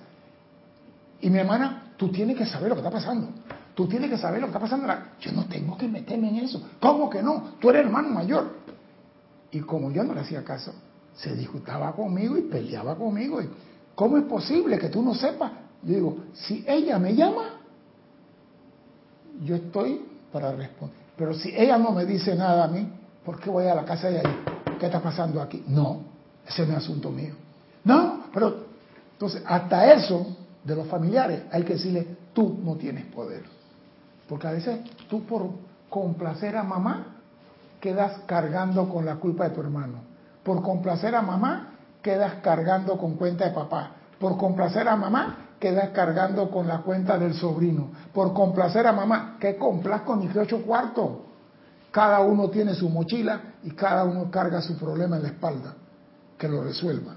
Y 1.21 1.31
mi 1.31 1.39
hermana, 1.39 1.93
tú 1.97 2.11
tienes 2.11 2.37
que 2.37 2.47
saber 2.47 2.71
lo 2.71 2.75
que 2.75 2.81
está 2.81 2.91
pasando. 2.91 3.29
Tú 3.75 3.87
tienes 3.87 4.11
que 4.11 4.17
saber 4.17 4.41
lo 4.41 4.47
que 4.47 4.53
está 4.53 4.61
pasando. 4.61 4.87
Yo 5.21 5.33
no 5.33 5.45
tengo 5.45 5.77
que 5.77 5.87
meterme 5.87 6.31
en 6.31 6.37
eso. 6.37 6.67
¿Cómo 6.81 7.11
que 7.11 7.23
no? 7.23 7.53
Tú 7.61 7.69
eres 7.69 7.85
hermano 7.85 8.09
mayor. 8.09 8.51
Y 9.51 9.61
como 9.61 9.91
yo 9.91 10.03
no 10.05 10.15
le 10.15 10.21
hacía 10.21 10.43
caso, 10.43 10.73
se 11.15 11.35
discutaba 11.35 11.93
conmigo 11.93 12.39
y 12.39 12.43
peleaba 12.43 12.97
conmigo. 12.97 13.43
Y, 13.43 13.49
¿Cómo 13.95 14.17
es 14.17 14.25
posible 14.25 14.79
que 14.79 14.89
tú 14.89 15.03
no 15.03 15.15
sepas? 15.15 15.53
Yo 15.83 15.95
digo, 15.95 16.17
si 16.33 16.65
ella 16.67 16.99
me 16.99 17.15
llama, 17.15 17.61
yo 19.43 19.57
estoy 19.57 20.03
para 20.33 20.53
responder. 20.53 20.97
Pero 21.17 21.35
si 21.35 21.55
ella 21.55 21.79
no 21.79 21.93
me 21.93 22.05
dice 22.05 22.35
nada 22.35 22.65
a 22.65 22.69
mí, 22.69 22.89
¿por 23.27 23.41
qué 23.41 23.51
voy 23.51 23.67
a 23.67 23.75
la 23.75 23.85
casa 23.85 24.09
de 24.09 24.21
ahí? 24.21 24.45
¿Qué 24.79 24.87
está 24.87 25.01
pasando 25.01 25.43
aquí? 25.43 25.65
No, 25.67 26.03
ese 26.47 26.65
no 26.65 26.73
es 26.73 26.79
asunto 26.79 27.11
mío. 27.11 27.35
No, 27.85 28.27
pero 28.33 28.67
entonces 29.13 29.43
hasta 29.45 29.93
eso 29.93 30.37
de 30.63 30.77
los 30.77 30.87
familiares 30.87 31.43
hay 31.51 31.65
que 31.65 31.75
decirle, 31.75 32.07
tú 32.33 32.61
no 32.63 32.77
tienes 32.77 33.05
poder. 33.07 33.43
Porque 34.29 34.47
a 34.47 34.53
veces 34.53 34.81
tú 35.09 35.25
por 35.25 35.51
complacer 35.91 36.57
a 36.57 36.63
mamá 36.63 37.17
quedas 37.81 38.21
cargando 38.27 38.89
con 38.89 39.05
la 39.05 39.17
culpa 39.17 39.49
de 39.49 39.55
tu 39.55 39.61
hermano. 39.61 39.99
Por 40.45 40.63
complacer 40.63 41.15
a 41.15 41.23
mamá 41.23 41.75
quedas 42.03 42.35
cargando 42.43 42.97
con 42.97 43.15
cuenta 43.15 43.47
de 43.47 43.51
papá. 43.51 43.91
Por 44.21 44.37
complacer 44.37 44.89
a 44.89 44.95
mamá 44.97 45.39
quedas 45.59 45.91
cargando 45.91 46.49
con 46.51 46.69
la 46.69 46.79
cuenta 46.79 47.19
del 47.19 47.35
sobrino. 47.35 47.91
Por 48.13 48.33
complacer 48.33 48.87
a 48.87 48.93
mamá, 48.93 49.37
¿qué 49.41 49.57
complazco 49.57 50.19
que 50.21 50.39
ocho 50.39 50.63
cuartos? 50.63 51.11
Cada 51.97 52.21
uno 52.21 52.51
tiene 52.51 52.75
su 52.75 52.91
mochila 52.91 53.55
y 53.65 53.71
cada 53.71 54.05
uno 54.05 54.31
carga 54.31 54.61
su 54.61 54.77
problema 54.77 55.17
en 55.17 55.23
la 55.23 55.29
espalda. 55.29 55.77
Que 56.37 56.47
lo 56.47 56.63
resuelva. 56.63 57.17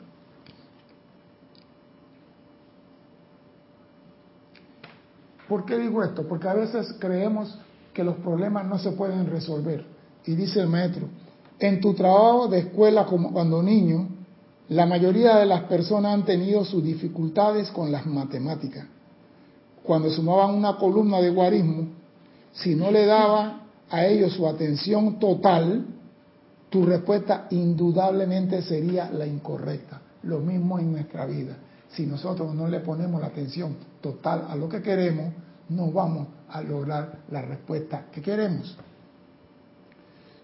¿Por 5.50 5.66
qué 5.66 5.78
digo 5.78 6.02
esto? 6.02 6.26
Porque 6.26 6.48
a 6.48 6.54
veces 6.54 6.96
creemos 6.98 7.60
que 7.94 8.06
los 8.06 8.16
problemas 8.20 8.68
no 8.68 8.80
se 8.80 8.92
pueden 8.92 9.30
resolver. 9.30 9.86
Y 10.26 10.36
dice 10.36 10.62
el 10.62 10.68
maestro, 10.68 11.10
en 11.60 11.82
tu 11.82 11.94
trabajo 11.94 12.48
de 12.48 12.60
escuela 12.60 13.06
como 13.06 13.34
cuando 13.34 13.62
niño, 13.62 14.08
la 14.70 14.86
mayoría 14.86 15.36
de 15.36 15.46
las 15.46 15.64
personas 15.64 16.14
han 16.14 16.24
tenido 16.24 16.64
sus 16.64 16.82
dificultades 16.82 17.70
con 17.72 17.92
las 17.92 18.06
matemáticas. 18.06 18.86
Cuando 19.84 20.10
sumaban 20.10 20.56
una 20.56 20.78
columna 20.78 21.20
de 21.20 21.32
guarismo, 21.32 21.90
si 22.54 22.76
no 22.76 22.90
le 22.92 23.06
daba 23.06 23.66
a 23.90 24.06
ellos 24.06 24.34
su 24.34 24.48
atención 24.48 25.20
total, 25.20 25.86
tu 26.70 26.86
respuesta 26.86 27.48
indudablemente 27.50 28.62
sería 28.62 29.10
la 29.12 29.26
incorrecta. 29.26 30.02
Lo 30.24 30.40
mismo 30.40 30.78
en 30.80 30.92
nuestra 30.92 31.26
vida 31.26 31.56
si 31.92 32.06
nosotros 32.06 32.54
no 32.54 32.68
le 32.68 32.80
ponemos 32.80 33.20
la 33.20 33.28
atención 33.28 33.76
total 34.02 34.46
a 34.50 34.56
lo 34.56 34.70
que 34.70 34.82
queremos, 34.82 35.34
no 35.70 35.92
vamos 35.92 36.28
a 36.50 36.62
lograr 36.62 37.20
la 37.32 37.42
respuesta 37.42 38.06
que 38.12 38.22
queremos. 38.22 38.76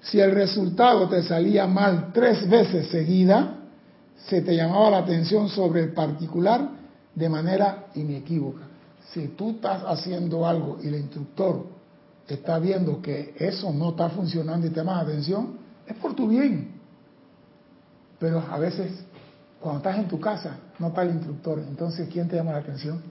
Si 0.02 0.20
el 0.20 0.32
resultado 0.32 1.08
te 1.10 1.24
salía 1.24 1.66
mal 1.68 2.12
tres 2.14 2.48
veces 2.50 2.88
seguida, 2.88 3.58
se 4.18 4.42
te 4.42 4.56
llamaba 4.56 4.92
la 4.92 4.98
atención 5.00 5.50
sobre 5.50 5.84
el 5.84 5.94
particular 5.94 6.70
de 7.14 7.30
manera 7.30 7.88
inequívoca. 7.96 8.62
Si 9.12 9.30
tú 9.30 9.52
estás 9.52 9.84
haciendo 9.86 10.46
algo 10.48 10.80
y 10.82 10.88
el 10.88 10.96
instructor 10.96 11.66
está 12.34 12.58
viendo 12.58 13.02
que 13.02 13.36
eso 13.38 13.72
no 13.72 13.90
está 13.90 14.10
funcionando 14.10 14.66
y 14.66 14.72
te 14.72 14.78
llama 14.78 14.96
la 14.96 15.02
atención, 15.02 15.58
es 15.86 15.96
por 15.98 16.16
tu 16.16 16.28
bien. 16.28 16.72
Pero 18.20 18.40
a 18.50 18.58
veces 18.58 19.06
cuando 19.66 19.80
estás 19.80 19.98
en 19.98 20.08
tu 20.08 20.20
casa, 20.20 20.58
no 20.78 20.90
está 20.90 21.02
el 21.02 21.12
instructor. 21.12 21.58
Entonces, 21.58 22.08
¿quién 22.12 22.28
te 22.28 22.36
llama 22.36 22.52
la 22.52 22.60
atención? 22.60 23.02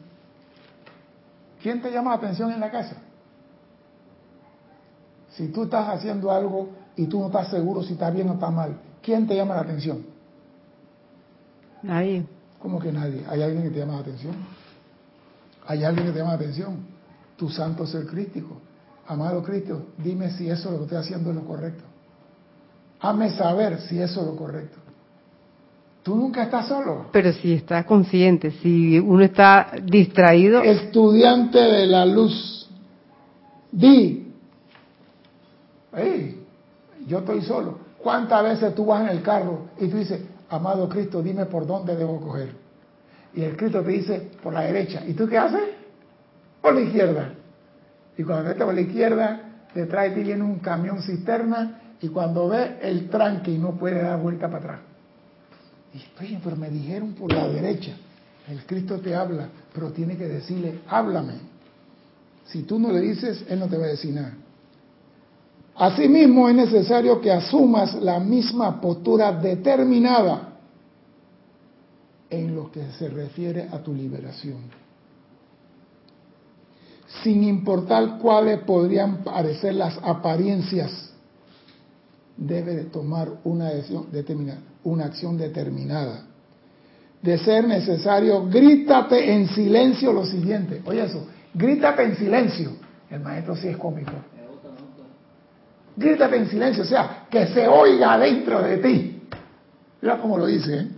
¿Quién 1.61 1.83
te 1.83 1.91
llama 1.91 2.11
la 2.11 2.17
atención 2.19 2.53
en 2.53 2.61
la 2.61 2.71
casa? 2.71 2.97
Si 5.31 5.49
tú 5.49 5.65
estás 5.65 5.89
haciendo 5.89 6.31
algo 6.31 6.69
y 6.95 7.07
tú 7.07 7.19
no 7.19 7.27
estás 7.27 7.49
seguro 7.49 7.83
si 7.83 7.95
está 7.95 8.09
bien 8.11 8.29
o 8.31 8.35
está 8.35 8.51
mal, 8.51 8.77
¿quién 9.03 9.27
te 9.27 9.35
llama 9.35 9.57
la 9.57 9.63
atención? 9.63 10.07
Nadie. 11.83 12.25
¿Cómo 12.61 12.79
que 12.79 12.93
nadie? 12.93 13.25
¿Hay 13.29 13.43
alguien 13.43 13.65
que 13.65 13.71
te 13.71 13.81
llama 13.81 13.95
la 13.95 14.01
atención? 14.01 14.37
¿Hay 15.67 15.83
alguien 15.83 16.07
que 16.07 16.13
te 16.13 16.19
llama 16.19 16.31
la 16.31 16.37
atención? 16.37 16.87
Tu 17.37 17.51
santo 17.51 17.85
ser 17.85 18.07
crístico. 18.07 18.59
Amado 19.07 19.43
Cristo, 19.43 19.87
dime 19.99 20.31
si 20.31 20.49
eso 20.49 20.71
lo 20.71 20.79
que 20.79 20.85
estoy 20.85 20.99
haciendo 20.99 21.31
es 21.31 21.37
lo 21.37 21.45
correcto. 21.45 21.85
Hazme 23.01 23.31
saber 23.31 23.81
si 23.83 24.01
eso 24.01 24.21
es 24.21 24.27
lo 24.27 24.37
correcto. 24.37 24.79
Tú 26.03 26.17
nunca 26.17 26.45
estás 26.45 26.69
solo. 26.69 27.07
Pero 27.13 27.33
si 27.33 27.55
estás 27.55 27.85
consciente, 27.85 28.51
si 28.51 28.99
uno 28.99 29.23
está 29.23 29.73
distraído. 29.83 30.63
Estudiante 30.63 31.59
de 31.59 31.87
la 31.87 32.05
luz, 32.05 32.69
di, 33.73 34.33
hey, 35.95 36.47
yo 37.07 37.19
estoy 37.19 37.43
solo. 37.43 37.79
¿Cuántas 37.99 38.43
veces 38.43 38.75
tú 38.75 38.87
vas 38.87 39.03
en 39.03 39.17
el 39.17 39.23
carro 39.23 39.69
y 39.81 39.89
tú 39.89 39.97
dices, 39.97 40.21
amado 40.51 40.89
Cristo, 40.89 41.23
dime 41.23 41.47
por 41.47 41.67
dónde 41.67 41.97
debo 41.97 42.21
coger? 42.21 42.53
Y 43.35 43.43
el 43.43 43.57
Cristo 43.57 43.83
te 43.83 43.91
dice, 43.91 44.31
por 44.43 44.53
la 44.53 44.61
derecha. 44.61 45.03
¿Y 45.07 45.15
tú 45.15 45.27
qué 45.27 45.39
haces? 45.39 45.63
Por 46.61 46.75
la 46.75 46.81
izquierda. 46.83 47.33
Y 48.17 48.23
cuando 48.23 48.49
vete 48.49 48.65
por 48.65 48.75
la 48.75 48.81
izquierda, 48.81 49.41
detrás 49.75 50.11
de 50.11 50.17
ti 50.17 50.23
viene 50.23 50.43
un 50.43 50.59
camión 50.61 51.03
cisterna 51.03 51.81
y 52.01 52.09
cuando 52.09 52.49
ve 52.49 52.79
el 52.83 53.09
tranque 53.09 53.51
y 53.51 53.59
no 53.59 53.73
puede 53.73 54.03
dar 54.03 54.21
vuelta 54.21 54.49
para 54.49 54.59
atrás. 54.59 54.81
Y 55.95 56.03
pero 56.43 56.57
me 56.57 56.69
dijeron 56.71 57.13
por 57.15 57.33
la 57.33 57.49
derecha. 57.49 57.93
El 58.49 58.67
Cristo 58.67 59.01
te 59.01 59.15
habla, 59.15 59.49
pero 59.73 59.91
tiene 59.91 60.17
que 60.17 60.29
decirle, 60.29 60.81
háblame. 60.89 61.35
Si 62.47 62.63
tú 62.65 62.79
no 62.79 62.93
le 62.93 63.01
dices, 63.01 63.45
Él 63.49 63.59
no 63.59 63.69
te 63.69 63.79
va 63.79 63.87
a 63.87 63.89
decir 63.89 64.15
nada. 64.15 64.35
Asimismo, 65.77 66.49
es 66.49 66.55
necesario 66.55 67.21
que 67.21 67.33
asumas 67.33 67.95
la 67.95 68.21
misma 68.21 68.81
postura 68.81 69.33
determinada 69.33 70.51
en 72.31 72.55
lo 72.55 72.71
que 72.71 72.93
se 72.93 73.09
refiere 73.09 73.69
a 73.73 73.79
tu 73.79 73.95
liberación. 73.95 74.84
Sin 77.23 77.45
importar 77.45 78.19
cuáles 78.19 78.61
podrían 78.61 79.19
parecer 79.19 79.75
las 79.75 79.99
apariencias 80.03 81.13
debe 82.37 82.75
de 82.75 82.85
tomar 82.85 83.29
una 83.45 83.71
decisión 83.71 84.07
determinada, 84.11 84.61
una 84.83 85.05
acción 85.07 85.39
determinada. 85.39 86.25
De 87.23 87.39
ser 87.39 87.67
necesario, 87.67 88.47
grítate 88.49 89.33
en 89.33 89.49
silencio 89.49 90.13
lo 90.13 90.27
siguiente. 90.27 90.83
Oye 90.85 91.05
eso, 91.05 91.27
grítate 91.55 92.03
en 92.03 92.17
silencio. 92.17 92.73
El 93.09 93.21
maestro 93.21 93.57
sí 93.57 93.69
es 93.69 93.77
cómico. 93.77 94.13
Grítate 95.97 96.37
en 96.37 96.49
silencio, 96.49 96.83
o 96.83 96.87
sea, 96.87 97.27
que 97.31 97.47
se 97.47 97.69
oiga 97.69 98.19
dentro 98.19 98.61
de 98.61 98.79
ti. 98.79 99.23
Mira 100.03 100.21
cómo 100.21 100.37
lo 100.37 100.47
dice. 100.47 100.81
¿eh? 100.81 100.89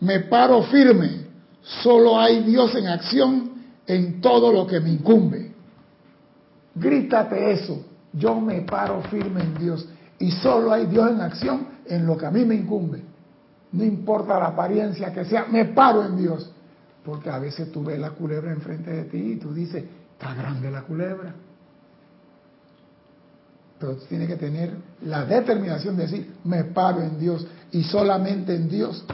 Me 0.00 0.20
paro 0.20 0.62
firme. 0.64 1.26
Solo 1.62 2.18
hay 2.18 2.42
Dios 2.42 2.74
en 2.74 2.88
acción 2.88 3.51
en 3.86 4.20
todo 4.20 4.52
lo 4.52 4.66
que 4.66 4.80
me 4.80 4.90
incumbe. 4.90 5.52
Grítate 6.74 7.52
eso. 7.52 7.84
Yo 8.12 8.40
me 8.40 8.62
paro 8.62 9.02
firme 9.02 9.42
en 9.42 9.54
Dios. 9.54 9.88
Y 10.18 10.30
solo 10.30 10.72
hay 10.72 10.86
Dios 10.86 11.10
en 11.10 11.20
acción 11.20 11.66
en 11.86 12.06
lo 12.06 12.16
que 12.16 12.26
a 12.26 12.30
mí 12.30 12.44
me 12.44 12.54
incumbe. 12.54 13.02
No 13.72 13.84
importa 13.84 14.38
la 14.38 14.48
apariencia 14.48 15.12
que 15.12 15.24
sea, 15.24 15.46
me 15.46 15.66
paro 15.66 16.04
en 16.04 16.16
Dios. 16.16 16.50
Porque 17.04 17.30
a 17.30 17.38
veces 17.38 17.72
tú 17.72 17.82
ves 17.82 17.98
la 17.98 18.10
culebra 18.10 18.52
enfrente 18.52 18.90
de 18.90 19.04
ti 19.04 19.32
y 19.32 19.36
tú 19.36 19.52
dices, 19.52 19.84
está 20.16 20.34
grande 20.34 20.70
la 20.70 20.82
culebra 20.82 21.34
pero 23.82 23.96
tú 23.96 24.04
tienes 24.04 24.28
que 24.28 24.36
tener 24.36 24.76
la 25.00 25.24
determinación 25.24 25.96
de 25.96 26.04
decir, 26.04 26.36
me 26.44 26.62
paro 26.62 27.02
en 27.02 27.18
Dios 27.18 27.44
y 27.72 27.82
solamente 27.82 28.54
en 28.54 28.68
Dios. 28.68 29.04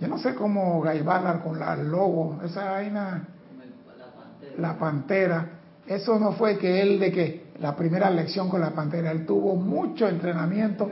Yo 0.00 0.08
no 0.08 0.18
sé 0.18 0.34
cómo 0.34 0.80
Gaibalar 0.80 1.40
con 1.40 1.60
la 1.60 1.76
lobo, 1.76 2.40
esa 2.44 2.72
vaina, 2.72 3.28
la 4.58 4.78
pantera. 4.78 5.50
Eso 5.86 6.18
no 6.18 6.32
fue 6.32 6.58
que 6.58 6.82
él 6.82 7.00
de 7.00 7.10
que 7.10 7.48
la 7.60 7.74
primera 7.74 8.10
lección 8.10 8.48
con 8.48 8.60
la 8.60 8.70
pantera, 8.70 9.10
él 9.10 9.24
tuvo 9.24 9.56
mucho 9.56 10.06
entrenamiento. 10.06 10.88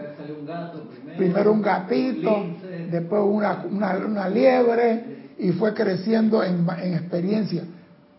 primero, 1.17 1.53
un 1.53 1.62
gatito, 1.62 2.47
después 2.91 3.23
una, 3.25 3.64
una, 3.71 4.29
liebre 4.29 5.35
y 5.39 5.53
fue 5.53 5.75
creciendo 5.75 6.43
en, 6.43 6.67
en 6.83 6.95
experiencia. 6.95 7.62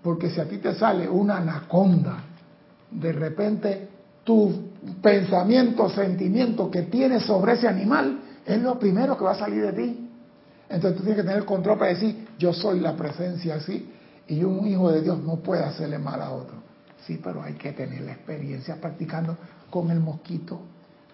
Porque 0.02 0.30
si 0.30 0.40
a 0.40 0.46
ti 0.46 0.60
te 0.60 0.76
sale 0.76 1.10
una 1.10 1.38
anaconda, 1.38 2.20
de 2.92 3.12
repente 3.12 3.88
tu 4.24 4.72
pensamiento, 5.02 5.90
sentimiento 5.90 6.70
que 6.70 6.84
tienes 6.84 7.24
sobre 7.24 7.54
ese 7.54 7.68
animal 7.68 8.20
es 8.46 8.62
lo 8.62 8.80
primero 8.80 9.18
que 9.18 9.26
va 9.26 9.32
a 9.32 9.40
salir 9.40 9.64
de 9.64 9.74
ti. 9.74 10.10
Entonces 10.70 10.98
tú 10.98 11.04
tienes 11.04 11.18
que 11.18 11.24
tener 11.24 11.40
el 11.40 11.46
control 11.46 11.78
para 11.78 11.92
decir, 11.92 12.28
yo 12.38 12.54
soy 12.54 12.80
la 12.80 12.96
presencia 12.96 13.56
así 13.56 13.90
y 14.28 14.44
un 14.44 14.68
hijo 14.68 14.92
de 14.92 15.02
Dios 15.02 15.22
no 15.24 15.38
puede 15.38 15.64
hacerle 15.64 15.98
mal 15.98 16.22
a 16.22 16.32
otro. 16.32 16.58
Sí, 17.06 17.20
pero 17.24 17.42
hay 17.42 17.54
que 17.54 17.72
tener 17.72 18.02
la 18.02 18.14
experiencia 18.14 18.76
practicando 18.82 19.38
con 19.70 19.90
el 19.92 20.00
mosquito, 20.00 20.60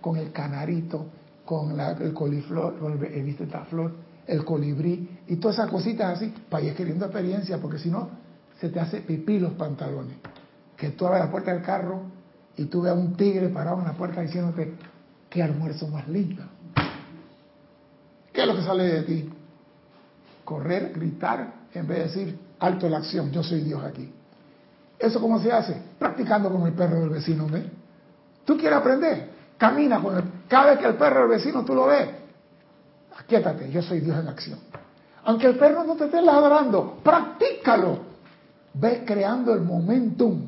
con 0.02 0.18
el 0.18 0.32
canarito, 0.32 1.06
con 1.46 1.80
el 1.80 2.14
coliflor, 2.14 2.76
el, 2.82 3.64
flor, 3.66 3.92
el 4.26 4.46
colibrí 4.46 5.20
y 5.28 5.36
todas 5.36 5.58
esas 5.58 5.70
cositas 5.70 6.18
así, 6.18 6.34
para 6.50 6.64
ir 6.64 6.72
adquiriendo 6.72 7.06
experiencia, 7.06 7.60
porque 7.60 7.78
si 7.78 7.90
no, 7.90 8.10
se 8.60 8.70
te 8.70 8.80
hace 8.80 9.02
pipí 9.02 9.40
los 9.40 9.54
pantalones. 9.54 10.18
Que 10.78 10.90
tú 10.92 11.06
abres 11.06 11.24
la 11.24 11.32
puerta 11.32 11.54
del 11.54 11.62
carro 11.62 12.02
y 12.58 12.66
tú 12.66 12.82
ves 12.82 12.92
a 12.92 12.96
un 12.96 13.16
tigre 13.16 13.50
parado 13.50 13.80
en 13.80 13.86
la 13.86 13.94
puerta 13.94 14.22
diciéndote, 14.22 14.74
qué 15.30 15.44
almuerzo 15.44 15.88
más 15.88 16.08
lindo. 16.08 16.44
¿Qué 18.32 18.42
es 18.42 18.48
lo 18.48 18.56
que 18.56 18.64
sale 18.64 18.84
de 18.84 19.04
ti? 19.04 19.30
Correr, 20.44 20.92
gritar, 20.94 21.54
en 21.74 21.88
vez 21.88 21.98
de 21.98 22.04
decir, 22.04 22.40
alto 22.64 22.88
la 22.88 23.00
acción, 23.00 23.30
yo 23.32 23.44
soy 23.44 23.62
Dios 23.62 23.84
aquí. 23.84 24.10
¿Eso 24.98 25.20
cómo 25.20 25.40
se 25.40 25.52
hace? 25.52 25.76
Practicando 26.00 26.50
con 26.50 26.66
el 26.66 26.74
perro 26.74 27.02
del 27.02 27.10
vecino, 27.10 27.46
¿ves? 27.48 27.66
¿Tú 28.46 28.58
quieres 28.58 28.80
aprender? 28.80 29.30
Camina 29.58 30.02
con 30.02 30.16
el... 30.16 30.24
Cada 30.48 30.72
vez 30.72 30.80
que 30.80 30.86
el 30.86 30.96
perro 30.96 31.22
del 31.22 31.30
vecino 31.30 31.66
tú 31.66 31.76
lo 31.76 31.88
ves, 31.88 32.08
aquíétate, 33.18 33.70
yo 33.70 33.82
soy 33.82 34.00
Dios 34.00 34.18
en 34.18 34.28
acción. 34.28 34.60
Aunque 35.26 35.48
el 35.48 35.58
perro 35.58 35.84
no 35.84 35.96
te 35.96 36.06
esté 36.06 36.22
ladrando, 36.22 37.00
practícalo. 37.04 38.14
Ves 38.74 39.02
creando 39.06 39.54
el 39.54 39.62
momentum 39.62 40.48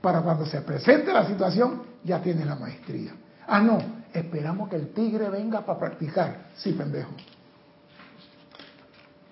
para 0.00 0.22
cuando 0.22 0.46
se 0.46 0.62
presente 0.62 1.12
la 1.12 1.26
situación 1.26 1.82
ya 2.02 2.20
tiene 2.20 2.44
la 2.44 2.56
maestría. 2.56 3.12
Ah, 3.46 3.60
no, 3.60 3.78
esperamos 4.12 4.68
que 4.70 4.76
el 4.76 4.92
tigre 4.92 5.28
venga 5.28 5.60
para 5.60 5.78
practicar. 5.78 6.46
Sí, 6.56 6.72
pendejo. 6.72 7.10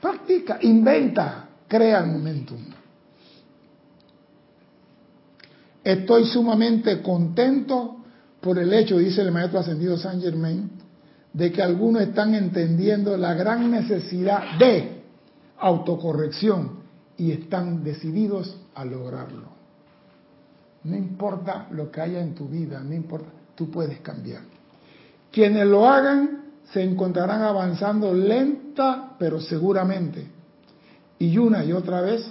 Practica, 0.01 0.59
inventa, 0.61 1.48
crea 1.69 2.01
el 2.01 2.07
momentum. 2.11 2.59
Estoy 5.85 6.27
sumamente 6.27 7.01
contento 7.03 7.97
por 8.41 8.59
el 8.59 8.73
hecho, 8.73 8.99
dice 8.99 9.23
el 9.23 9.33
maestro 9.33 9.61
ascendido 9.61 9.97
Saint 9.97 10.23
Germain, 10.23 10.71
de 11.33 11.53
que 11.53 11.63
algunos 11.63 12.03
están 12.03 12.35
entendiendo 12.35 13.17
la 13.17 13.35
gran 13.35 13.71
necesidad 13.71 14.59
de 14.59 15.03
autocorrección 15.59 16.79
y 17.17 17.33
están 17.33 17.85
decididos 17.85 18.57
a 18.75 18.85
lograrlo. 18.85 19.49
No 20.85 20.97
importa 20.97 21.69
lo 21.71 21.91
que 21.91 22.01
haya 22.01 22.21
en 22.21 22.35
tu 22.35 22.49
vida, 22.49 22.81
no 22.81 22.95
importa, 22.95 23.29
tú 23.55 23.71
puedes 23.71 24.01
cambiar. 24.01 24.43
Quienes 25.31 25.67
lo 25.67 25.89
hagan 25.89 26.45
se 26.73 26.83
encontrarán 26.83 27.43
avanzando 27.43 28.15
lenta 28.15 29.17
pero 29.19 29.41
seguramente. 29.41 30.38
Y 31.19 31.37
una 31.39 31.65
y 31.65 31.73
otra 31.73 32.01
vez 32.01 32.31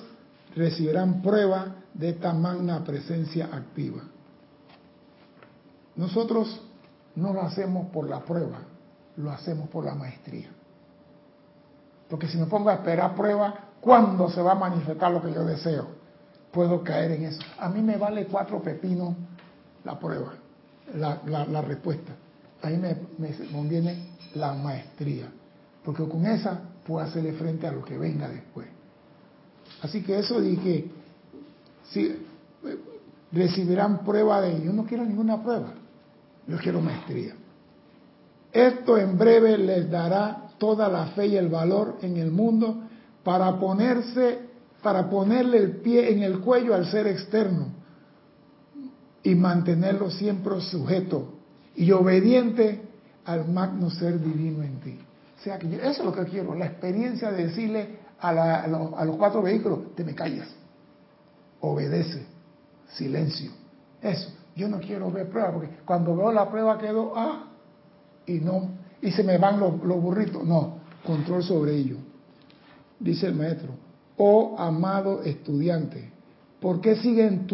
recibirán 0.56 1.22
prueba 1.22 1.76
de 1.94 2.10
esta 2.10 2.34
magna 2.34 2.84
presencia 2.84 3.50
activa. 3.52 4.02
Nosotros 5.96 6.62
no 7.16 7.34
lo 7.34 7.42
hacemos 7.42 7.90
por 7.90 8.08
la 8.08 8.24
prueba, 8.24 8.60
lo 9.18 9.32
hacemos 9.32 9.70
por 9.70 9.84
la 9.84 9.96
maestría. 9.96 10.50
Porque 12.10 12.28
si 12.28 12.38
me 12.38 12.46
pongo 12.46 12.70
a 12.70 12.76
esperar 12.76 13.16
prueba, 13.16 13.54
¿cuándo 13.82 14.30
se 14.30 14.42
va 14.42 14.54
a 14.54 14.56
manifestar 14.56 15.12
lo 15.12 15.22
que 15.22 15.34
yo 15.34 15.44
deseo? 15.44 15.98
puedo 16.58 16.84
caer 16.84 17.12
en 17.12 17.26
eso. 17.26 17.42
A 17.60 17.70
mí 17.70 17.82
me 17.82 17.98
vale 17.98 18.26
cuatro 18.26 18.62
pepinos 18.62 19.16
la 19.84 20.00
prueba, 20.00 20.34
la, 20.96 21.62
respuesta. 21.62 22.14
A 22.64 22.70
mí 22.70 22.78
me, 22.78 22.98
me, 23.20 23.32
conviene 23.52 24.18
la 24.34 24.54
maestría, 24.54 25.28
porque 25.86 26.08
con 26.08 26.26
esa 26.26 26.60
puedo 26.86 27.06
hacerle 27.06 27.34
frente 27.34 27.68
a 27.68 27.72
lo 27.72 27.86
que 27.86 27.96
venga 27.98 28.28
después. 28.28 28.68
Así 29.82 30.02
que 30.02 30.20
eso 30.20 30.42
de 30.42 30.56
que 30.58 30.92
si 31.92 32.16
recibirán 33.32 34.04
prueba 34.04 34.42
de 34.42 34.64
yo 34.64 34.74
no 34.74 34.86
quiero 34.86 35.06
ninguna 35.06 35.42
prueba, 35.42 35.74
yo 36.48 36.58
quiero 36.58 36.82
maestría. 36.82 37.34
Esto 38.52 38.98
en 38.98 39.18
breve 39.18 39.58
les 39.58 39.90
dará 39.90 40.50
toda 40.58 40.88
la 40.90 41.08
fe 41.08 41.28
y 41.28 41.38
el 41.38 41.50
valor 41.50 41.98
en 42.02 42.18
el 42.18 42.32
mundo 42.32 42.84
para 43.24 43.60
ponerse 43.60 44.48
para 44.82 45.10
ponerle 45.10 45.58
el 45.58 45.72
pie 45.78 46.12
en 46.12 46.24
el 46.24 46.40
cuello 46.40 46.74
al 46.74 46.90
ser 46.90 47.08
externo 47.08 47.74
y 49.24 49.36
mantenerlo 49.36 50.10
siempre 50.10 50.62
sujeto 50.62 51.34
y 51.76 51.92
obediente 51.92 52.82
al 53.26 53.50
magno 53.50 53.90
ser 53.90 54.20
divino 54.22 54.64
en 54.64 54.80
ti. 54.80 54.98
O 55.38 55.44
sea 55.44 55.60
que 55.60 55.68
eso 55.76 55.88
es 55.88 56.06
lo 56.06 56.14
que 56.14 56.24
quiero, 56.26 56.56
la 56.56 56.68
experiencia 56.68 57.32
de 57.32 57.48
decirle 57.48 58.00
a, 58.20 58.68
los, 59.06 59.16
cuatro 59.18 59.42
vehículos, 59.42 59.96
te 59.96 60.04
me 60.04 60.16
callas, 60.16 60.48
obedece, 61.62 62.26
silencio. 62.90 63.52
Eso, 64.02 64.32
yo 64.56 64.68
no 64.68 64.80
quiero 64.80 65.12
ver 65.12 65.30
prueba, 65.30 65.52
porque 65.52 65.70
cuando 65.86 66.16
veo 66.16 66.32
la 66.32 66.50
prueba 66.50 66.78
quedo, 66.78 67.14
ah, 67.16 67.46
y 68.26 68.40
no, 68.40 68.70
y 69.02 69.12
se 69.12 69.24
me 69.24 69.38
van 69.38 69.60
los, 69.60 69.84
los 69.84 70.02
burritos. 70.02 70.44
No, 70.44 70.78
control 71.06 71.44
sobre 71.44 71.76
ello. 71.76 71.98
Dice 73.00 73.28
el 73.28 73.36
maestro, 73.36 73.74
oh 74.18 74.56
amado 74.58 75.24
estudiante, 75.24 76.12
¿por 76.60 76.82
qué 76.82 76.96
siguen 76.96 77.48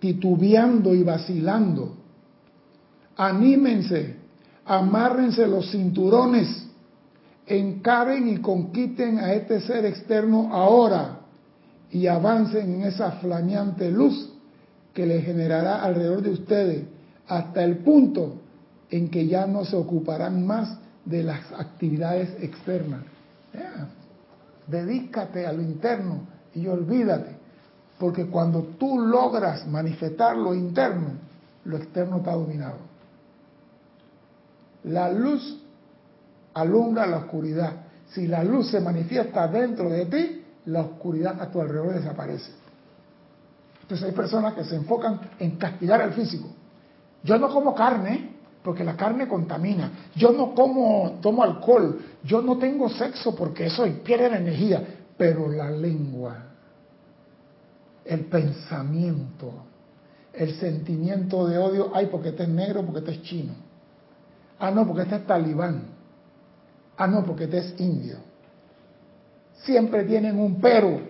titubeando 0.00 0.94
y 0.94 1.02
vacilando? 1.02 1.96
Anímense, 3.16 4.16
amárrense 4.64 5.46
los 5.46 5.70
cinturones, 5.70 6.68
encaren 7.46 8.28
y 8.28 8.36
conquisten 8.38 9.18
a 9.18 9.32
este 9.32 9.60
ser 9.60 9.84
externo 9.84 10.52
ahora 10.52 11.20
y 11.90 12.06
avancen 12.06 12.74
en 12.74 12.82
esa 12.82 13.12
flameante 13.12 13.90
luz 13.90 14.32
que 14.94 15.06
le 15.06 15.22
generará 15.22 15.82
alrededor 15.82 16.22
de 16.22 16.30
ustedes 16.30 16.84
hasta 17.26 17.64
el 17.64 17.78
punto 17.78 18.34
en 18.90 19.08
que 19.08 19.26
ya 19.26 19.46
no 19.46 19.64
se 19.64 19.76
ocuparán 19.76 20.46
más 20.46 20.78
de 21.04 21.22
las 21.22 21.52
actividades 21.52 22.30
externas 22.42 23.02
dedícate 24.66 25.46
a 25.46 25.52
lo 25.52 25.62
interno 25.62 26.26
y 26.54 26.66
olvídate, 26.66 27.36
porque 27.98 28.26
cuando 28.26 28.62
tú 28.78 28.98
logras 28.98 29.66
manifestar 29.66 30.36
lo 30.36 30.54
interno, 30.54 31.12
lo 31.64 31.76
externo 31.76 32.18
está 32.18 32.32
dominado. 32.32 32.78
La 34.84 35.10
luz 35.10 35.60
alumbra 36.54 37.06
la 37.06 37.18
oscuridad. 37.18 37.72
Si 38.08 38.26
la 38.26 38.44
luz 38.44 38.70
se 38.70 38.80
manifiesta 38.80 39.48
dentro 39.48 39.88
de 39.88 40.06
ti, 40.06 40.44
la 40.66 40.80
oscuridad 40.80 41.40
a 41.40 41.50
tu 41.50 41.60
alrededor 41.60 41.94
desaparece. 41.94 42.52
Entonces 43.82 44.06
hay 44.06 44.12
personas 44.12 44.54
que 44.54 44.64
se 44.64 44.76
enfocan 44.76 45.20
en 45.38 45.56
castigar 45.56 46.00
al 46.00 46.12
físico. 46.12 46.48
Yo 47.24 47.38
no 47.38 47.48
como 47.48 47.74
carne, 47.74 48.32
porque 48.62 48.84
la 48.84 48.96
carne 48.96 49.26
contamina. 49.28 49.90
Yo 50.14 50.32
no 50.32 50.54
como, 50.54 51.18
tomo 51.20 51.42
alcohol, 51.42 52.00
yo 52.22 52.42
no 52.42 52.58
tengo 52.58 52.88
sexo 52.88 53.34
porque 53.34 53.66
eso 53.66 53.84
pierde 54.04 54.30
la 54.30 54.38
energía, 54.38 54.82
pero 55.16 55.50
la 55.50 55.70
lengua, 55.70 56.36
el 58.04 58.20
pensamiento, 58.26 59.52
el 60.32 60.54
sentimiento 60.54 61.46
de 61.46 61.58
odio, 61.58 61.90
ay, 61.94 62.06
porque 62.06 62.30
este 62.30 62.44
es 62.44 62.48
negro, 62.48 62.82
porque 62.82 63.00
este 63.00 63.12
es 63.12 63.22
chino. 63.22 63.52
Ah, 64.58 64.70
no, 64.70 64.86
porque 64.86 65.02
este 65.02 65.16
es 65.16 65.26
talibán. 65.26 66.01
Ah, 67.02 67.08
no, 67.08 67.24
porque 67.24 67.44
este 67.44 67.58
es 67.58 67.80
indio. 67.80 68.18
Siempre 69.64 70.04
tienen 70.04 70.38
un 70.38 70.60
pero. 70.60 71.00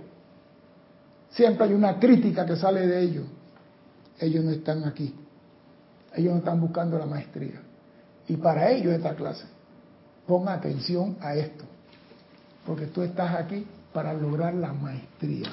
Siempre 1.29 1.67
hay 1.67 1.75
una 1.75 1.99
crítica 1.99 2.47
que 2.47 2.57
sale 2.57 2.87
de 2.87 3.03
ellos. 3.03 3.27
Ellos 4.19 4.43
no 4.43 4.53
están 4.53 4.85
aquí. 4.85 5.15
Ellos 6.15 6.33
no 6.33 6.39
están 6.39 6.63
buscando 6.63 6.99
la 6.99 7.05
maestría. 7.05 7.61
Y 8.27 8.39
para 8.39 8.71
ellos 8.71 8.95
esta 8.95 9.15
clase. 9.15 9.45
Ponga 10.27 10.55
atención 10.55 11.19
a 11.21 11.35
esto. 11.35 11.65
Porque 12.67 12.87
tú 12.87 13.03
estás 13.03 13.35
aquí 13.35 13.67
para 13.93 14.15
lograr 14.15 14.55
la 14.55 14.73
maestría. 14.73 15.51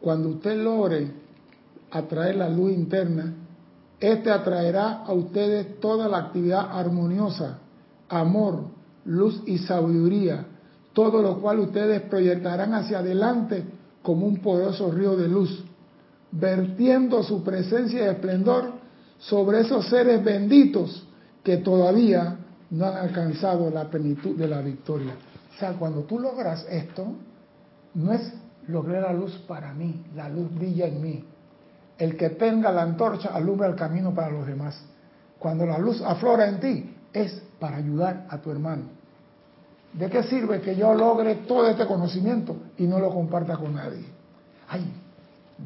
Cuando 0.00 0.30
usted 0.30 0.56
logre 0.56 1.10
atraer 1.90 2.36
la 2.36 2.48
luz 2.48 2.72
interna, 2.72 3.34
este 4.02 4.32
atraerá 4.32 5.04
a 5.06 5.12
ustedes 5.12 5.78
toda 5.78 6.08
la 6.08 6.18
actividad 6.18 6.76
armoniosa, 6.76 7.58
amor, 8.08 8.64
luz 9.04 9.42
y 9.46 9.58
sabiduría, 9.58 10.44
todo 10.92 11.22
lo 11.22 11.40
cual 11.40 11.60
ustedes 11.60 12.02
proyectarán 12.02 12.74
hacia 12.74 12.98
adelante 12.98 13.64
como 14.02 14.26
un 14.26 14.38
poderoso 14.38 14.90
río 14.90 15.16
de 15.16 15.28
luz, 15.28 15.64
vertiendo 16.32 17.22
su 17.22 17.44
presencia 17.44 18.04
y 18.04 18.08
esplendor 18.08 18.72
sobre 19.18 19.60
esos 19.60 19.88
seres 19.88 20.24
benditos 20.24 21.06
que 21.44 21.58
todavía 21.58 22.38
no 22.70 22.86
han 22.86 22.96
alcanzado 22.96 23.70
la 23.70 23.88
plenitud 23.88 24.36
de 24.36 24.48
la 24.48 24.62
victoria. 24.62 25.14
O 25.54 25.58
sea, 25.60 25.74
cuando 25.74 26.00
tú 26.00 26.18
logras 26.18 26.66
esto, 26.68 27.06
no 27.94 28.12
es 28.12 28.32
logré 28.66 29.00
la 29.00 29.12
luz 29.12 29.32
para 29.46 29.72
mí, 29.72 30.02
la 30.16 30.28
luz 30.28 30.52
brilla 30.54 30.86
en 30.86 31.00
mí. 31.00 31.24
El 31.98 32.16
que 32.16 32.30
tenga 32.30 32.72
la 32.72 32.82
antorcha 32.82 33.30
alumbra 33.30 33.68
el 33.68 33.76
camino 33.76 34.14
para 34.14 34.30
los 34.30 34.46
demás. 34.46 34.80
Cuando 35.38 35.66
la 35.66 35.78
luz 35.78 36.00
aflora 36.02 36.48
en 36.48 36.60
ti, 36.60 36.96
es 37.12 37.42
para 37.58 37.76
ayudar 37.76 38.26
a 38.28 38.38
tu 38.38 38.50
hermano. 38.50 38.84
¿De 39.92 40.08
qué 40.08 40.22
sirve 40.22 40.60
que 40.62 40.74
yo 40.74 40.94
logre 40.94 41.34
todo 41.46 41.68
este 41.68 41.86
conocimiento 41.86 42.56
y 42.78 42.84
no 42.84 42.98
lo 42.98 43.10
comparta 43.10 43.56
con 43.56 43.74
nadie? 43.74 44.06
Ay, 44.68 44.90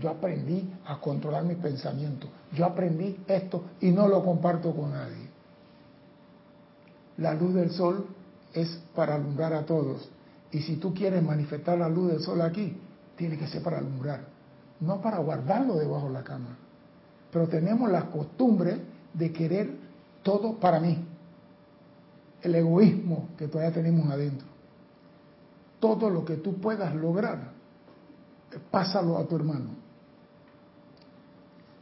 yo 0.01 0.11
aprendí 0.11 0.69
a 0.87 0.99
controlar 0.99 1.45
mis 1.45 1.59
pensamientos. 1.59 2.29
Yo 2.53 2.65
aprendí 2.65 3.19
esto 3.29 3.65
y 3.81 3.91
no 3.91 4.09
lo 4.09 4.25
comparto 4.25 4.75
con 4.75 4.91
nadie. 4.91 5.27
La 7.19 7.35
luz 7.35 7.55
del 7.55 7.71
sol 7.71 8.07
es 8.53 8.81
para 8.95 9.15
alumbrar 9.15 9.53
a 9.55 9.65
todos. 9.65 10.09
Y 10.51 10.61
si 10.61 10.77
tú 10.77 10.93
quieres 10.93 11.23
manifestar 11.23 11.79
la 11.79 11.89
luz 11.89 12.13
del 12.13 12.21
sol 12.21 12.41
aquí, 12.41 12.77
tiene 13.17 13.39
que 13.39 13.47
ser 13.47 13.63
para 13.63 13.79
alumbrar, 13.79 14.21
no 14.81 15.01
para 15.01 15.19
guardarlo 15.19 15.77
debajo 15.77 16.09
de 16.09 16.13
la 16.13 16.25
cama. 16.25 16.57
Pero 17.31 17.49
tenemos 17.49 17.91
la 17.91 18.07
costumbre 18.07 18.81
de 19.13 19.33
querer 19.33 19.71
todo 20.23 20.55
para 20.55 20.81
mí. 20.81 21.05
El 22.43 22.55
egoísmo 22.55 23.29
que 23.37 23.49
todavía 23.49 23.75
tenemos 23.75 24.09
adentro. 24.11 24.47
Todo 25.81 26.11
lo 26.11 26.25
que 26.25 26.37
tú 26.37 26.61
puedas 26.61 26.95
lograr, 26.95 27.53
pásalo 28.71 29.19
a 29.19 29.27
tu 29.27 29.37
hermano. 29.37 29.71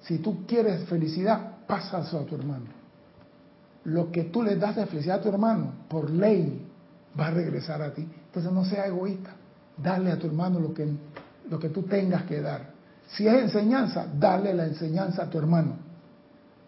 Si 0.03 0.19
tú 0.19 0.47
quieres 0.47 0.85
felicidad, 0.89 1.59
pásalo 1.67 2.21
a 2.21 2.27
tu 2.27 2.35
hermano. 2.35 2.67
Lo 3.85 4.11
que 4.11 4.25
tú 4.25 4.43
le 4.43 4.57
das 4.57 4.77
de 4.77 4.87
felicidad 4.87 5.19
a 5.19 5.23
tu 5.23 5.29
hermano, 5.29 5.73
por 5.89 6.11
ley, 6.11 6.67
va 7.19 7.29
a 7.29 7.31
regresar 7.31 7.83
a 7.83 7.93
ti. 7.93 8.03
Entonces 8.27 8.51
no 8.51 8.65
sea 8.65 8.87
egoísta. 8.87 9.31
Dale 9.77 10.11
a 10.11 10.19
tu 10.19 10.27
hermano 10.27 10.61
lo 10.61 10.73
que 10.73 10.89
lo 11.49 11.59
que 11.59 11.69
tú 11.69 11.83
tengas 11.83 12.25
que 12.25 12.41
dar. 12.41 12.74
Si 13.09 13.27
es 13.27 13.35
enseñanza, 13.35 14.07
dale 14.19 14.55
la 14.55 14.67
enseñanza 14.67 15.25
a 15.25 15.31
tu 15.31 15.39
hermano, 15.39 15.77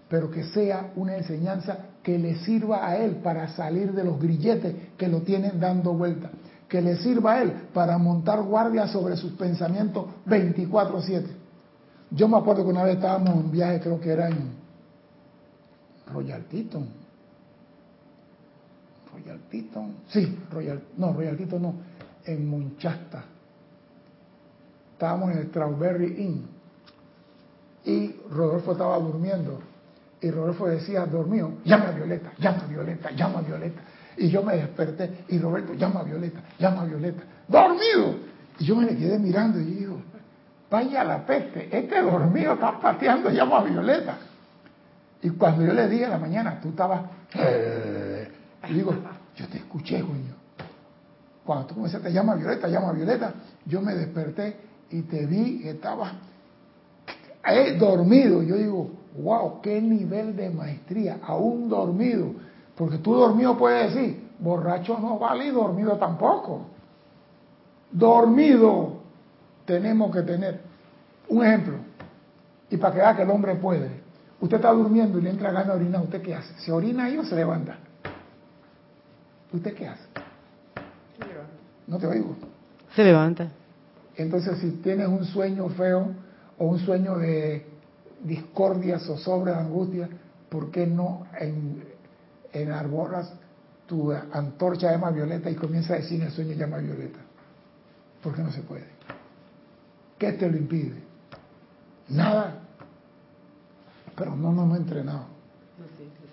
pero 0.09 0.31
que 0.31 0.45
sea 0.45 0.93
una 0.97 1.17
enseñanza 1.17 1.79
que 2.03 2.19
le 2.19 2.37
sirva 2.37 2.87
a 2.87 2.97
él 2.97 3.17
para 3.17 3.49
salir 3.49 3.93
de 3.93 4.05
los 4.05 4.21
grilletes 4.21 4.75
que 4.97 5.09
lo 5.09 5.23
tienen 5.23 5.59
dando 5.59 5.93
vuelta, 5.95 6.31
que 6.69 6.81
le 6.81 6.97
sirva 6.97 7.35
a 7.35 7.43
él 7.43 7.53
para 7.73 7.99
montar 7.99 8.43
guardia 8.43 8.87
sobre 8.87 9.17
sus 9.17 9.33
pensamientos 9.33 10.07
24/7. 10.27 11.27
Yo 12.11 12.29
me 12.29 12.37
acuerdo 12.37 12.65
que 12.65 12.71
una 12.71 12.85
vez 12.85 12.97
estábamos 12.97 13.31
en 13.31 13.39
un 13.39 13.51
viaje, 13.51 13.81
creo 13.81 14.01
que 14.01 14.11
era 14.11 14.29
en 14.29 14.51
Royal 16.13 16.45
Teton. 16.45 16.87
Sí, 20.09 20.39
Royal, 20.53 20.81
no, 20.99 21.13
Royal 21.13 21.37
Teton 21.37 21.63
no, 21.63 21.75
en 22.25 22.49
Monchasta 22.49 23.25
estábamos 24.97 25.33
en 25.33 25.39
el 25.39 25.47
Strawberry 25.49 26.07
Inn 26.25 26.47
y 27.85 28.17
Rodolfo 28.31 28.73
estaba 28.73 28.99
durmiendo 28.99 29.61
y 30.23 30.31
Rodolfo 30.31 30.67
decía, 30.67 31.05
dormido, 31.05 31.53
llama 31.67 31.89
a 31.89 31.91
Violeta, 31.91 32.33
llama 32.39 32.63
a 32.65 32.67
Violeta, 32.67 33.11
llama 33.11 33.39
a 33.41 33.43
Violeta. 33.43 33.83
Y 34.17 34.31
yo 34.31 34.43
me 34.43 34.57
desperté 34.57 35.25
y 35.29 35.39
Roberto, 35.39 35.75
llama 35.75 36.01
a 36.01 36.03
Violeta, 36.05 36.41
llama 36.59 36.81
a 36.81 36.85
Violeta, 36.87 37.23
dormido. 37.47 38.17
Y 38.59 38.65
yo 38.65 38.77
me 38.77 38.87
le 38.87 38.97
quedé 38.97 39.19
mirando 39.19 39.61
y 39.61 39.65
digo, 39.65 40.01
vaya 40.71 41.05
la 41.05 41.27
peste, 41.27 41.69
este 41.71 42.01
dormido 42.01 42.55
está 42.55 42.81
pateando, 42.81 43.29
llama 43.29 43.59
a 43.59 43.65
Violeta. 43.65 44.17
Y 45.21 45.29
cuando 45.29 45.67
yo 45.67 45.75
le 45.75 45.89
dije 45.89 46.07
a 46.07 46.11
la 46.11 46.19
mañana, 46.19 46.59
tú 46.59 46.71
estabas, 46.71 47.03
eh", 47.35 48.29
y 48.71 48.73
digo, 48.73 48.95
yo 49.37 49.47
te 49.49 49.59
escuché, 49.59 50.01
coño. 50.01 50.35
Cuando 51.45 51.67
tú 51.67 51.75
comenzaste, 51.75 52.11
llama 52.11 52.33
a 52.33 52.37
Violeta, 52.37 52.67
llama 52.67 52.89
a 52.89 52.93
Violeta, 52.93 53.35
yo 53.67 53.83
me 53.83 53.95
desperté 53.95 54.57
y 54.91 55.03
te 55.03 55.27
vi 55.27 55.61
que 55.61 55.71
estabas 55.71 56.13
dormido. 57.79 58.43
Yo 58.43 58.57
digo, 58.57 58.91
wow, 59.19 59.61
qué 59.61 59.81
nivel 59.81 60.37
de 60.37 60.51
maestría, 60.51 61.19
aún 61.23 61.69
dormido. 61.69 62.33
Porque 62.77 62.99
tú 62.99 63.15
dormido 63.15 63.57
puedes 63.57 63.95
decir, 63.95 64.29
borracho 64.39 64.99
no 64.99 65.19
vale 65.19 65.47
y 65.47 65.51
dormido 65.51 65.97
tampoco. 65.97 66.67
Dormido 67.91 69.01
tenemos 69.65 70.15
que 70.15 70.23
tener. 70.23 70.61
Un 71.29 71.45
ejemplo, 71.45 71.75
y 72.71 72.77
para 72.77 72.95
que 72.95 73.01
vea 73.01 73.17
que 73.17 73.23
el 73.23 73.31
hombre 73.31 73.55
puede. 73.57 74.07
Usted 74.41 74.57
está 74.57 74.71
durmiendo 74.71 75.19
y 75.19 75.23
le 75.23 75.31
entra 75.31 75.51
gana 75.51 75.73
de 75.73 75.81
orinar, 75.81 76.03
¿usted 76.03 76.21
qué 76.23 76.35
hace? 76.35 76.55
¿Se 76.61 76.71
orina 76.71 77.05
ahí 77.05 77.17
o 77.17 77.25
se 77.25 77.35
levanta? 77.35 77.79
¿Usted 79.53 79.75
qué 79.75 79.89
hace? 79.89 80.03
No 81.87 81.99
te 81.99 82.07
oigo. 82.07 82.37
Se 82.95 83.03
levanta. 83.03 83.49
Entonces, 84.17 84.59
si 84.59 84.71
tienes 84.83 85.09
un 85.09 85.25
sueño 85.25 85.69
feo 85.71 86.15
o 86.59 86.67
un 86.67 86.79
sueño 86.79 87.19
de 87.19 87.67
discordia, 88.25 88.99
zozobra, 88.99 89.53
de 89.53 89.59
angustia, 89.61 90.09
¿por 90.49 90.71
qué 90.71 90.87
no 90.87 91.27
en, 91.39 91.85
enarbolas 92.53 93.31
tu 93.87 94.13
antorcha 94.13 94.91
llama 94.91 95.11
violeta 95.11 95.51
y 95.51 95.55
comienza 95.55 95.95
a 95.95 95.97
decir 95.97 96.23
el 96.23 96.31
sueño 96.31 96.55
llama 96.55 96.79
violeta? 96.79 97.19
¿Por 98.23 98.35
qué 98.35 98.43
no 98.43 98.51
se 98.51 98.63
puede? 98.63 98.87
¿Qué 100.19 100.33
te 100.33 100.51
lo 100.51 100.57
impide? 100.57 101.03
Nada. 102.09 102.61
Pero 104.17 104.35
no 104.35 104.53
nos 104.53 104.65
hemos 104.65 104.79
entrenado 104.79 105.27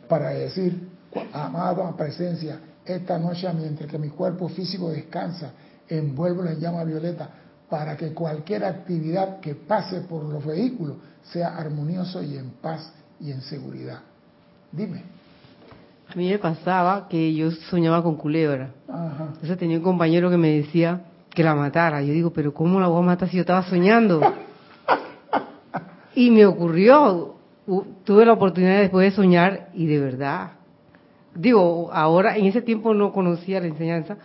para 0.07 0.29
decir, 0.29 0.89
amada 1.33 1.95
presencia, 1.97 2.59
esta 2.85 3.17
noche 3.17 3.51
mientras 3.53 3.89
que 3.89 3.97
mi 3.97 4.09
cuerpo 4.09 4.47
físico 4.47 4.89
descansa, 4.89 5.51
envuelvo 5.87 6.45
en 6.45 6.59
llama 6.59 6.83
violeta 6.83 7.29
para 7.73 7.97
que 7.97 8.13
cualquier 8.13 8.65
actividad 8.65 9.39
que 9.39 9.55
pase 9.55 10.01
por 10.01 10.23
los 10.25 10.45
vehículos 10.45 10.97
sea 11.23 11.57
armonioso 11.57 12.21
y 12.21 12.37
en 12.37 12.51
paz 12.61 12.93
y 13.19 13.31
en 13.31 13.41
seguridad. 13.41 14.01
Dime. 14.71 15.01
A 16.07 16.13
mí 16.15 16.29
me 16.29 16.37
pasaba 16.37 17.07
que 17.09 17.33
yo 17.33 17.49
soñaba 17.49 18.03
con 18.03 18.15
culebra. 18.15 18.69
Ajá. 18.87 19.29
Entonces 19.33 19.57
tenía 19.57 19.77
un 19.77 19.83
compañero 19.83 20.29
que 20.29 20.37
me 20.37 20.49
decía 20.49 21.01
que 21.31 21.43
la 21.43 21.55
matara. 21.55 22.03
Yo 22.03 22.13
digo, 22.13 22.31
pero 22.31 22.53
¿cómo 22.53 22.79
la 22.79 22.85
voy 22.89 23.01
a 23.01 23.05
matar 23.07 23.27
si 23.27 23.37
yo 23.37 23.41
estaba 23.41 23.63
soñando? 23.63 24.21
y 26.13 26.29
me 26.29 26.45
ocurrió, 26.45 27.37
tuve 28.03 28.23
la 28.23 28.33
oportunidad 28.33 28.81
después 28.81 29.09
de 29.09 29.15
soñar 29.15 29.69
y 29.73 29.87
de 29.87 29.99
verdad, 29.99 30.51
digo, 31.33 31.89
ahora 31.91 32.37
en 32.37 32.45
ese 32.45 32.61
tiempo 32.61 32.93
no 32.93 33.11
conocía 33.11 33.59
la 33.59 33.65
enseñanza, 33.65 34.17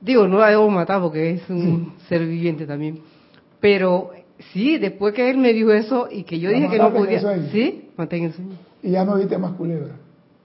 Digo, 0.00 0.28
no 0.28 0.38
la 0.38 0.50
debo 0.50 0.68
matar 0.70 1.00
porque 1.00 1.32
es 1.32 1.50
un 1.50 1.94
ser 2.08 2.24
viviente 2.26 2.66
también. 2.66 3.00
Pero 3.60 4.10
sí, 4.52 4.78
después 4.78 5.14
que 5.14 5.30
él 5.30 5.38
me 5.38 5.52
dijo 5.52 5.72
eso 5.72 6.08
y 6.10 6.24
que 6.24 6.38
yo 6.38 6.50
dije 6.50 6.68
que 6.68 6.78
no 6.78 6.92
podía. 6.92 7.20
Sí, 7.50 7.90
maté 7.96 8.18
en 8.18 8.24
el 8.24 8.32
sueño. 8.32 8.56
¿Y 8.82 8.90
ya 8.90 9.04
no 9.04 9.16
viste 9.16 9.38
más 9.38 9.52
culebra? 9.52 9.96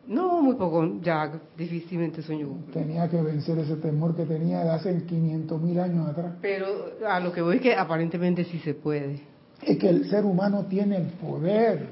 No, 0.07 0.41
muy 0.41 0.55
poco, 0.55 0.99
ya 1.01 1.31
difícilmente 1.57 2.21
sueño. 2.21 2.49
Tenía 2.73 3.07
que 3.07 3.21
vencer 3.21 3.57
ese 3.59 3.75
temor 3.77 4.15
que 4.15 4.25
tenía 4.25 4.63
de 4.63 4.71
hace 4.71 5.05
500 5.05 5.61
mil 5.61 5.79
años 5.79 6.09
atrás. 6.09 6.33
Pero 6.41 6.67
a 7.07 7.19
lo 7.19 7.31
que 7.31 7.41
voy 7.41 7.57
es 7.57 7.61
que 7.61 7.75
aparentemente 7.75 8.43
sí 8.43 8.59
se 8.59 8.73
puede. 8.73 9.21
es 9.61 9.77
que 9.77 9.89
el 9.89 10.09
ser 10.09 10.25
humano 10.25 10.65
tiene 10.65 10.97
el 10.97 11.07
poder 11.07 11.89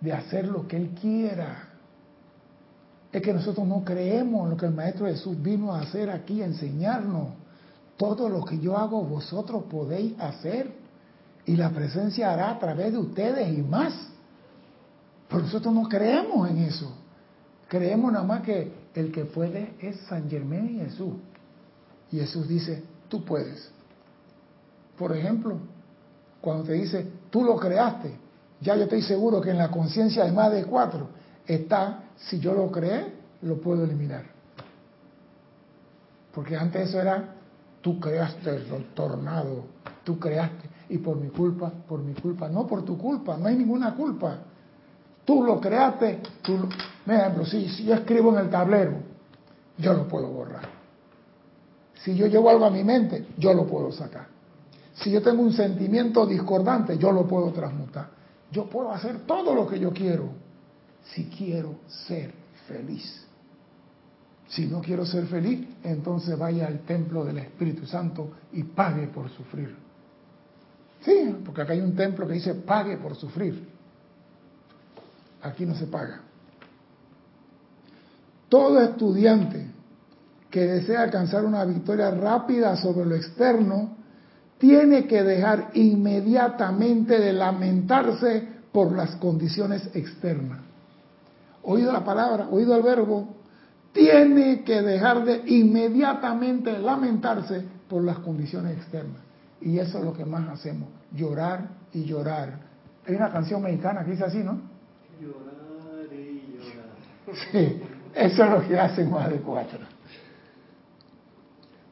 de 0.00 0.12
hacer 0.12 0.46
lo 0.46 0.68
que 0.68 0.76
él 0.76 0.90
quiera. 1.00 1.69
Es 3.12 3.22
que 3.22 3.32
nosotros 3.32 3.66
no 3.66 3.84
creemos 3.84 4.44
en 4.44 4.50
lo 4.50 4.56
que 4.56 4.66
el 4.66 4.74
Maestro 4.74 5.06
Jesús 5.06 5.40
vino 5.42 5.74
a 5.74 5.80
hacer 5.80 6.10
aquí, 6.10 6.42
enseñarnos. 6.42 7.28
Todo 7.96 8.28
lo 8.28 8.44
que 8.44 8.58
yo 8.58 8.76
hago, 8.76 9.02
vosotros 9.02 9.64
podéis 9.64 10.18
hacer. 10.20 10.72
Y 11.44 11.56
la 11.56 11.70
presencia 11.70 12.32
hará 12.32 12.50
a 12.50 12.58
través 12.58 12.92
de 12.92 12.98
ustedes 12.98 13.58
y 13.58 13.62
más. 13.62 13.92
Pero 15.28 15.42
nosotros 15.42 15.74
no 15.74 15.88
creemos 15.88 16.48
en 16.50 16.58
eso. 16.58 16.92
Creemos 17.68 18.12
nada 18.12 18.24
más 18.24 18.42
que 18.42 18.72
el 18.94 19.12
que 19.12 19.24
puede 19.24 19.74
es 19.80 19.96
San 20.08 20.28
Germán 20.28 20.68
y 20.70 20.78
Jesús. 20.78 21.14
Y 22.10 22.18
Jesús 22.18 22.48
dice, 22.48 22.82
tú 23.08 23.24
puedes. 23.24 23.70
Por 24.98 25.16
ejemplo, 25.16 25.58
cuando 26.40 26.64
te 26.64 26.72
dice, 26.72 27.06
tú 27.30 27.44
lo 27.44 27.56
creaste, 27.56 28.12
ya 28.60 28.76
yo 28.76 28.84
estoy 28.84 29.02
seguro 29.02 29.40
que 29.40 29.50
en 29.50 29.58
la 29.58 29.70
conciencia 29.70 30.24
de 30.24 30.32
más 30.32 30.52
de 30.52 30.64
cuatro 30.64 31.08
está, 31.46 32.04
si 32.28 32.38
yo 32.38 32.54
lo 32.54 32.70
creé, 32.70 33.12
lo 33.42 33.60
puedo 33.60 33.84
eliminar. 33.84 34.24
Porque 36.32 36.56
antes 36.56 36.88
eso 36.88 37.00
era, 37.00 37.36
tú 37.80 37.98
creaste 37.98 38.50
el 38.50 38.94
tornado, 38.94 39.64
tú 40.04 40.18
creaste, 40.18 40.68
y 40.90 40.98
por 40.98 41.16
mi 41.16 41.28
culpa, 41.28 41.70
por 41.88 42.00
mi 42.00 42.14
culpa, 42.14 42.48
no 42.48 42.66
por 42.66 42.84
tu 42.84 42.98
culpa, 42.98 43.36
no 43.36 43.46
hay 43.46 43.56
ninguna 43.56 43.94
culpa. 43.94 44.38
Tú 45.24 45.42
lo 45.42 45.60
creaste, 45.60 46.20
tú 46.42 46.58
lo... 46.58 46.68
ejemplo, 47.12 47.44
si 47.44 47.84
yo 47.84 47.94
escribo 47.94 48.32
en 48.32 48.44
el 48.44 48.50
tablero, 48.50 48.92
yo 49.78 49.94
lo 49.94 50.06
puedo 50.06 50.28
borrar. 50.28 50.68
Si 51.94 52.14
yo 52.14 52.26
llevo 52.26 52.50
algo 52.50 52.64
a 52.64 52.70
mi 52.70 52.84
mente, 52.84 53.26
yo 53.36 53.52
lo 53.52 53.66
puedo 53.66 53.92
sacar. 53.92 54.26
Si 54.94 55.10
yo 55.10 55.22
tengo 55.22 55.42
un 55.42 55.52
sentimiento 55.52 56.26
discordante, 56.26 56.98
yo 56.98 57.12
lo 57.12 57.26
puedo 57.26 57.50
transmutar. 57.52 58.08
Yo 58.50 58.68
puedo 58.68 58.90
hacer 58.92 59.20
todo 59.26 59.54
lo 59.54 59.66
que 59.66 59.78
yo 59.78 59.92
quiero 59.92 60.49
si 61.04 61.24
quiero 61.24 61.80
ser 61.86 62.32
feliz. 62.66 63.26
Si 64.48 64.66
no 64.66 64.80
quiero 64.80 65.06
ser 65.06 65.26
feliz, 65.26 65.66
entonces 65.84 66.36
vaya 66.36 66.66
al 66.66 66.80
templo 66.80 67.24
del 67.24 67.38
Espíritu 67.38 67.86
Santo 67.86 68.32
y 68.52 68.64
pague 68.64 69.06
por 69.06 69.30
sufrir. 69.30 69.76
Sí, 71.02 71.36
porque 71.44 71.62
acá 71.62 71.72
hay 71.72 71.80
un 71.80 71.94
templo 71.94 72.26
que 72.26 72.34
dice 72.34 72.54
pague 72.54 72.96
por 72.96 73.14
sufrir. 73.14 73.68
Aquí 75.42 75.64
no 75.64 75.74
se 75.74 75.86
paga. 75.86 76.20
Todo 78.48 78.80
estudiante 78.80 79.66
que 80.50 80.66
desea 80.66 81.02
alcanzar 81.02 81.44
una 81.44 81.64
victoria 81.64 82.10
rápida 82.10 82.76
sobre 82.76 83.06
lo 83.06 83.14
externo 83.14 83.96
tiene 84.58 85.06
que 85.06 85.22
dejar 85.22 85.70
inmediatamente 85.74 87.18
de 87.18 87.32
lamentarse 87.32 88.46
por 88.72 88.92
las 88.92 89.14
condiciones 89.16 89.88
externas. 89.94 90.69
Oído 91.62 91.92
la 91.92 92.04
palabra, 92.04 92.48
oído 92.50 92.74
el 92.74 92.82
verbo, 92.82 93.36
tiene 93.92 94.62
que 94.62 94.82
dejar 94.82 95.24
de 95.24 95.42
inmediatamente 95.46 96.78
lamentarse 96.78 97.64
por 97.88 98.04
las 98.04 98.18
condiciones 98.18 98.76
externas. 98.76 99.20
Y 99.60 99.78
eso 99.78 99.98
es 99.98 100.04
lo 100.04 100.12
que 100.12 100.24
más 100.24 100.48
hacemos, 100.48 100.88
llorar 101.12 101.68
y 101.92 102.04
llorar. 102.04 102.60
Hay 103.06 103.14
una 103.14 103.30
canción 103.30 103.62
mexicana 103.62 104.04
que 104.04 104.12
dice 104.12 104.24
así, 104.24 104.38
¿no? 104.38 104.60
Llorar 105.20 106.12
y 106.12 106.56
llorar. 106.56 107.36
Sí, 107.52 107.82
eso 108.14 108.44
es 108.44 108.50
lo 108.50 108.66
que 108.66 108.78
hacen 108.78 109.10
más 109.10 109.28
de 109.28 109.36
cuatro. 109.36 109.80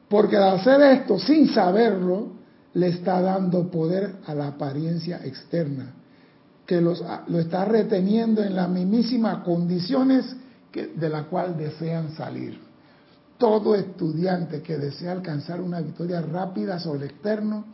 Porque 0.09 0.37
al 0.37 0.59
hacer 0.59 0.81
esto 0.81 1.19
sin 1.19 1.49
saberlo, 1.49 2.39
le 2.75 2.89
está 2.89 3.21
dando 3.21 3.71
poder 3.71 4.17
a 4.27 4.35
la 4.35 4.49
apariencia 4.49 5.21
externa, 5.25 5.93
que 6.69 6.83
los, 6.83 7.03
lo 7.29 7.39
está 7.39 7.65
reteniendo 7.65 8.43
en 8.45 8.55
las 8.55 8.69
mismísimas 8.69 9.43
condiciones 9.43 10.37
de 10.71 11.09
la 11.09 11.25
cual 11.25 11.57
desean 11.57 12.13
salir. 12.13 12.61
Todo 13.39 13.75
estudiante 13.75 14.61
que 14.61 14.77
desea 14.77 15.13
alcanzar 15.13 15.63
una 15.63 15.81
victoria 15.81 16.21
rápida 16.21 16.79
sobre 16.79 17.07
el 17.07 17.11
externo 17.13 17.65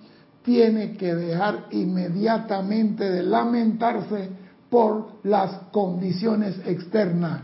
tiene 0.45 0.97
que 0.97 1.13
dejar 1.13 1.67
inmediatamente 1.73 3.11
de 3.11 3.25
lamentarse 3.25 4.29
por 4.71 5.15
las 5.25 5.51
condiciones 5.73 6.61
externas 6.65 7.41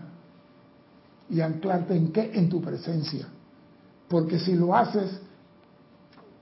y 1.30 1.40
anclarte 1.40 1.96
en 1.96 2.12
qué? 2.12 2.30
En 2.32 2.48
tu 2.48 2.60
presencia. 2.62 3.26
Porque 4.06 4.38
si 4.38 4.54
lo 4.54 4.76
haces, 4.76 5.18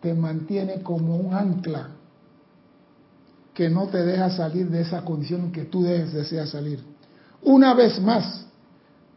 te 0.03 0.13
mantiene 0.13 0.83
como 0.83 1.17
un 1.17 1.33
ancla 1.33 1.93
que 3.59 3.69
no 3.69 3.89
te 3.89 4.05
deja 4.05 4.31
salir 4.31 4.71
de 4.71 4.83
esa 4.83 5.05
condición 5.05 5.51
que 5.51 5.65
tú 5.65 5.83
deseas 5.83 6.51
salir. 6.51 6.79
Una 7.43 7.75
vez 7.75 8.01
más, 8.01 8.47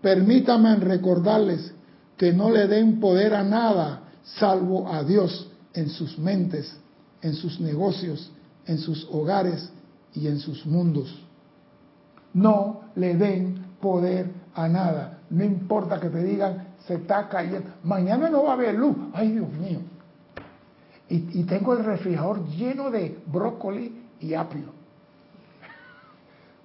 permítame 0.01 0.77
recordarles 0.77 1.71
que 2.17 2.33
no 2.33 2.49
le 2.49 2.65
den 2.65 2.99
poder 2.99 3.35
a 3.35 3.43
nada 3.43 4.01
salvo 4.23 4.91
a 4.91 5.03
Dios 5.03 5.47
en 5.75 5.89
sus 5.89 6.17
mentes, 6.17 6.75
en 7.21 7.35
sus 7.35 7.59
negocios, 7.59 8.31
en 8.65 8.79
sus 8.79 9.07
hogares 9.11 9.71
y 10.15 10.25
en 10.25 10.39
sus 10.39 10.65
mundos. 10.65 11.23
No 12.33 12.81
le 12.95 13.13
den 13.13 13.63
poder 13.79 14.31
a 14.55 14.67
nada. 14.67 15.19
No 15.29 15.43
importa 15.43 15.99
que 15.99 16.09
te 16.09 16.23
digan, 16.23 16.69
se 16.87 16.95
está 16.95 17.29
cayendo. 17.29 17.75
Mañana 17.83 18.27
no 18.27 18.45
va 18.45 18.49
a 18.49 18.53
haber 18.53 18.73
luz. 18.73 18.95
Ay, 19.13 19.33
Dios 19.33 19.53
mío. 19.53 19.81
Y, 21.09 21.43
tengo 21.43 21.73
el 21.73 21.83
refrigerador 21.83 22.47
lleno 22.47 22.89
de 22.89 23.19
brócoli 23.27 24.00
y 24.21 24.33
apio. 24.33 24.65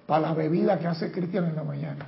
Para 0.05 0.29
la 0.29 0.33
bebida 0.33 0.79
que 0.79 0.87
hace 0.87 1.11
Cristian 1.11 1.45
en 1.45 1.55
la 1.55 1.63
mañana. 1.63 2.05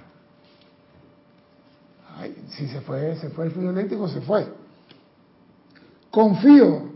Ay, 2.18 2.36
si 2.50 2.68
se 2.68 2.82
fue, 2.82 3.16
se 3.18 3.30
fue 3.30 3.46
el 3.46 3.52
frío 3.52 3.70
eléctrico, 3.72 4.08
se 4.08 4.22
fue. 4.22 4.48
Confío 6.10 6.94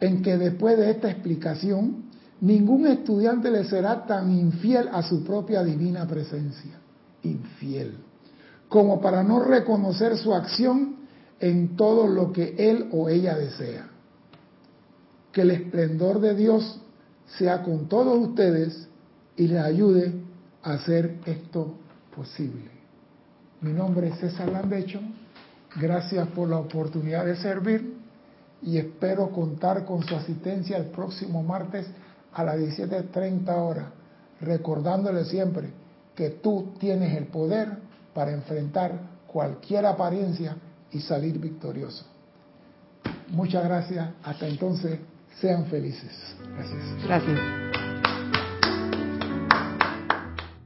en 0.00 0.22
que 0.22 0.36
después 0.36 0.76
de 0.76 0.90
esta 0.90 1.10
explicación, 1.10 2.04
ningún 2.40 2.86
estudiante 2.86 3.50
le 3.50 3.64
será 3.64 4.04
tan 4.06 4.30
infiel 4.30 4.88
a 4.92 5.02
su 5.02 5.24
propia 5.24 5.62
divina 5.62 6.06
presencia. 6.06 6.78
Infiel. 7.22 7.96
Como 8.68 9.00
para 9.00 9.22
no 9.22 9.42
reconocer 9.42 10.18
su 10.18 10.34
acción 10.34 10.96
en 11.40 11.76
todo 11.76 12.06
lo 12.06 12.32
que 12.32 12.54
él 12.58 12.88
o 12.92 13.08
ella 13.08 13.36
desea 13.36 13.88
que 15.34 15.42
el 15.42 15.50
esplendor 15.50 16.20
de 16.20 16.34
Dios 16.34 16.80
sea 17.26 17.62
con 17.62 17.88
todos 17.88 18.28
ustedes 18.28 18.88
y 19.36 19.48
les 19.48 19.62
ayude 19.62 20.12
a 20.62 20.74
hacer 20.74 21.18
esto 21.26 21.74
posible. 22.14 22.70
Mi 23.60 23.72
nombre 23.72 24.08
es 24.08 24.18
César 24.18 24.50
Landecho, 24.50 25.00
gracias 25.76 26.28
por 26.28 26.48
la 26.48 26.58
oportunidad 26.58 27.24
de 27.24 27.36
servir 27.36 27.94
y 28.62 28.78
espero 28.78 29.30
contar 29.30 29.84
con 29.84 30.02
su 30.02 30.14
asistencia 30.14 30.76
el 30.76 30.86
próximo 30.86 31.42
martes 31.42 31.86
a 32.32 32.44
las 32.44 32.56
17.30 32.56 33.48
horas, 33.56 33.86
recordándole 34.40 35.24
siempre 35.24 35.70
que 36.14 36.30
tú 36.30 36.74
tienes 36.78 37.16
el 37.16 37.26
poder 37.26 37.78
para 38.14 38.32
enfrentar 38.32 38.92
cualquier 39.26 39.86
apariencia 39.86 40.56
y 40.92 41.00
salir 41.00 41.38
victorioso. 41.38 42.04
Muchas 43.28 43.64
gracias. 43.64 44.10
Hasta 44.22 44.46
entonces. 44.46 45.00
Sean 45.40 45.66
felices. 45.66 46.34
Gracias. 46.56 47.04
Gracias. 47.04 47.83